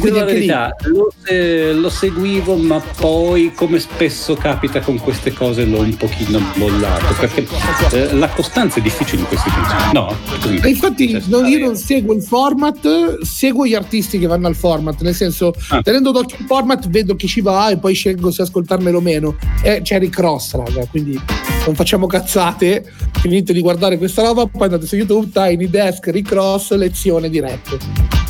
Quindi 0.00 0.18
la 0.18 0.24
anche 0.24 0.32
lì, 0.38 0.46
verità, 0.46 0.76
lo, 0.84 1.12
eh, 1.24 1.72
lo 1.72 1.88
seguivo, 1.88 2.56
ma 2.56 2.80
poi, 2.98 3.52
come 3.54 3.78
spesso 3.78 4.34
capita 4.34 4.80
con 4.80 4.98
queste 4.98 5.32
cose, 5.32 5.64
l'ho 5.64 5.80
un 5.80 5.96
pochino 5.96 6.40
mollato. 6.56 7.14
Perché 7.18 7.46
eh, 7.92 8.14
la 8.14 8.28
costanza 8.28 8.78
è 8.78 8.82
difficile 8.82 9.22
in 9.22 9.28
questi 9.28 9.50
tempi. 9.50 9.92
No. 9.92 10.14
E 10.62 10.68
infatti 10.68 11.10
Cioè, 11.10 11.22
non- 11.26 11.44
io 11.44 11.48
stare- 11.50 11.64
non 11.64 11.76
seguo 11.76 12.14
il 12.14 12.22
format, 12.22 13.20
seguo 13.22 13.66
gli 13.66 13.74
artisti 13.74 14.18
che 14.18 14.26
vanno 14.26 14.46
al 14.46 14.54
format, 14.54 15.00
nel 15.02 15.14
senso, 15.14 15.52
Ah. 15.68 15.80
tenendo 15.82 16.10
d'occhio 16.12 16.36
il 16.40 16.46
format 16.46 16.88
vedo 16.88 17.16
chi 17.16 17.26
ci 17.26 17.40
va 17.40 17.70
e 17.70 17.78
poi 17.78 17.94
scelgo 17.94 18.30
se 18.30 18.42
ascoltarmelo 18.42 18.98
o 18.98 19.00
meno. 19.00 19.36
E 19.62 19.80
c'è 19.82 19.98
Rick 19.98 20.18
Ross, 20.18 20.54
raga, 20.54 20.86
quindi 20.90 21.18
non 21.64 21.74
facciamo 21.74 22.06
cazzate, 22.06 22.84
finite 23.20 23.52
di 23.52 23.60
guardare 23.60 23.98
questa 23.98 24.22
roba, 24.22 24.46
poi 24.46 24.62
andate 24.64 24.86
su 24.86 24.94
YouTube, 24.96 25.30
Tiny 25.32 25.68
Desk, 25.68 26.06
Rick 26.08 26.32
Ross, 26.32 26.72
lezione 26.74 27.28
di 27.28 27.40
rap. 27.40 27.76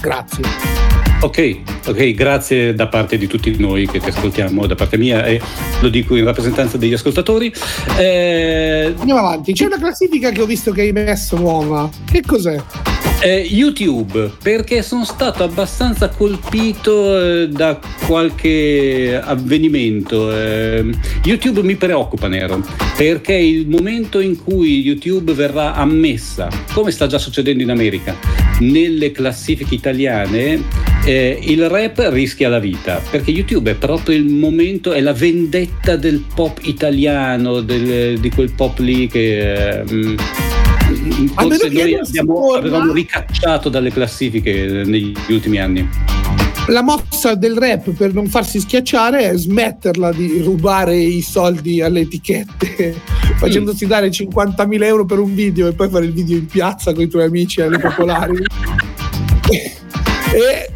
Grazie. 0.01 0.86
Ok, 1.21 1.61
ok, 1.87 2.13
grazie 2.13 2.75
da 2.75 2.89
parte 2.89 3.17
di 3.17 3.27
tutti 3.27 3.57
noi 3.59 3.87
che 3.89 3.99
ti 3.99 4.09
ascoltiamo, 4.09 4.67
da 4.67 4.75
parte 4.75 4.97
mia 4.99 5.25
e 5.25 5.41
lo 5.81 5.89
dico 5.89 6.15
in 6.15 6.25
rappresentanza 6.25 6.77
degli 6.77 6.93
ascoltatori. 6.93 7.53
Eh, 7.99 8.95
Andiamo 8.97 9.21
avanti. 9.21 9.53
C'è 9.53 9.65
una 9.65 9.79
classifica 9.79 10.31
che 10.31 10.43
ho 10.43 10.47
visto 10.47 10.73
che 10.73 10.83
hai 10.83 10.93
messo 10.93 11.37
nuova. 11.37 11.89
Che 12.05 12.23
cos'è? 12.25 12.57
Eh, 13.19 13.49
YouTube, 13.51 14.31
perché 14.43 14.83
sono 14.83 15.05
stato 15.05 15.43
abbastanza 15.43 16.11
colpito 16.11 17.19
eh, 17.19 17.49
da 17.49 17.81
qualche 18.07 19.19
avvenimento. 19.21 20.31
Eh, 20.33 20.85
YouTube 21.25 21.63
mi 21.63 21.77
preoccupa, 21.77 22.29
Nero, 22.29 22.63
perché 22.97 23.33
il 23.33 23.69
momento 23.69 24.21
in 24.21 24.37
cui 24.37 24.83
YouTube 24.83 25.33
verrà 25.33 25.75
ammessa, 25.75 26.49
come 26.73 26.91
sta 26.91 27.07
già 27.07 27.19
succedendo 27.19 27.63
in 27.63 27.71
America, 27.71 28.15
nelle 28.61 29.11
classifiche 29.13 29.75
italiane, 29.75 30.63
eh, 31.05 31.39
il 31.41 31.69
rap 31.71 32.07
rischia 32.11 32.49
la 32.51 32.59
vita, 32.59 33.03
perché 33.11 33.31
YouTube 33.31 33.71
è 33.71 33.75
proprio 33.75 34.15
il 34.15 34.27
momento, 34.27 34.93
è 34.93 35.01
la 35.01 35.15
vendetta 35.15 35.97
del 35.97 36.23
pop 36.35 36.61
italiano, 36.63 37.61
del- 37.61 38.19
di 38.21 38.31
quel 38.31 38.53
pop 38.53 38.79
lì 38.79 39.09
che... 39.09 39.79
eh, 39.81 39.85
mm, 39.91 40.17
Forse 41.11 41.69
noi 41.69 41.95
abbiamo, 41.95 42.53
avevamo 42.55 42.93
ricacciato 42.93 43.69
dalle 43.69 43.91
classifiche 43.91 44.83
negli 44.85 45.15
ultimi 45.29 45.59
anni. 45.59 45.89
La 46.69 46.83
mossa 46.83 47.37
del 47.37 47.57
rap 47.57 47.91
per 47.91 48.13
non 48.13 48.27
farsi 48.27 48.59
schiacciare 48.59 49.31
è 49.31 49.37
smetterla 49.37 50.13
di 50.13 50.41
rubare 50.41 50.97
i 50.97 51.23
soldi 51.23 51.81
alle 51.81 52.01
etichette, 52.01 53.01
facendosi 53.39 53.87
dare 53.87 54.09
50.000 54.09 54.83
euro 54.83 55.05
per 55.05 55.21
un 55.21 55.33
video 55.33 55.69
e 55.69 55.73
poi 55.75 55.89
fare 55.89 56.07
il 56.07 56.13
video 56.13 56.37
in 56.37 56.47
piazza 56.47 56.93
con 56.93 57.05
i 57.05 57.09
tuoi 57.09 57.25
amici 57.25 57.61
alle 57.61 57.79
popolari. 57.79 58.39
e 59.47 60.76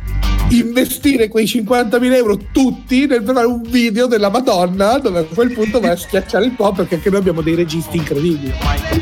investire 0.51 1.29
quei 1.29 1.45
50.000 1.45 2.15
euro 2.15 2.39
tutti 2.53 3.07
nel 3.07 3.23
fare 3.25 3.47
un 3.47 3.63
video 3.63 4.07
della 4.07 4.31
Madonna 4.31 4.99
dove 4.99 5.21
a 5.21 5.25
quel 5.25 5.53
punto 5.53 5.81
vai 5.81 5.91
a 5.91 5.97
schiacciare 5.97 6.45
il 6.45 6.53
pop 6.53 6.77
perché 6.77 6.97
anche 6.97 7.11
noi 7.11 7.21
abbiamo 7.21 7.41
dei 7.41 7.55
registi 7.55 7.97
incredibili. 7.97 8.53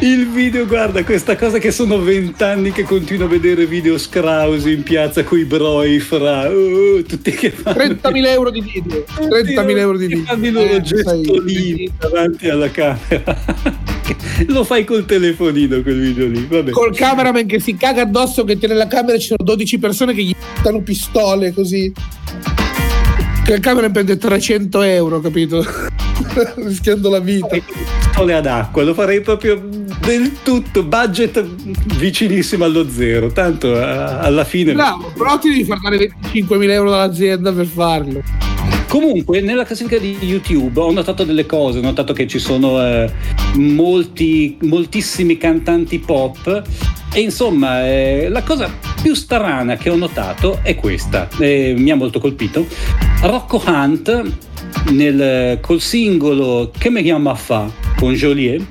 Il 0.00 0.28
video, 0.28 0.66
guarda, 0.66 1.02
questa 1.04 1.36
cosa 1.36 1.58
che 1.58 1.70
sono 1.70 1.98
vent'anni 2.00 2.72
che 2.72 2.82
continuo 2.82 3.26
a 3.26 3.28
vedere 3.28 3.66
video 3.66 3.98
scrausi 3.98 4.72
in 4.72 4.82
piazza 4.82 5.24
con 5.24 5.38
i 5.38 5.44
broi 5.44 5.98
fra 6.00 6.48
uh, 6.48 7.02
tutti 7.02 7.30
che 7.30 7.50
fanno 7.50 7.76
30.000 7.76 8.26
euro 8.26 8.50
di 8.50 8.60
video, 8.60 9.04
30.000 9.16 9.78
euro 9.78 9.96
di 9.96 10.06
video. 10.06 10.24
fanno 10.24 10.46
i 10.46 10.50
loro 10.50 10.74
Eh, 10.74 10.82
gestolini 10.82 11.90
davanti 11.98 12.48
alla 12.48 12.70
camera. 12.70 13.97
Lo 14.48 14.64
fai 14.64 14.84
col 14.84 15.04
telefonino 15.04 15.82
quel 15.82 16.00
video 16.00 16.26
lì, 16.26 16.46
vabbè. 16.46 16.70
col 16.70 16.94
cameraman 16.94 17.46
che 17.46 17.60
si 17.60 17.76
caga 17.76 18.02
addosso 18.02 18.44
che 18.44 18.58
tiene 18.58 18.74
la 18.74 18.86
camera 18.86 19.18
ci 19.18 19.26
sono 19.26 19.42
12 19.42 19.78
persone 19.78 20.14
che 20.14 20.22
gli 20.22 20.34
danno 20.62 20.80
pistole 20.80 21.52
così. 21.52 21.92
Che 23.44 23.54
il 23.54 23.60
cameraman 23.60 23.92
prende 23.92 24.16
300 24.16 24.82
euro 24.82 25.20
capito? 25.20 25.64
Rischiando 26.56 27.10
la 27.10 27.20
vita. 27.20 27.48
Pistole 27.48 28.34
ad 28.34 28.46
acqua, 28.46 28.82
lo 28.82 28.94
farei 28.94 29.20
proprio 29.20 29.60
del 30.00 30.42
tutto, 30.42 30.82
budget 30.82 31.42
vicinissimo 31.96 32.64
allo 32.64 32.88
zero, 32.90 33.30
tanto 33.32 33.74
eh, 33.74 33.80
alla 33.80 34.44
fine... 34.44 34.72
bravo 34.72 35.12
però 35.16 35.38
ti 35.38 35.48
devi 35.50 35.64
far 35.64 35.80
dare 35.80 36.12
25.000 36.32 36.70
euro 36.70 36.90
dall'azienda 36.90 37.52
per 37.52 37.66
farlo 37.66 38.22
Comunque, 38.88 39.42
nella 39.42 39.64
classifica 39.64 39.98
di 39.98 40.16
YouTube 40.20 40.80
ho 40.80 40.90
notato 40.90 41.24
delle 41.24 41.44
cose, 41.44 41.78
ho 41.78 41.82
notato 41.82 42.14
che 42.14 42.26
ci 42.26 42.38
sono 42.38 42.82
eh, 42.82 43.12
molti, 43.56 44.56
moltissimi 44.62 45.36
cantanti 45.36 45.98
pop. 45.98 46.62
E 47.12 47.20
insomma 47.20 47.86
eh, 47.86 48.28
la 48.30 48.42
cosa 48.42 48.70
più 49.02 49.14
strana 49.14 49.76
che 49.76 49.90
ho 49.90 49.96
notato 49.96 50.60
è 50.62 50.74
questa, 50.74 51.28
eh, 51.38 51.74
mi 51.76 51.90
ha 51.90 51.96
molto 51.96 52.18
colpito. 52.18 52.66
Rocco 53.22 53.62
Hunt 53.66 54.22
nel, 54.90 55.58
col 55.60 55.80
singolo 55.80 56.70
Che 56.76 56.88
me 56.88 57.02
chiama 57.02 57.34
fa 57.34 57.70
con 57.96 58.12
Joliet 58.14 58.64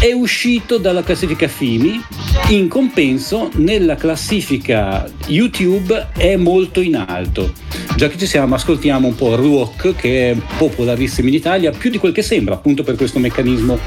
è 0.00 0.12
uscito 0.12 0.78
dalla 0.78 1.02
classifica 1.02 1.46
Fimi, 1.46 2.02
in 2.48 2.68
compenso 2.68 3.50
nella 3.56 3.96
classifica 3.96 5.06
YouTube 5.26 6.08
è 6.16 6.36
molto 6.36 6.80
in 6.80 6.96
alto. 6.96 7.52
Già 7.96 8.08
che 8.08 8.16
ci 8.16 8.26
siamo, 8.26 8.54
ascoltiamo 8.54 9.06
un 9.06 9.14
po' 9.14 9.34
Rock 9.34 9.94
che 9.94 10.30
è 10.30 10.36
popolarissimo 10.56 11.28
in 11.28 11.34
Italia, 11.34 11.70
più 11.70 11.90
di 11.90 11.98
quel 11.98 12.12
che 12.12 12.22
sembra, 12.22 12.54
appunto 12.54 12.82
per 12.82 12.96
questo 12.96 13.18
meccanismo 13.18 13.78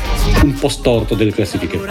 un 0.43 0.53
po' 0.53 0.69
storto 0.69 1.15
delle 1.15 1.31
classifiche. 1.31 1.77
Mi 1.77 1.85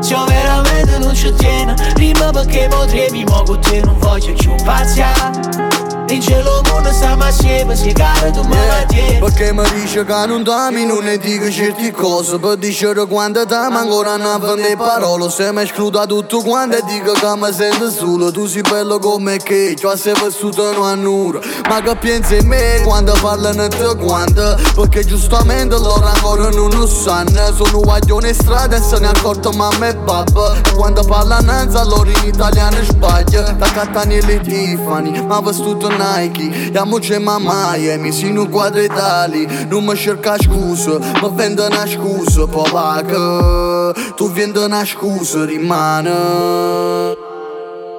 Se 0.00 0.12
io 0.12 0.24
veramente 0.26 0.98
non 0.98 1.14
ci 1.14 1.32
tiene 1.38 1.74
Rima 1.94 2.30
perché 2.32 2.68
potrei 2.68 3.24
mo 3.24 3.44
con 3.44 3.58
te 3.60 3.80
non 3.80 3.96
voglio 3.98 4.34
più 4.34 4.52
pazziare 4.62 5.81
In 6.12 6.20
cielo 6.20 6.60
mondo 6.70 6.92
stiamo 6.92 7.24
assieme 7.24 7.74
Se 7.74 7.90
caro 7.92 8.30
tu 8.30 8.42
me 8.42 8.66
la 8.66 8.84
tieni. 8.84 9.18
Perché 9.18 9.54
mi 9.54 9.62
dice 9.80 10.04
che 10.04 10.26
non 10.26 10.44
t'ami, 10.44 10.84
non 10.84 11.04
ne 11.04 11.16
dico 11.16 11.50
certe 11.50 11.90
cose. 11.90 12.38
Per 12.38 12.56
dire 12.56 13.06
quanto 13.06 13.46
t'amo 13.46 13.78
ancora 13.78 14.18
non 14.18 14.26
avendo 14.26 14.76
parole. 14.76 15.30
Se 15.30 15.50
mi 15.52 15.62
escluda 15.62 16.04
tutto 16.04 16.42
quanto 16.42 16.76
e 16.76 16.82
dico 16.84 17.12
che 17.12 17.32
mi 17.36 17.50
sento 17.50 17.90
solo. 17.90 18.30
Tu 18.30 18.44
sei 18.44 18.60
bello 18.60 18.98
come 18.98 19.38
che, 19.38 19.74
ci 19.74 19.86
sei 19.94 20.12
vissuto 20.22 20.70
in 20.70 20.76
una 21.06 21.40
Ma 21.66 21.80
che 21.80 21.96
pensi 21.96 22.36
in 22.36 22.46
me 22.46 22.82
quando 22.84 23.16
parlano 23.22 23.68
te 23.68 23.96
quanto 23.96 24.58
Perché 24.74 25.04
giustamente 25.04 25.76
loro 25.78 26.04
ancora 26.04 26.50
non 26.50 26.70
lo 26.72 26.86
sanno. 26.86 27.54
Sono 27.54 27.80
guaglione 27.80 28.28
in 28.28 28.34
strada 28.34 28.76
e 28.76 28.82
se 28.82 28.98
ne 28.98 29.06
accorto 29.06 29.50
mamma 29.52 29.88
e 29.88 29.94
papà 29.94 30.56
E 30.56 30.74
quando 30.74 31.02
parlano 31.04 31.50
loro 31.84 32.10
in 32.10 32.26
italiano 32.26 32.76
sbaglia 32.82 33.52
Da 33.52 33.70
Cattanelli 33.72 34.40
Tiffany, 34.40 35.24
ma 35.24 35.40
vestuto 35.40 35.88
Nike. 36.02 36.72
Amo 36.76 36.98
c'è 36.98 37.18
mamma 37.18 37.74
e 37.74 37.96
mi 37.96 38.10
sino 38.12 38.48
quadretali 38.48 39.66
Non 39.68 39.84
mi 39.84 39.94
cerca 39.96 40.36
scusa, 40.38 40.98
mi 40.98 41.30
vendo 41.32 41.64
una 41.64 41.86
scusa 41.86 42.46
Polacca 42.46 43.92
Tu 44.16 44.30
vendo 44.32 44.64
una 44.64 44.84
scusa, 44.84 45.44
rimane. 45.44 46.10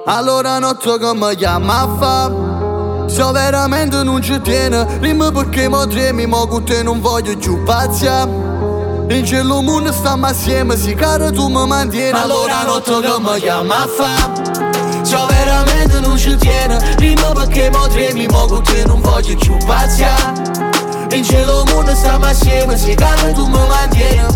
Allora 0.06 0.58
notte 0.58 0.98
mi 1.14 1.36
chiama 1.36 1.80
a 1.80 1.88
fa. 1.98 3.08
Se 3.08 3.24
veramente 3.32 4.02
non 4.02 4.20
ci 4.22 4.38
tiene. 4.40 4.86
Rima 5.00 5.30
perché 5.30 5.68
mo 5.68 5.86
tremi 5.86 6.26
Mo 6.26 6.46
con 6.46 6.64
te 6.64 6.82
non 6.82 7.00
voglio 7.00 7.36
più 7.36 7.62
pazzia 7.64 8.52
in 9.06 9.24
cielo 9.26 9.60
mondo 9.60 9.92
stiamo 9.92 10.26
assieme, 10.26 10.76
si 10.76 10.94
cara 10.94 11.30
tu 11.30 11.48
mi 11.48 11.66
mantieni. 11.66 12.18
Allora 12.18 12.62
notte 12.64 13.00
che 13.00 13.14
mi 13.20 13.38
chiama 13.38 13.82
a 13.82 13.86
fa 13.86 14.63
veramente 15.62 16.00
non 16.00 16.18
ci 16.18 16.34
tiene. 16.36 16.78
Rima 16.96 17.32
perché 17.32 17.70
mo 17.70 17.86
tremi 17.88 18.26
Mo 18.26 18.46
con 18.46 18.62
te 18.62 18.84
non 18.86 19.00
voglio 19.00 19.36
più 19.36 19.56
pazzia. 19.64 20.14
In 21.12 21.22
cielo 21.22 21.64
mondo 21.66 21.94
stiamo 21.94 22.24
assieme, 22.24 22.76
si 22.76 22.94
cara 22.94 23.32
tu 23.32 23.46
mi 23.46 23.52
mantieni. 23.52 24.26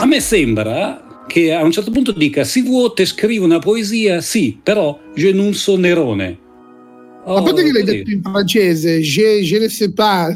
A 0.00 0.04
me 0.04 0.20
sembra 0.20 1.24
che 1.26 1.54
a 1.54 1.62
un 1.62 1.70
certo 1.70 1.90
punto 1.90 2.12
dica 2.12 2.44
si 2.44 2.62
vuote 2.62 3.06
scrive 3.06 3.44
una 3.44 3.58
poesia, 3.58 4.20
sì, 4.20 4.58
però 4.62 4.98
je 5.14 5.32
non 5.32 5.54
so 5.54 5.76
Nerone. 5.76 6.46
Oh, 7.24 7.36
a 7.36 7.42
parte 7.42 7.62
che 7.62 7.72
l'hai 7.72 7.84
detto 7.84 8.10
in 8.10 8.22
francese, 8.22 9.00
je, 9.00 9.42
je 9.42 9.58
ne 9.58 9.68
sais 9.68 9.92
pas. 9.92 10.34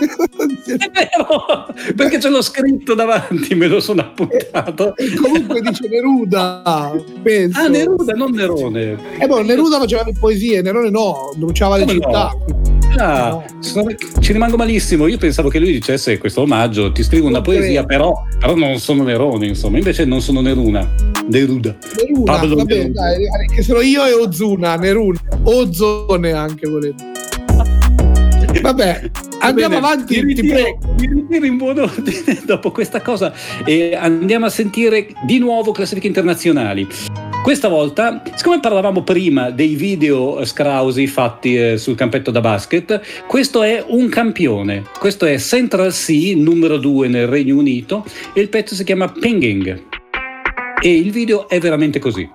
È 0.00 0.90
vero, 0.92 1.66
perché 1.94 2.20
ce 2.20 2.28
l'ho 2.28 2.42
scritto 2.42 2.94
davanti, 2.94 3.54
me 3.54 3.66
lo 3.66 3.80
sono 3.80 4.00
appuntato. 4.02 4.96
E, 4.96 5.14
comunque 5.14 5.60
dice 5.60 5.88
Neruda, 5.88 6.92
penso. 7.22 7.58
Ah, 7.60 7.68
Neruda, 7.68 8.12
non 8.14 8.30
Nerone. 8.32 8.96
Eh 9.18 9.26
boh, 9.26 9.42
Neruda 9.42 9.78
faceva 9.78 10.02
le 10.04 10.14
poesie, 10.18 10.62
Nerone 10.62 10.90
no, 10.90 11.32
bruciava 11.36 11.76
le 11.76 11.84
Come 11.84 11.92
città. 11.94 12.32
no? 12.32 12.68
Ah, 12.98 13.44
sono- 13.60 13.86
ci 14.18 14.32
rimango 14.32 14.56
malissimo. 14.56 15.06
Io 15.06 15.16
pensavo 15.16 15.48
che 15.48 15.58
lui 15.60 15.70
dicesse 15.72 16.18
questo 16.18 16.40
omaggio, 16.42 16.90
ti 16.92 17.02
scrivo 17.04 17.26
una 17.28 17.36
Non 17.36 17.44
poesia, 17.44 17.84
però, 17.84 18.12
però 18.38 18.56
non 18.56 18.78
sono 18.78 19.04
Nerone, 19.04 19.46
insomma. 19.46 19.76
Invece 19.78 20.04
non 20.04 20.20
sono 20.20 20.40
Neruna. 20.40 20.88
Neruda. 21.28 21.76
Neruda, 21.96 22.32
Pablo 22.32 22.56
vabbè, 22.56 22.74
Neruda. 22.74 23.00
dai, 23.02 23.24
che 23.54 23.62
sono 23.62 23.80
io 23.80 24.04
e 24.06 24.12
Ozuna, 24.12 24.74
Neruna, 24.74 25.20
Ozone 25.44 26.32
anche 26.32 26.68
volete. 26.68 27.04
Vabbè, 28.60 29.10
andiamo 29.40 29.74
Bene, 29.74 29.86
avanti, 29.86 30.22
mi 30.22 30.34
ti 30.34 30.42
ritiro, 30.42 30.78
mi 30.98 31.06
ritiro 31.06 31.46
in 31.46 31.56
buon 31.56 31.78
ordine 31.78 32.40
dopo 32.44 32.70
questa 32.70 33.00
cosa 33.00 33.32
e 33.64 33.94
andiamo 33.94 34.46
a 34.46 34.50
sentire 34.50 35.08
di 35.24 35.38
nuovo 35.38 35.72
classifiche 35.72 36.06
internazionali. 36.06 36.86
Questa 37.42 37.68
volta, 37.68 38.22
siccome 38.34 38.60
parlavamo 38.60 39.02
prima 39.02 39.50
dei 39.50 39.74
video 39.74 40.44
scrausi 40.44 41.06
fatti 41.06 41.56
eh, 41.56 41.78
sul 41.78 41.94
campetto 41.94 42.30
da 42.30 42.40
basket, 42.40 43.00
questo 43.26 43.62
è 43.62 43.82
un 43.88 44.10
campione. 44.10 44.84
Questo 44.98 45.24
è 45.24 45.38
Central 45.38 45.90
Sea, 45.92 46.36
numero 46.36 46.76
2 46.76 47.08
nel 47.08 47.26
Regno 47.26 47.56
Unito, 47.56 48.04
e 48.34 48.42
il 48.42 48.50
pezzo 48.50 48.74
si 48.74 48.84
chiama 48.84 49.08
Pinging. 49.08 49.84
E 50.82 50.94
il 50.94 51.10
video 51.10 51.48
è 51.48 51.58
veramente 51.58 51.98
così. 51.98 52.28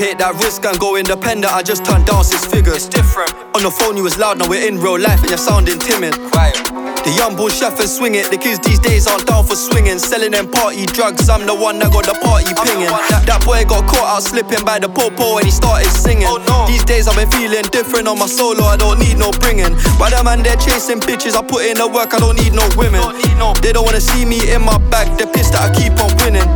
Take 0.00 0.16
that 0.16 0.32
risk 0.40 0.64
and 0.64 0.72
go 0.80 0.96
independent. 0.96 1.52
I 1.52 1.60
just 1.60 1.84
turned 1.84 2.08
down 2.08 2.24
six 2.24 2.48
figures. 2.48 2.88
It's 2.88 2.88
different. 2.88 3.36
On 3.52 3.60
the 3.60 3.68
phone, 3.68 4.00
you 4.00 4.02
was 4.08 4.16
loud, 4.16 4.40
now 4.40 4.48
we're 4.48 4.64
in 4.64 4.80
real 4.80 4.96
life 4.96 5.20
and 5.20 5.28
you're 5.28 5.36
sounding 5.36 5.76
timid. 5.76 6.16
Quiet. 6.32 6.56
The 7.04 7.12
young 7.12 7.36
bull 7.36 7.52
chef 7.52 7.76
and 7.76 7.84
swing 7.84 8.16
it. 8.16 8.32
The 8.32 8.40
kids 8.40 8.64
these 8.64 8.80
days 8.80 9.04
aren't 9.04 9.28
down 9.28 9.44
for 9.44 9.60
swinging. 9.60 10.00
Selling 10.00 10.32
them 10.32 10.48
party 10.48 10.88
drugs. 10.88 11.28
I'm 11.28 11.44
the 11.44 11.52
one 11.52 11.76
that 11.84 11.92
got 11.92 12.08
the 12.08 12.16
party 12.16 12.48
pinging. 12.48 12.88
That 13.28 13.44
boy 13.44 13.60
got 13.68 13.84
caught 13.92 14.08
out 14.08 14.24
slipping 14.24 14.64
by 14.64 14.80
the 14.80 14.88
popo 14.88 15.36
and 15.36 15.44
he 15.44 15.52
started 15.52 15.92
singing. 15.92 16.32
These 16.64 16.88
days 16.88 17.04
I've 17.04 17.20
been 17.20 17.28
feeling 17.36 17.68
different 17.68 18.08
on 18.08 18.16
my 18.16 18.24
solo. 18.24 18.64
I 18.72 18.80
don't 18.80 18.96
need 18.96 19.20
no 19.20 19.36
bringing. 19.36 19.76
By 20.00 20.08
the 20.16 20.24
man 20.24 20.40
they're 20.40 20.56
chasing 20.56 21.04
bitches. 21.04 21.36
I 21.36 21.44
put 21.44 21.68
in 21.68 21.76
the 21.76 21.84
work. 21.84 22.16
I 22.16 22.24
don't 22.24 22.40
need 22.40 22.56
no 22.56 22.64
women. 22.72 23.04
They 23.60 23.76
don't 23.76 23.84
wanna 23.84 24.00
see 24.00 24.24
me 24.24 24.48
in 24.48 24.64
my 24.64 24.80
bag. 24.88 25.12
They're 25.20 25.28
pissed 25.28 25.52
that 25.52 25.68
I 25.68 25.70
keep 25.76 25.92
on 26.00 26.08
winning. 26.24 26.48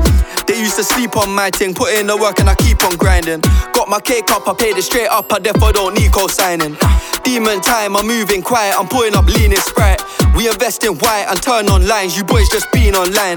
They 0.46 0.60
used 0.60 0.76
to 0.76 0.84
sleep 0.84 1.16
on 1.16 1.34
my 1.34 1.50
thing, 1.50 1.72
put 1.74 1.94
in 1.98 2.06
the 2.06 2.16
work 2.16 2.38
and 2.40 2.48
I 2.48 2.54
keep 2.56 2.84
on 2.84 2.96
grinding. 2.96 3.40
Got 3.72 3.88
my 3.88 4.00
cake 4.00 4.30
up, 4.30 4.46
I 4.46 4.54
paid 4.54 4.76
it 4.76 4.82
straight 4.82 5.08
up, 5.08 5.32
I 5.32 5.38
therefore 5.38 5.72
don't 5.72 5.94
need 5.94 6.12
co-signing. 6.12 6.76
Demon 7.24 7.60
time, 7.60 7.96
I'm 7.96 8.06
moving 8.06 8.42
quiet, 8.42 8.76
I'm 8.78 8.86
putting 8.86 9.16
up 9.16 9.26
lean 9.26 9.52
in 9.52 9.60
sprite. 9.60 10.02
We 10.36 10.48
invest 10.48 10.84
in 10.84 10.94
white 10.98 11.26
and 11.28 11.40
turn 11.40 11.68
on 11.68 11.86
lines, 11.88 12.16
you 12.16 12.24
boys 12.24 12.48
just 12.50 12.70
been 12.72 12.94
online. 12.94 13.36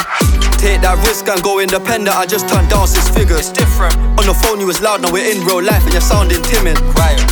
Take 0.60 0.82
that 0.82 1.00
risk 1.08 1.28
and 1.30 1.42
go 1.42 1.60
independent, 1.60 2.16
I 2.16 2.26
just 2.26 2.50
turned 2.50 2.70
down 2.70 2.88
six 2.88 3.08
figures. 3.08 3.50
It's 3.50 3.56
different. 3.56 3.96
On 4.20 4.26
the 4.26 4.34
phone 4.34 4.60
you 4.60 4.68
was 4.68 4.82
loud, 4.82 5.02
now 5.02 5.12
we're 5.12 5.32
in 5.32 5.46
real 5.46 5.64
life 5.64 5.84
and 5.84 5.94
you're 5.94 6.02
sounding 6.02 6.44
timid. 6.44 6.76
Quiet. 6.92 7.24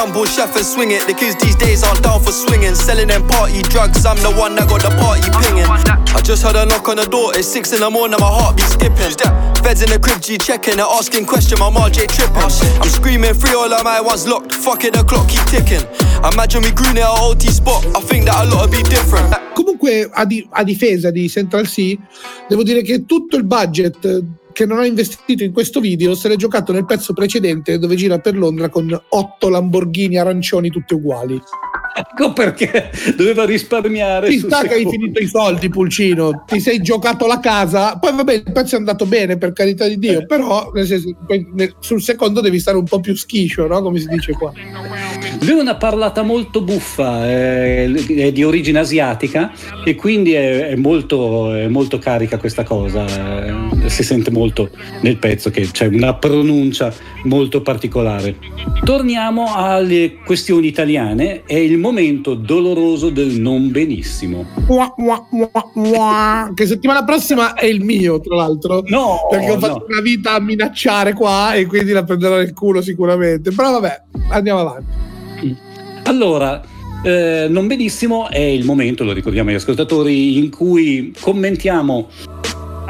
The 0.00 0.06
young 0.06 0.14
bull 0.14 0.24
chef 0.24 0.56
and 0.56 0.64
swing 0.64 0.92
it, 0.92 1.04
the 1.04 1.12
kids 1.12 1.36
these 1.44 1.56
days 1.56 1.84
aren't 1.84 2.00
down 2.02 2.24
for 2.24 2.32
swinging. 2.32 2.72
Selling 2.74 3.08
them 3.08 3.20
party 3.28 3.60
drugs, 3.68 4.06
I'm 4.08 4.16
the 4.24 4.32
one 4.32 4.56
that 4.56 4.64
got 4.64 4.80
the 4.80 4.88
party 4.96 5.28
pinging. 5.44 5.68
I 5.68 6.24
just 6.24 6.40
heard 6.40 6.56
a 6.56 6.64
knock 6.64 6.88
on 6.88 6.96
the 6.96 7.04
door, 7.04 7.36
it's 7.36 7.46
six 7.46 7.76
in 7.76 7.84
the 7.84 7.90
morning, 7.90 8.16
my 8.16 8.32
heart 8.32 8.56
be 8.56 8.64
skipping. 8.64 9.12
Feds 9.60 9.84
in 9.84 9.92
the 9.92 10.00
crib, 10.00 10.24
G 10.24 10.38
checking, 10.38 10.80
they're 10.80 10.88
asking 10.88 11.28
question, 11.28 11.60
my 11.60 11.68
RJ 11.68 12.08
tripping. 12.16 12.48
I'm 12.80 12.88
screaming 12.88 13.36
free, 13.36 13.52
all 13.52 13.68
of 13.68 13.84
my 13.84 14.00
ones 14.00 14.24
locked. 14.24 14.56
Fuck 14.56 14.88
it, 14.88 14.96
the 14.96 15.04
clock 15.04 15.28
keep 15.28 15.44
ticking. 15.52 15.84
Imagine 16.24 16.64
we 16.64 16.72
grew 16.72 16.96
near 16.96 17.04
a 17.04 17.20
OT 17.20 17.52
spot, 17.52 17.84
I 17.92 18.00
think 18.00 18.24
that 18.24 18.40
a 18.40 18.48
lot 18.48 18.72
would 18.72 18.72
be 18.72 18.80
different. 18.88 19.36
Comunque, 19.52 20.08
a, 20.16 20.24
di- 20.24 20.48
a 20.48 20.64
difesa 20.64 21.12
di 21.12 21.28
Central 21.28 21.68
Sea, 21.68 21.92
devo 22.48 22.62
dire 22.62 22.80
che 22.80 23.04
tutto 23.04 23.36
il 23.36 23.44
budget 23.44 24.00
che 24.52 24.66
non 24.66 24.78
ha 24.78 24.86
investito 24.86 25.42
in 25.44 25.52
questo 25.52 25.80
video 25.80 26.14
se 26.14 26.28
l'è 26.28 26.36
giocato 26.36 26.72
nel 26.72 26.84
pezzo 26.84 27.12
precedente 27.12 27.78
dove 27.78 27.94
gira 27.96 28.18
per 28.18 28.36
Londra 28.36 28.68
con 28.68 29.00
otto 29.08 29.48
Lamborghini 29.48 30.16
arancioni 30.18 30.70
tutte 30.70 30.94
uguali. 30.94 31.40
Ecco 31.92 32.32
perché 32.32 32.90
doveva 33.16 33.44
risparmiare. 33.44 34.30
Sul 34.30 34.48
sta 34.48 34.62
che 34.62 34.74
hai 34.74 34.88
finito 34.88 35.20
i 35.20 35.26
soldi, 35.26 35.68
Pulcino. 35.68 36.44
Ti 36.46 36.60
sei 36.60 36.80
giocato 36.80 37.26
la 37.26 37.40
casa. 37.40 37.98
Poi, 37.98 38.14
vabbè, 38.14 38.32
il 38.32 38.52
pezzo 38.52 38.76
è 38.76 38.78
andato 38.78 39.06
bene, 39.06 39.36
per 39.36 39.52
carità 39.52 39.86
di 39.88 39.94
Eh. 39.94 39.98
Dio. 39.98 40.24
Però, 40.26 40.70
nel 40.72 40.86
senso, 40.86 41.16
sul 41.80 42.00
secondo 42.00 42.40
devi 42.40 42.60
stare 42.60 42.76
un 42.76 42.84
po' 42.84 43.00
più 43.00 43.16
schiscio, 43.16 43.66
no? 43.66 43.82
Come 43.82 43.98
si 43.98 44.06
dice 44.06 44.32
qua. 44.32 44.52
Lui 45.40 45.58
ha 45.58 45.60
una 45.60 45.76
parlata 45.76 46.22
molto 46.22 46.62
buffa, 46.62 47.28
eh, 47.28 47.92
è 47.92 48.30
di 48.32 48.44
origine 48.44 48.78
asiatica 48.78 49.50
e 49.84 49.94
quindi 49.96 50.32
è, 50.34 50.68
è 50.68 50.76
molto, 50.76 51.52
è 51.52 51.66
molto 51.66 51.98
carica 51.98 52.38
questa 52.38 52.62
cosa. 52.62 53.04
eh, 53.46 53.88
si 53.88 54.04
sente 54.04 54.30
molto 54.30 54.39
nel 55.02 55.18
pezzo 55.18 55.50
che 55.50 55.68
c'è 55.70 55.86
una 55.86 56.14
pronuncia 56.14 56.92
molto 57.24 57.60
particolare. 57.62 58.36
Torniamo 58.84 59.54
alle 59.54 60.14
questioni 60.24 60.68
italiane. 60.68 61.42
È 61.44 61.56
il 61.56 61.78
momento 61.78 62.34
doloroso 62.34 63.10
del 63.10 63.40
non 63.40 63.70
benissimo. 63.70 64.46
Che 66.54 66.66
settimana 66.66 67.04
prossima 67.04 67.54
è 67.54 67.66
il 67.66 67.82
mio, 67.84 68.20
tra 68.20 68.36
l'altro. 68.36 68.82
No, 68.86 69.26
Perché 69.30 69.50
ho 69.50 69.58
fatto 69.58 69.78
no. 69.78 69.86
una 69.88 70.00
vita 70.00 70.34
a 70.34 70.40
minacciare 70.40 71.12
qua 71.12 71.54
e 71.54 71.66
quindi 71.66 71.92
la 71.92 72.04
prenderò 72.04 72.36
nel 72.36 72.52
culo 72.52 72.80
sicuramente. 72.80 73.52
Però 73.52 73.72
vabbè, 73.72 74.02
andiamo 74.30 74.60
avanti. 74.60 75.08
Allora, 76.04 76.60
eh, 77.02 77.46
non 77.48 77.66
benissimo 77.66 78.28
è 78.28 78.40
il 78.40 78.64
momento, 78.64 79.04
lo 79.04 79.12
ricordiamo 79.12 79.50
agli 79.50 79.56
ascoltatori, 79.56 80.36
in 80.36 80.50
cui 80.50 81.14
commentiamo 81.18 82.08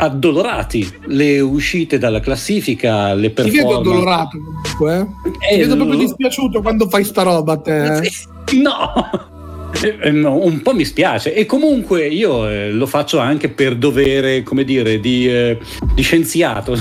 addolorati 0.00 0.90
le 1.06 1.40
uscite 1.40 1.98
dalla 1.98 2.20
classifica, 2.20 3.14
le 3.14 3.32
Ti 3.32 3.42
vedo 3.50 3.52
performance. 3.68 3.78
addolorato 3.90 4.38
comunque, 4.38 4.96
eh. 4.98 5.30
Ti 5.30 5.54
Eh, 5.54 5.58
vedo 5.58 5.76
proprio 5.76 5.96
lo- 5.96 6.02
dispiaciuto 6.04 6.62
quando 6.62 6.88
fai 6.88 7.04
sta 7.04 7.22
roba 7.22 7.52
a 7.52 7.56
te. 7.58 7.96
eh. 7.98 8.10
No! 8.56 8.92
Eh, 9.82 9.98
eh, 10.08 10.10
no, 10.10 10.36
un 10.44 10.62
po' 10.62 10.74
mi 10.74 10.84
spiace 10.84 11.32
e 11.34 11.46
comunque 11.46 12.06
io 12.06 12.48
eh, 12.48 12.72
lo 12.72 12.86
faccio 12.86 13.18
anche 13.18 13.48
per 13.50 13.76
dovere, 13.76 14.42
come 14.42 14.64
dire, 14.64 14.98
di, 15.00 15.28
eh, 15.28 15.58
di 15.94 16.02
scienziato. 16.02 16.76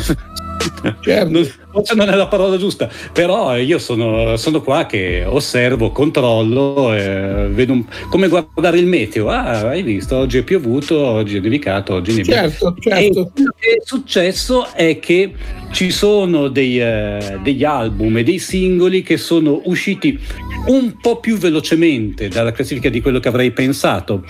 Certo. 1.01 1.29
Non, 1.31 1.47
forse 1.71 1.95
non 1.95 2.09
è 2.09 2.15
la 2.15 2.27
parola 2.27 2.57
giusta, 2.57 2.89
però 3.13 3.55
io 3.57 3.79
sono, 3.79 4.35
sono 4.37 4.61
qua 4.61 4.85
che 4.85 5.23
osservo, 5.25 5.91
controllo, 5.91 6.93
eh, 6.93 7.47
vedo 7.49 7.73
un- 7.73 7.85
come 8.09 8.27
guardare 8.27 8.77
il 8.79 8.85
meteo. 8.85 9.29
Ah, 9.29 9.69
hai 9.69 9.81
visto, 9.83 10.17
oggi 10.17 10.37
è 10.39 10.43
piovuto, 10.43 10.99
oggi 10.99 11.37
è 11.37 11.39
nevicato, 11.39 11.93
oggi 11.95 12.15
nevica. 12.15 12.49
Certo, 12.49 12.75
E 12.77 12.81
certo. 12.81 13.31
quello 13.33 13.53
che 13.57 13.69
è 13.69 13.81
successo 13.83 14.67
è 14.73 14.99
che 14.99 15.33
ci 15.71 15.91
sono 15.91 16.47
dei, 16.47 16.79
eh, 16.81 17.39
degli 17.43 17.63
album 17.63 18.17
e 18.17 18.23
dei 18.23 18.39
singoli 18.39 19.01
che 19.01 19.17
sono 19.17 19.61
usciti 19.65 20.19
un 20.67 20.93
po' 20.99 21.19
più 21.19 21.37
velocemente 21.37 22.27
dalla 22.27 22.51
classifica 22.51 22.89
di 22.89 23.01
quello 23.01 23.19
che 23.19 23.27
avrei 23.27 23.51
pensato. 23.51 24.23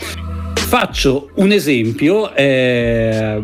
Faccio 0.70 1.32
un 1.38 1.52
esempio, 1.52 2.32
eh, 2.36 3.42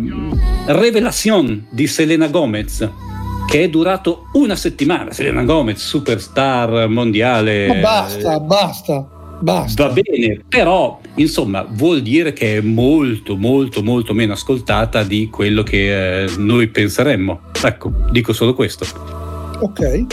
Revelation 0.68 1.66
di 1.72 1.88
Selena 1.88 2.28
Gomez, 2.28 2.88
che 3.50 3.64
è 3.64 3.68
durato 3.68 4.28
una 4.34 4.56
settimana. 4.56 5.12
Selena 5.12 5.44
Gomez, 5.44 5.84
superstar 5.84 6.88
mondiale. 6.88 7.66
Ma 7.66 7.74
basta, 7.80 8.40
basta, 8.40 9.10
basta. 9.40 9.88
Va 9.88 9.94
bene, 9.94 10.42
però 10.48 11.02
insomma 11.16 11.66
vuol 11.68 12.04
dire 12.04 12.32
che 12.32 12.58
è 12.58 12.62
molto 12.62 13.36
molto 13.36 13.82
molto 13.82 14.14
meno 14.14 14.34
ascoltata 14.34 15.02
di 15.02 15.28
quello 15.32 15.64
che 15.64 16.26
eh, 16.26 16.30
noi 16.38 16.68
penseremmo. 16.68 17.40
Ecco, 17.60 17.92
dico 18.12 18.34
solo 18.34 18.54
questo. 18.54 18.86
Ok. 19.62 20.06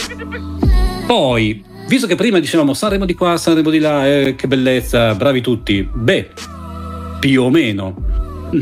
Poi, 1.05 1.63
visto 1.87 2.07
che 2.07 2.15
prima 2.15 2.39
dicevamo 2.39 2.73
Sanremo 2.73 3.05
di 3.05 3.13
qua, 3.13 3.37
Sanremo 3.37 3.69
di 3.69 3.77
là, 3.77 4.07
eh, 4.07 4.33
che 4.33 4.47
bellezza, 4.47 5.13
bravi 5.13 5.41
tutti, 5.41 5.87
beh, 5.93 6.29
più 7.23 7.41
o 7.41 7.49
meno. 7.49 7.95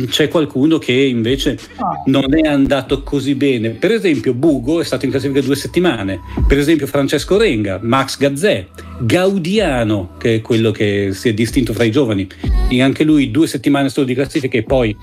c'è 0.08 0.28
qualcuno 0.28 0.78
che 0.78 0.94
invece 0.94 1.58
non 2.06 2.38
è 2.38 2.48
andato 2.48 3.02
così 3.02 3.34
bene. 3.34 3.72
Per 3.72 3.90
esempio, 3.90 4.36
Bugo 4.36 4.80
è 4.80 4.84
stato 4.84 5.06
in 5.06 5.10
classifica 5.12 5.42
due 5.42 5.56
settimane. 5.56 6.20
Per 6.48 6.60
esempio, 6.60 6.86
Francesco 6.86 7.38
Renga, 7.40 7.80
Max 7.82 8.20
Gazzè, 8.20 8.68
Gaudiano, 9.00 10.12
che 10.20 10.36
è 10.36 10.42
quello 10.42 10.70
che 10.70 11.10
si 11.14 11.30
è 11.30 11.34
distinto 11.34 11.74
fra 11.74 11.86
i 11.86 11.92
giovani, 11.92 12.28
e 12.70 12.82
anche 12.84 13.04
lui 13.04 13.32
due 13.32 13.48
settimane 13.48 13.90
solo 13.90 14.06
di 14.06 14.14
classifica 14.14 14.60
e 14.60 14.64
poi 14.64 14.96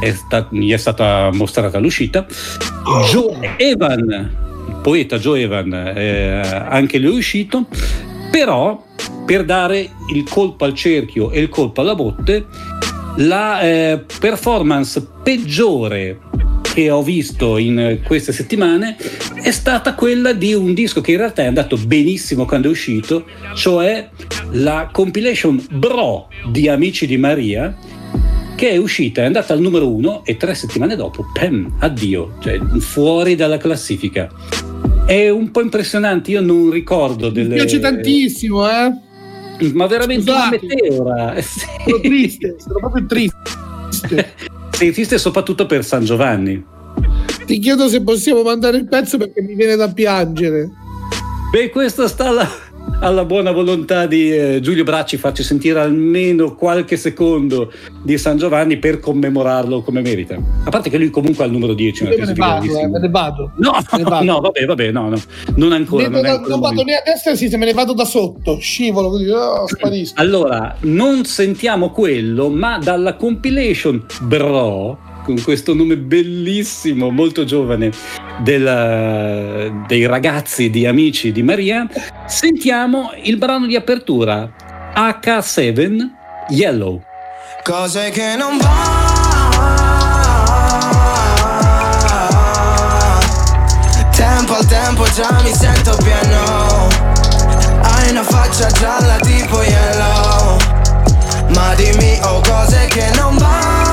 è 0.00 0.10
sta- 0.10 0.48
gli 0.50 0.72
è 0.72 0.78
stata 0.78 1.28
mostrata 1.30 1.78
l'uscita. 1.78 2.26
Joe 3.12 3.54
Evan, 3.58 4.08
il 4.66 4.78
poeta 4.82 5.18
Joe 5.18 5.42
Evan, 5.42 5.74
eh, 5.94 6.40
anche 6.70 6.98
lui 6.98 7.12
è 7.12 7.18
uscito, 7.18 7.66
però 8.30 8.82
per 9.26 9.44
dare 9.44 9.90
il 10.08 10.26
colpo 10.26 10.64
al 10.64 10.72
cerchio 10.72 11.30
e 11.30 11.40
il 11.40 11.50
colpo 11.50 11.82
alla 11.82 11.94
botte, 11.94 12.46
la 13.16 13.60
eh, 13.60 14.04
performance 14.18 15.06
peggiore 15.22 16.18
che 16.74 16.90
ho 16.90 17.02
visto 17.02 17.56
in 17.56 18.00
queste 18.04 18.32
settimane 18.32 18.96
è 19.40 19.52
stata 19.52 19.94
quella 19.94 20.32
di 20.32 20.54
un 20.54 20.74
disco 20.74 21.00
che 21.00 21.12
in 21.12 21.18
realtà 21.18 21.42
è 21.42 21.46
andato 21.46 21.76
benissimo 21.76 22.46
quando 22.46 22.66
è 22.66 22.70
uscito, 22.70 23.26
cioè 23.54 24.08
la 24.52 24.88
compilation 24.90 25.64
Bro 25.70 26.28
di 26.50 26.68
Amici 26.68 27.06
di 27.06 27.16
Maria, 27.16 27.76
che 28.56 28.70
è 28.70 28.76
uscita, 28.76 29.22
è 29.22 29.26
andata 29.26 29.52
al 29.52 29.60
numero 29.60 29.88
uno 29.88 30.24
e 30.24 30.36
tre 30.36 30.54
settimane 30.54 30.96
dopo, 30.96 31.26
pam, 31.32 31.76
addio, 31.78 32.38
cioè 32.40 32.58
fuori 32.78 33.36
dalla 33.36 33.58
classifica. 33.58 34.28
È 35.06 35.28
un 35.28 35.50
po' 35.52 35.60
impressionante, 35.60 36.32
io 36.32 36.40
non 36.40 36.70
ricordo 36.70 37.28
delle... 37.28 37.50
Mi 37.50 37.54
piace 37.54 37.78
tantissimo, 37.78 38.68
eh. 38.68 39.03
Ma 39.72 39.86
veramente 39.86 40.30
Scusate. 40.30 40.60
una 40.60 40.74
meteora. 40.74 41.40
Sono 41.42 42.00
triste, 42.00 42.56
sono 42.58 42.78
proprio 42.78 43.06
triste. 43.06 44.34
Sei 44.70 44.92
triste 44.92 45.18
soprattutto 45.18 45.66
per 45.66 45.84
San 45.84 46.04
Giovanni. 46.04 46.64
Ti 47.46 47.58
chiedo 47.58 47.88
se 47.88 48.02
possiamo 48.02 48.42
mandare 48.42 48.78
il 48.78 48.88
pezzo 48.88 49.18
perché 49.18 49.42
mi 49.42 49.54
viene 49.54 49.76
da 49.76 49.92
piangere. 49.92 50.70
Beh, 51.52 51.70
questo 51.70 52.08
sta 52.08 52.28
alla, 52.28 52.48
alla 53.00 53.24
buona 53.24 53.50
volontà 53.50 54.06
di 54.06 54.34
eh, 54.34 54.60
Giulio 54.60 54.82
Bracci 54.84 55.16
farci 55.16 55.42
sentire 55.42 55.80
almeno 55.80 56.54
qualche 56.54 56.96
secondo 56.96 57.70
di 58.02 58.16
San 58.16 58.38
Giovanni 58.38 58.78
per 58.78 58.98
commemorarlo 59.00 59.82
come 59.82 60.00
merita. 60.00 60.36
A 60.64 60.70
parte 60.70 60.88
che 60.90 60.96
lui 60.96 61.10
comunque 61.10 61.44
ha 61.44 61.46
il 61.46 61.52
numero 61.52 61.74
10. 61.74 62.02
una 62.04 62.12
Io 62.12 62.18
me 62.20 62.24
ne 62.26 62.34
vado, 62.34 62.78
eh, 62.78 62.88
me 62.88 62.98
ne 63.00 63.08
vado. 63.08 63.52
No, 63.56 63.72
Me 63.92 63.98
ne 63.98 64.04
vado. 64.04 64.24
no, 64.24 64.40
vabbè, 64.40 64.64
vabbè, 64.64 64.90
no, 64.90 65.08
no, 65.10 65.16
non 65.56 65.72
ancora. 65.72 66.08
Non, 66.08 66.24
è 66.24 66.38
non- 66.46 66.60
vado 66.60 66.82
né 66.82 66.94
a 66.94 67.02
destra 67.04 67.34
sì, 67.34 67.48
se 67.48 67.56
me 67.56 67.66
ne 67.66 67.72
vado 67.74 67.92
da 67.92 68.04
sotto, 68.04 68.58
scivolo 68.58 69.10
così, 69.10 69.28
oh, 69.28 69.66
sparisco. 69.66 70.20
Allora, 70.20 70.74
non 70.82 71.24
sentiamo 71.24 71.90
quello, 71.90 72.48
ma 72.48 72.78
dalla 72.78 73.14
compilation 73.16 74.02
Bro, 74.22 74.98
con 75.24 75.42
questo 75.42 75.74
nome 75.74 75.96
bellissimo, 75.96 77.10
molto 77.10 77.44
giovane, 77.44 77.90
della- 78.40 79.68
dei 79.86 80.06
ragazzi 80.06 80.68
di 80.68 80.86
Amici 80.86 81.32
di 81.32 81.42
Maria, 81.42 81.88
sentiamo 82.26 83.10
il 83.22 83.38
brano 83.38 83.66
di 83.66 83.74
apertura 83.74 84.48
H7 84.94 85.96
Yellow. 86.50 87.02
Cose 87.62 88.10
che 88.10 88.36
non 88.36 88.58
va. 88.58 89.02
Tempo 94.14 94.54
al 94.54 94.66
tempo 94.66 95.04
già 95.14 95.40
mi 95.42 95.52
sento 95.52 95.96
pieno. 96.02 96.86
Hai 97.80 98.10
una 98.10 98.22
faccia 98.22 98.66
gialla 98.68 99.16
tipo 99.20 99.62
yellow. 99.62 100.58
Ma 101.54 101.74
dimmi 101.74 102.18
oh 102.22 102.40
cose 102.40 102.86
che 102.88 103.10
non 103.16 103.36
va 103.38 103.83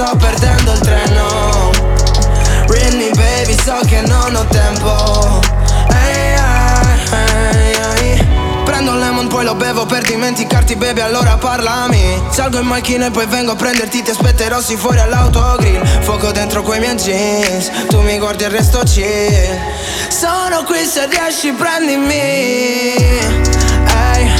sto 0.00 0.16
perdendo 0.16 0.72
il 0.72 0.78
treno. 0.78 1.70
Read 2.68 2.94
me 2.94 3.10
baby, 3.10 3.54
so 3.62 3.78
che 3.86 4.00
non 4.00 4.34
ho 4.34 4.44
tempo. 4.46 5.40
Ehi, 5.92 6.38
ehi, 7.10 8.14
ehi. 8.14 8.26
Prendo 8.64 8.92
un 8.92 8.98
lemon 8.98 9.28
poi 9.28 9.44
lo 9.44 9.54
bevo 9.54 9.84
per 9.84 10.02
dimenticarti 10.02 10.76
baby 10.76 11.00
allora 11.00 11.36
parlami. 11.36 12.22
Salgo 12.30 12.60
in 12.60 12.66
macchina 12.66 13.06
e 13.06 13.10
poi 13.10 13.26
vengo 13.26 13.52
a 13.52 13.56
prenderti 13.56 14.02
Ti 14.02 14.10
aspetterò 14.12 14.60
sì 14.62 14.76
fuori 14.76 15.00
all'autogrill. 15.00 15.84
Fuoco 16.00 16.30
dentro 16.32 16.62
quei 16.62 16.80
miei 16.80 16.96
jeans 16.96 17.70
Tu 17.88 18.00
mi 18.00 18.18
guardi 18.18 18.44
e 18.44 18.48
resto 18.48 18.80
chill. 18.84 19.58
Sono 20.08 20.62
qui 20.64 20.82
se 20.86 21.06
riesci 21.08 21.52
prendimi. 21.52 22.14
Ehi, 24.14 24.30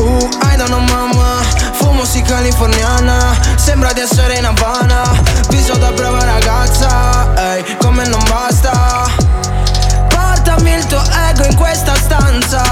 uh, 0.00 0.28
I 0.42 0.56
don't 0.56 0.70
know 0.70 0.80
mama 0.80 1.42
Fumo 1.72 2.04
sì 2.04 2.20
californiana 2.22 3.53
Sembra 3.84 4.02
di 4.02 4.10
essere 4.10 4.38
in 4.38 4.46
Havana. 4.46 5.02
Viso 5.50 5.76
da 5.76 5.92
brava 5.92 6.24
ragazza 6.24 7.34
Ehi, 7.36 7.76
come 7.76 8.06
non 8.06 8.22
basta. 8.30 9.04
Portami 10.08 10.72
il 10.72 10.86
tuo 10.86 11.02
ego 11.28 11.44
in 11.44 11.54
questa 11.54 11.94
stanza. 11.94 12.62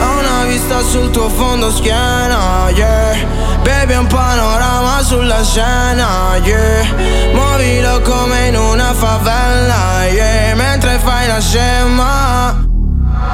Ho 0.00 0.18
una 0.18 0.44
vista 0.46 0.80
sul 0.80 1.10
tuo 1.10 1.28
fondo 1.28 1.70
schiena, 1.70 2.70
yeah. 2.70 3.18
Baby 3.62 3.96
un 3.96 4.06
panorama 4.06 5.02
sulla 5.02 5.44
scena, 5.44 6.36
yeah. 6.42 6.94
Muovilo 7.34 8.00
come 8.00 8.46
in 8.46 8.56
una 8.56 8.94
favela, 8.94 10.06
yeah. 10.06 10.54
Mentre 10.54 10.98
fai 10.98 11.26
la 11.26 11.40
scema 11.40 12.66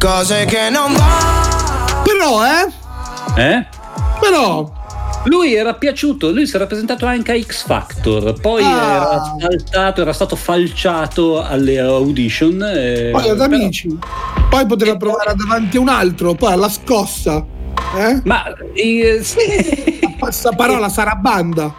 Cose 0.01 0.43
che 0.43 0.69
non 0.69 0.93
va. 0.93 2.01
Però, 2.03 2.43
eh? 2.43 3.41
Eh? 3.41 3.65
Però 4.19 4.74
Lui 5.25 5.53
era 5.55 5.73
piaciuto, 5.73 6.31
lui 6.31 6.45
si 6.45 6.55
era 6.55 6.65
presentato 6.67 7.05
anche 7.05 7.31
a 7.31 7.39
X 7.41 7.65
Factor, 7.65 8.39
poi 8.39 8.63
Ah. 8.63 8.67
era 8.95 9.37
saltato, 9.39 10.01
era 10.01 10.13
stato 10.13 10.35
falciato 10.35 11.41
alle 11.41 11.79
audition. 11.79 12.61
eh, 12.63 13.09
poi 13.11 13.29
ad 13.29 13.37
però- 13.37 13.55
amici. 13.55 13.97
Poi 14.49 14.65
poteva 14.67 14.95
provare 14.97 15.33
davanti 15.35 15.77
a 15.77 15.79
un 15.79 15.89
altro, 15.89 16.33
poi 16.35 16.53
alla 16.53 16.69
scossa. 16.69 17.43
Eh? 17.97 18.21
Ma 18.23 18.43
eh, 18.73 19.19
sì. 19.23 19.99
Passaparola 20.19 20.89
sarà 20.89 21.15
banda. 21.15 21.73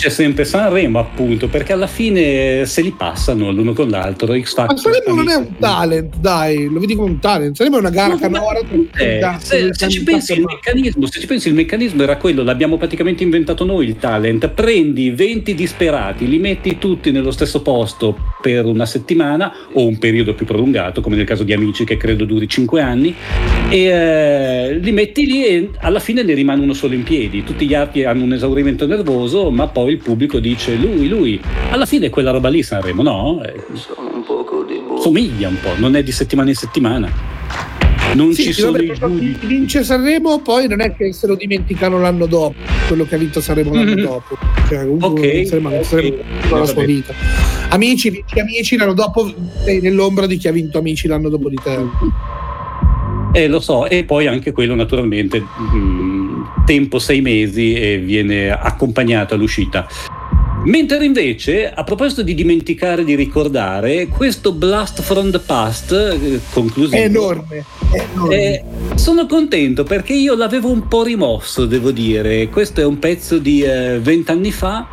C'è 0.00 0.08
sempre 0.08 0.46
Sanremo, 0.46 0.98
appunto, 0.98 1.48
perché 1.48 1.74
alla 1.74 1.86
fine 1.86 2.64
se 2.64 2.80
li 2.80 2.90
passano 2.90 3.50
l'uno 3.50 3.74
con 3.74 3.90
l'altro. 3.90 4.32
X 4.32 4.56
Ma 4.56 4.64
Factor. 4.64 4.94
Sanremo 4.94 5.14
non 5.14 5.28
è 5.28 5.34
un 5.34 5.58
talent, 5.58 6.16
dai, 6.16 6.70
lo 6.70 6.80
vedi 6.80 6.94
come 6.94 7.10
un 7.10 7.18
talent. 7.18 7.54
Sanremo 7.54 7.76
è 7.76 7.80
una 7.80 7.90
gara 7.90 8.16
canora. 8.16 8.60
Eh, 8.96 9.20
se, 9.40 9.68
se 9.74 9.88
ci 9.90 10.02
pensi 10.02 10.32
il 10.32 10.44
meccanismo, 10.46 11.04
se 11.04 11.20
ci 11.20 11.26
pensi 11.26 11.48
il 11.48 11.54
meccanismo 11.54 12.02
era 12.02 12.16
quello, 12.16 12.42
l'abbiamo 12.42 12.78
praticamente 12.78 13.24
inventato 13.24 13.66
noi 13.66 13.88
il 13.88 13.98
talent. 13.98 14.48
Prendi 14.48 15.10
20 15.10 15.54
disperati, 15.54 16.26
li 16.26 16.38
metti 16.38 16.78
tutti 16.78 17.10
nello 17.10 17.30
stesso 17.30 17.60
posto 17.60 18.16
per 18.40 18.64
una 18.64 18.86
settimana 18.86 19.52
o 19.74 19.86
un 19.86 19.98
periodo 19.98 20.32
più 20.32 20.46
prolungato, 20.46 21.02
come 21.02 21.16
nel 21.16 21.26
caso 21.26 21.44
di 21.44 21.52
Amici 21.52 21.84
che 21.84 21.98
credo 21.98 22.24
duri 22.24 22.48
5 22.48 22.80
anni, 22.80 23.14
e 23.68 23.84
eh, 23.84 24.78
li 24.78 24.92
metti 24.92 25.26
lì 25.26 25.44
e 25.44 25.70
alla 25.80 26.00
fine 26.00 26.22
ne 26.22 26.32
rimane 26.32 26.62
uno 26.62 26.72
solo 26.72 26.94
in 26.94 27.02
piedi. 27.02 27.44
Tutti 27.44 27.66
gli 27.66 27.74
altri 27.74 28.06
hanno 28.06 28.24
un 28.24 28.32
esaurimento 28.32 28.86
nervoso, 28.86 29.50
ma 29.50 29.66
poi 29.66 29.88
il 29.90 29.98
pubblico 29.98 30.38
dice 30.38 30.74
lui, 30.74 31.08
lui. 31.08 31.40
Alla 31.70 31.86
fine 31.86 32.06
è 32.06 32.10
quella 32.10 32.30
roba 32.30 32.48
lì 32.48 32.62
Sanremo, 32.62 33.02
no? 33.02 33.42
Eh, 33.42 33.54
somiglia 35.00 35.48
un 35.48 35.56
po', 35.60 35.70
non 35.76 35.96
è 35.96 36.02
di 36.02 36.12
settimana 36.12 36.48
in 36.50 36.54
settimana. 36.56 37.08
Non 38.14 38.32
Sì, 38.32 38.42
ci 38.44 38.52
sì, 38.52 38.60
sono 38.62 38.72
vabbè, 38.72 38.84
i 38.84 38.92
giudici. 38.98 39.38
chi 39.38 39.46
vince 39.46 39.84
Sanremo, 39.84 40.40
poi 40.40 40.66
non 40.66 40.80
è 40.80 40.94
che 40.96 41.12
se 41.12 41.26
lo 41.28 41.36
dimenticano 41.36 42.00
l'anno 42.00 42.26
dopo, 42.26 42.54
quello 42.88 43.04
che 43.04 43.14
ha 43.14 43.18
vinto 43.18 43.40
Sanremo 43.40 43.72
l'anno 43.72 43.92
Mhm. 43.94 44.02
dopo. 44.02 44.36
Cioè, 44.68 44.84
comunque 44.86 45.40
Ok, 45.40 45.46
Sanremo- 45.46 45.76
ok. 45.76 45.84
Sanremo 45.84 46.16
la 46.50 46.66
sua 46.66 46.84
vita. 46.84 47.14
Amici, 47.68 48.10
vinci 48.10 48.40
amici 48.40 48.76
l'anno 48.76 48.94
dopo, 48.94 49.32
sei 49.64 49.80
nell'ombra 49.80 50.26
di 50.26 50.36
chi 50.38 50.48
ha 50.48 50.52
vinto 50.52 50.78
amici 50.78 51.06
l'anno 51.06 51.28
dopo 51.28 51.48
di 51.48 51.56
te. 51.62 51.78
Eh, 53.32 53.46
lo 53.46 53.60
so, 53.60 53.86
e 53.86 54.02
poi 54.02 54.26
anche 54.26 54.50
quello 54.50 54.74
naturalmente 54.74 55.38
mh, 55.40 55.76
tempo 56.64 56.98
sei 56.98 57.20
mesi 57.20 57.74
e 57.74 57.98
viene 57.98 58.50
accompagnato 58.50 59.34
all'uscita. 59.34 59.86
Mentre 60.64 61.02
invece, 61.06 61.72
a 61.72 61.82
proposito 61.84 62.22
di 62.22 62.34
dimenticare 62.34 63.02
di 63.02 63.14
ricordare, 63.14 64.08
questo 64.08 64.52
Blast 64.52 65.00
from 65.00 65.30
the 65.30 65.38
Past, 65.38 65.90
eh, 65.92 66.38
conclusivo, 66.52 66.96
È 66.96 67.04
enorme, 67.04 67.64
è 67.90 68.04
enorme. 68.12 68.34
eh, 68.36 68.62
sono 68.96 69.24
contento 69.24 69.84
perché 69.84 70.12
io 70.12 70.34
l'avevo 70.36 70.70
un 70.70 70.86
po' 70.86 71.02
rimosso, 71.02 71.64
devo 71.64 71.90
dire. 71.92 72.48
Questo 72.50 72.82
è 72.82 72.84
un 72.84 72.98
pezzo 72.98 73.38
di 73.38 73.62
eh, 73.62 74.00
vent'anni 74.00 74.52
fa. 74.52 74.86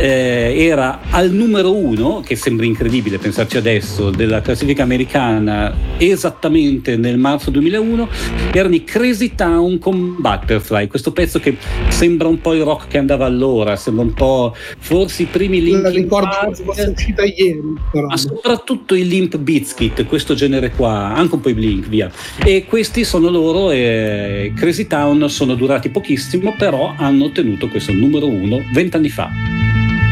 Eh, 0.00 0.54
era 0.56 1.00
al 1.10 1.30
numero 1.30 1.76
uno, 1.76 2.22
che 2.24 2.34
sembra 2.34 2.64
incredibile 2.64 3.18
pensarci 3.18 3.58
adesso, 3.58 4.10
della 4.10 4.40
classifica 4.40 4.82
americana 4.82 5.74
esattamente 5.98 6.96
nel 6.96 7.18
marzo 7.18 7.50
2001, 7.50 8.08
erano 8.52 8.74
i 8.74 8.84
Crazy 8.84 9.34
Town 9.34 9.78
con 9.78 10.16
Butterfly, 10.18 10.86
questo 10.86 11.12
pezzo 11.12 11.38
che 11.38 11.56
sembra 11.88 12.28
un 12.28 12.40
po' 12.40 12.54
il 12.54 12.62
rock 12.62 12.88
che 12.88 12.96
andava 12.98 13.26
allora, 13.26 13.76
sembra 13.76 14.04
un 14.04 14.14
po' 14.14 14.54
forse 14.78 15.24
i 15.24 15.26
primi 15.26 15.62
Linkin 15.62 15.92
ricordo 15.92 16.28
Park, 16.28 16.62
fosse 16.62 16.92
uscita 16.96 17.22
ieri. 17.24 17.60
però. 17.92 18.06
ma 18.06 18.16
soprattutto 18.16 18.94
i 18.94 19.06
Limp 19.06 19.36
Bizkit, 19.36 20.06
questo 20.06 20.32
genere 20.34 20.70
qua, 20.70 21.12
anche 21.14 21.34
un 21.34 21.40
po' 21.42 21.50
i 21.50 21.54
Blink, 21.54 21.88
via. 21.88 22.10
E 22.42 22.64
questi 22.64 23.04
sono 23.04 23.28
loro, 23.28 23.70
e 23.70 24.52
Crazy 24.56 24.86
Town 24.86 25.28
sono 25.28 25.54
durati 25.54 25.90
pochissimo, 25.90 26.54
però 26.56 26.94
hanno 26.96 27.26
ottenuto 27.26 27.68
questo 27.68 27.92
numero 27.92 28.26
uno 28.26 28.62
vent'anni 28.72 29.10
fa. 29.10 29.59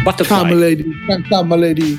Butterfly. 0.04 0.38
Come 0.38 0.60
lady, 0.60 0.84
come 1.28 1.48
my 1.48 1.56
lady. 1.56 1.98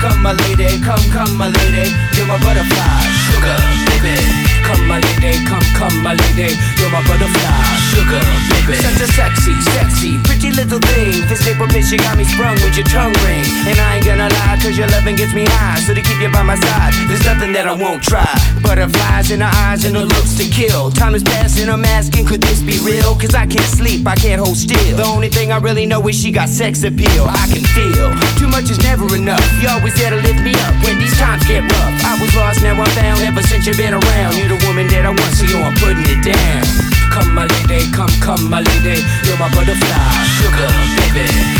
Come 0.00 0.22
my 0.22 0.32
lady, 0.32 0.80
come, 0.80 1.02
come 1.12 1.36
my 1.36 1.48
lady, 1.48 1.92
you're 2.16 2.24
my 2.24 2.40
butterfly, 2.40 3.04
sugar, 3.28 3.56
baby. 3.92 4.16
Come 4.64 4.88
my 4.88 4.96
lady, 4.96 5.44
come, 5.44 5.60
come 5.76 5.92
my 6.00 6.14
lady, 6.16 6.56
you're 6.80 6.88
my 6.88 7.04
butterfly, 7.04 7.52
sugar, 7.92 8.22
baby. 8.48 8.80
Such 8.80 8.96
a 9.04 9.08
sexy, 9.12 9.52
sexy, 9.76 10.16
pretty 10.24 10.52
little 10.56 10.80
thing. 10.80 11.28
This 11.28 11.44
paper 11.44 11.68
bitch, 11.68 11.92
you 11.92 11.98
got 11.98 12.16
me 12.16 12.24
sprung 12.24 12.56
with 12.64 12.80
your 12.80 12.86
tongue 12.88 13.12
ring. 13.28 13.44
And 13.68 13.76
I 13.76 13.96
ain't 13.96 14.06
gonna 14.06 14.32
lie, 14.32 14.56
cause 14.62 14.78
your 14.78 14.88
loving 14.88 15.16
gets 15.16 15.34
me 15.34 15.44
high. 15.44 15.80
So 15.84 15.92
to 15.92 16.00
keep 16.00 16.20
you 16.20 16.32
by 16.32 16.44
my 16.44 16.56
side, 16.56 16.94
there's 17.08 17.24
nothing 17.26 17.52
that 17.52 17.66
I 17.68 17.72
won't 17.76 18.02
try. 18.02 18.24
Butterflies 18.62 19.30
in 19.30 19.40
her 19.40 19.50
eyes 19.66 19.84
and 19.84 19.96
her 19.96 20.04
looks 20.04 20.34
to 20.36 20.44
kill. 20.48 20.90
Time 20.90 21.14
is 21.14 21.22
passing, 21.22 21.68
I'm 21.68 21.84
asking, 21.84 22.26
could 22.26 22.40
this 22.40 22.62
be 22.62 22.78
real? 22.80 23.14
Cause 23.14 23.34
I 23.34 23.46
can't 23.46 23.66
sleep, 23.66 24.06
I 24.06 24.14
can't 24.14 24.40
hold 24.40 24.56
still. 24.56 24.96
The 24.96 25.04
only 25.04 25.28
thing 25.28 25.52
I 25.52 25.58
really 25.58 25.86
know 25.86 26.00
is 26.08 26.16
she 26.16 26.30
got 26.30 26.48
sex 26.48 26.82
appeal. 26.84 27.24
I 27.28 27.46
can 27.50 27.64
feel 27.74 28.10
too 28.38 28.48
much 28.48 28.70
is 28.70 28.78
never 28.82 29.04
enough. 29.14 29.44
You 29.60 29.68
always 29.68 29.94
there 29.96 30.10
to 30.10 30.16
lift 30.16 30.40
me 30.40 30.54
up 30.66 30.74
when 30.84 30.98
these 30.98 31.16
times 31.18 31.46
get 31.46 31.62
rough. 31.62 32.04
I 32.04 32.18
was 32.20 32.34
lost, 32.34 32.62
now 32.62 32.74
I'm 32.74 32.90
found. 32.96 33.20
Ever 33.20 33.42
since 33.42 33.66
you've 33.66 33.76
been 33.76 33.94
around, 33.94 34.36
you're 34.36 34.48
the 34.48 34.60
woman 34.66 34.86
that 34.88 35.04
I 35.04 35.10
want, 35.10 35.32
so 35.36 35.44
yo, 35.44 35.60
I'm 35.60 35.74
putting 35.76 36.04
it 36.06 36.24
down. 36.24 36.64
Come, 37.12 37.34
my 37.34 37.46
lady, 37.46 37.90
come, 37.92 38.12
come, 38.20 38.48
my 38.48 38.60
lady, 38.60 39.02
you're 39.26 39.38
my 39.38 39.52
butterfly, 39.54 39.98
sugar, 40.38 40.70
baby. 40.96 41.59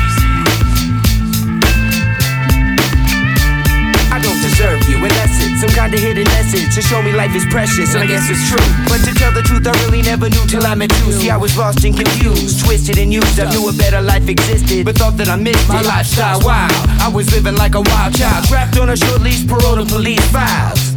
Deserve 4.61 4.89
you, 4.89 5.09
that's 5.09 5.41
it. 5.41 5.57
Some 5.57 5.71
kind 5.71 5.91
of 5.91 5.99
hidden 5.99 6.25
message 6.25 6.75
to 6.75 6.83
show 6.83 7.01
me 7.01 7.11
life 7.11 7.33
is 7.33 7.45
precious, 7.49 7.95
and 7.95 8.03
I 8.03 8.05
guess 8.05 8.29
it's 8.29 8.45
true. 8.45 8.61
But 8.85 9.01
to 9.09 9.11
tell 9.17 9.31
the 9.31 9.41
truth, 9.41 9.65
I 9.65 9.73
really 9.85 10.03
never 10.03 10.29
knew 10.29 10.45
till 10.45 10.63
I 10.67 10.75
met 10.75 10.91
you. 10.99 11.11
See, 11.13 11.31
I 11.31 11.37
was 11.37 11.57
lost 11.57 11.83
and 11.83 11.95
confused, 11.97 12.63
twisted 12.63 12.99
and 12.99 13.11
used. 13.11 13.39
I 13.39 13.49
knew 13.49 13.67
a 13.67 13.73
better 13.73 14.03
life 14.03 14.29
existed, 14.29 14.85
but 14.85 14.99
thought 14.99 15.17
that 15.17 15.29
I 15.29 15.35
missed 15.35 15.65
it. 15.65 15.67
my 15.67 15.81
lifestyle. 15.81 16.41
Wow, 16.41 16.67
I 17.01 17.09
was 17.11 17.33
living 17.33 17.55
like 17.55 17.73
a 17.73 17.81
wild 17.81 18.13
child, 18.13 18.45
trapped 18.45 18.77
on 18.77 18.91
a 18.91 18.95
short 18.95 19.21
leash, 19.21 19.47
parole 19.47 19.77
to 19.77 19.85
police 19.85 20.21
files. 20.29 20.93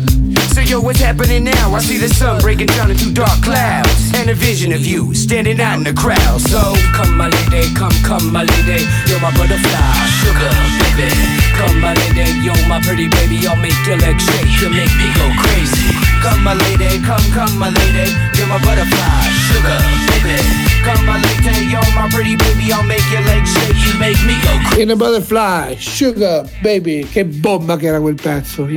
So 0.54 0.60
yo, 0.60 0.78
what's 0.80 1.00
happening 1.00 1.42
now? 1.42 1.74
I 1.74 1.80
see 1.80 1.98
the 1.98 2.06
sun 2.06 2.40
breaking 2.40 2.68
down 2.78 2.88
into 2.88 3.10
dark 3.10 3.42
clouds 3.42 4.14
And 4.14 4.30
a 4.30 4.34
vision 4.34 4.70
of 4.70 4.86
you 4.86 5.12
standing 5.12 5.60
out 5.60 5.78
in 5.78 5.82
the 5.82 5.92
crowd. 5.92 6.40
So 6.46 6.78
come 6.94 7.18
my 7.18 7.26
lady, 7.26 7.74
come, 7.74 7.90
come 8.06 8.30
my 8.30 8.46
lady. 8.46 8.86
You're 9.10 9.18
my 9.18 9.34
butterfly, 9.34 9.98
sugar, 10.22 10.54
baby. 10.78 11.10
Come 11.58 11.82
my 11.82 11.90
lady, 11.98 12.38
you're 12.38 12.54
my 12.70 12.78
pretty 12.86 13.10
baby. 13.10 13.42
I'll 13.50 13.58
make 13.58 13.74
your 13.82 13.98
legs 13.98 14.22
shake, 14.22 14.46
you 14.62 14.70
make 14.70 14.94
me 14.94 15.10
go 15.18 15.26
crazy. 15.42 15.90
Come 16.22 16.46
my 16.46 16.54
lady, 16.54 17.02
come, 17.02 17.26
come 17.34 17.58
my 17.58 17.74
lady. 17.74 18.14
You're 18.38 18.46
my 18.46 18.62
butterfly, 18.62 19.26
sugar, 19.50 19.78
baby. 20.06 20.38
Come 20.86 21.02
my 21.02 21.18
lady, 21.18 21.66
you're 21.66 21.90
my 21.98 22.06
pretty 22.14 22.38
baby. 22.38 22.70
I'll 22.70 22.86
make 22.86 23.02
your 23.10 23.26
legs 23.26 23.50
shake, 23.50 23.74
you 23.90 23.98
make 23.98 24.22
me 24.22 24.38
go 24.46 24.54
crazy 24.70 24.86
In 24.86 24.94
a 24.94 24.96
butterfly, 24.96 25.74
sugar, 25.82 26.46
baby. 26.62 27.02
Che 27.10 27.26
bomba 27.26 27.74
che 27.74 27.90
era 27.90 27.98
quel 27.98 28.14
pezzo. 28.14 28.70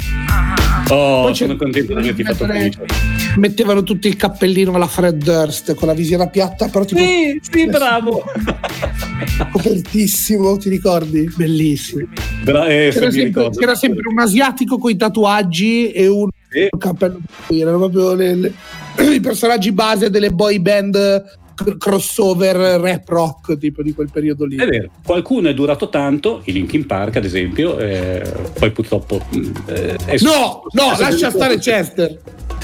Oh, 0.89 1.23
Poi 1.23 1.35
sono 1.35 1.55
contento 1.57 1.93
di 1.93 1.99
averti 1.99 2.23
fatto 2.23 2.45
felice. 2.45 2.85
Mettevano 3.37 3.83
tutti 3.83 4.07
il 4.07 4.15
cappellino 4.15 4.73
alla 4.73 4.87
Fred 4.87 5.21
Durst 5.23 5.73
con 5.75 5.87
la 5.87 5.93
visiera 5.93 6.27
piatta, 6.27 6.67
però 6.69 6.85
tipo 6.85 7.01
Sì, 7.01 7.39
sì, 7.49 7.67
bravo. 7.67 8.23
copertissimo, 9.51 10.57
ti 10.57 10.69
ricordi? 10.69 11.29
Bellissimo. 11.35 12.07
Bra- 12.43 12.67
eh, 12.67 12.89
C'era 12.91 13.11
sempre, 13.11 13.49
c'era 13.49 13.75
sempre 13.75 14.07
un 14.09 14.19
asiatico 14.19 14.77
con 14.77 14.91
i 14.91 14.95
tatuaggi 14.95 15.91
e 15.91 16.07
un 16.07 16.29
Sì. 16.49 16.67
cappello. 16.77 17.19
Erano 17.49 17.77
proprio 17.77 18.13
le- 18.15 18.35
le- 18.35 18.53
i 19.13 19.19
personaggi 19.19 19.71
base 19.71 20.09
delle 20.09 20.29
boy 20.29 20.59
band 20.59 21.23
crossover 21.77 22.55
rap 22.79 23.07
rock 23.07 23.57
tipo 23.57 23.81
di 23.81 23.93
quel 23.93 24.09
periodo 24.11 24.45
lì. 24.45 24.57
È 24.57 24.67
vero, 24.67 24.89
qualcuno 25.03 25.49
è 25.49 25.53
durato 25.53 25.89
tanto, 25.89 26.41
i 26.45 26.51
Linkin 26.51 26.85
Park 26.85 27.15
ad 27.17 27.25
esempio, 27.25 27.77
eh, 27.79 28.21
poi 28.57 28.71
purtroppo... 28.71 29.21
eh, 29.67 29.95
è 30.05 30.17
No, 30.21 30.63
no, 30.71 30.95
lascia 30.97 31.29
stare 31.29 31.57
Chester. 31.57 32.19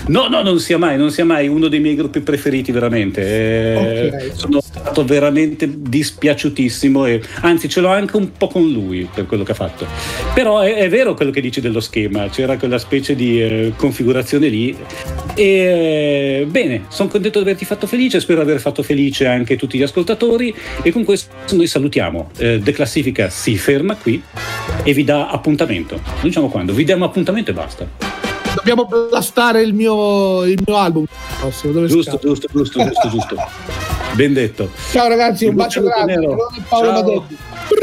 No, 0.06 0.28
no, 0.28 0.42
non 0.42 0.60
sia 0.60 0.78
mai, 0.78 0.98
non 0.98 1.12
sia 1.12 1.24
mai 1.24 1.48
uno 1.48 1.70
dei 1.70 1.80
miei 1.80 1.96
gruppi 1.96 2.20
preferiti 2.20 2.72
veramente. 2.72 3.22
Eh, 3.22 3.72
Ok. 3.74 4.32
Sono 4.36 4.60
stato 4.62 5.06
veramente 5.06 5.70
dispiaciutissimo 5.78 7.06
e 7.06 7.22
anzi 7.42 7.70
ce 7.70 7.80
l'ho 7.80 7.88
anche 7.88 8.18
un 8.18 8.32
po' 8.34 8.48
con 8.48 8.70
lui 8.70 9.08
per 9.14 9.26
quello 9.26 9.44
che 9.44 9.52
ha 9.52 9.56
fatto. 9.56 9.86
Però 10.34 10.60
è, 10.60 10.76
è 10.76 10.90
vero 10.90 11.14
quello 11.14 11.32
che 11.32 11.40
dici 11.42 11.62
dello 11.62 11.80
schema, 11.80 12.28
c'era 12.30 12.58
quella 12.58 12.78
specie 12.78 13.16
di 13.16 13.42
eh, 13.42 13.74
configurazione 13.78 14.50
lì. 14.50 14.76
E 15.36 16.42
eh, 16.42 16.46
bene, 16.50 16.84
sono 16.90 17.10
contento 17.10 17.40
di 17.40 17.46
averti 17.46 17.66
fatto 17.66 17.88
felice, 17.88 18.20
spero 18.20 18.44
di 18.44 18.50
aver 18.50 18.62
fatto 18.62 18.83
felice 18.84 19.26
anche 19.26 19.56
tutti 19.56 19.78
gli 19.78 19.84
ascoltatori 19.84 20.54
e 20.82 20.92
con 20.92 21.04
questo 21.04 21.34
noi 21.52 21.68
salutiamo. 21.68 22.32
Eh, 22.38 22.60
The 22.64 22.72
Classifica 22.72 23.30
si 23.30 23.58
ferma 23.58 23.96
qui 23.96 24.22
e 24.84 24.94
vi 24.94 25.04
dà 25.04 25.30
appuntamento. 25.30 25.96
Non 26.04 26.22
diciamo 26.24 26.50
quando, 26.50 26.74
vi 26.74 26.84
diamo 26.84 27.06
appuntamento 27.06 27.52
e 27.52 27.54
basta. 27.54 27.88
Dobbiamo 28.56 28.86
blastare 28.86 29.62
il 29.62 29.74
mio, 29.74 30.44
il 30.46 30.62
mio 30.66 30.78
album. 30.78 31.06
dove 31.64 31.88
Giusto, 31.88 32.12
scappa? 32.12 32.28
giusto, 32.28 32.48
giusto, 32.52 32.84
giusto, 32.84 33.10
giusto. 33.10 33.36
Ben 34.14 34.32
detto. 34.34 34.70
Ciao 34.92 35.08
ragazzi, 35.08 35.46
un 35.46 35.56
bocca 35.56 35.66
bacio 35.66 35.82
grande. 35.82 36.36
Paolo 36.70 36.92
Ciao. 36.92 37.28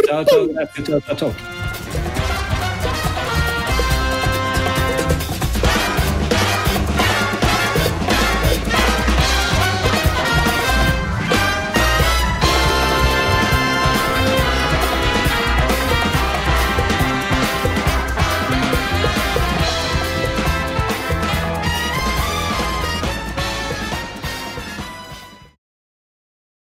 Ciao, 0.07 0.25
ciao, 0.25 0.47
grazie, 0.47 0.85
ciao, 0.85 1.01
ciao, 1.05 1.17
ciao. 1.17 1.70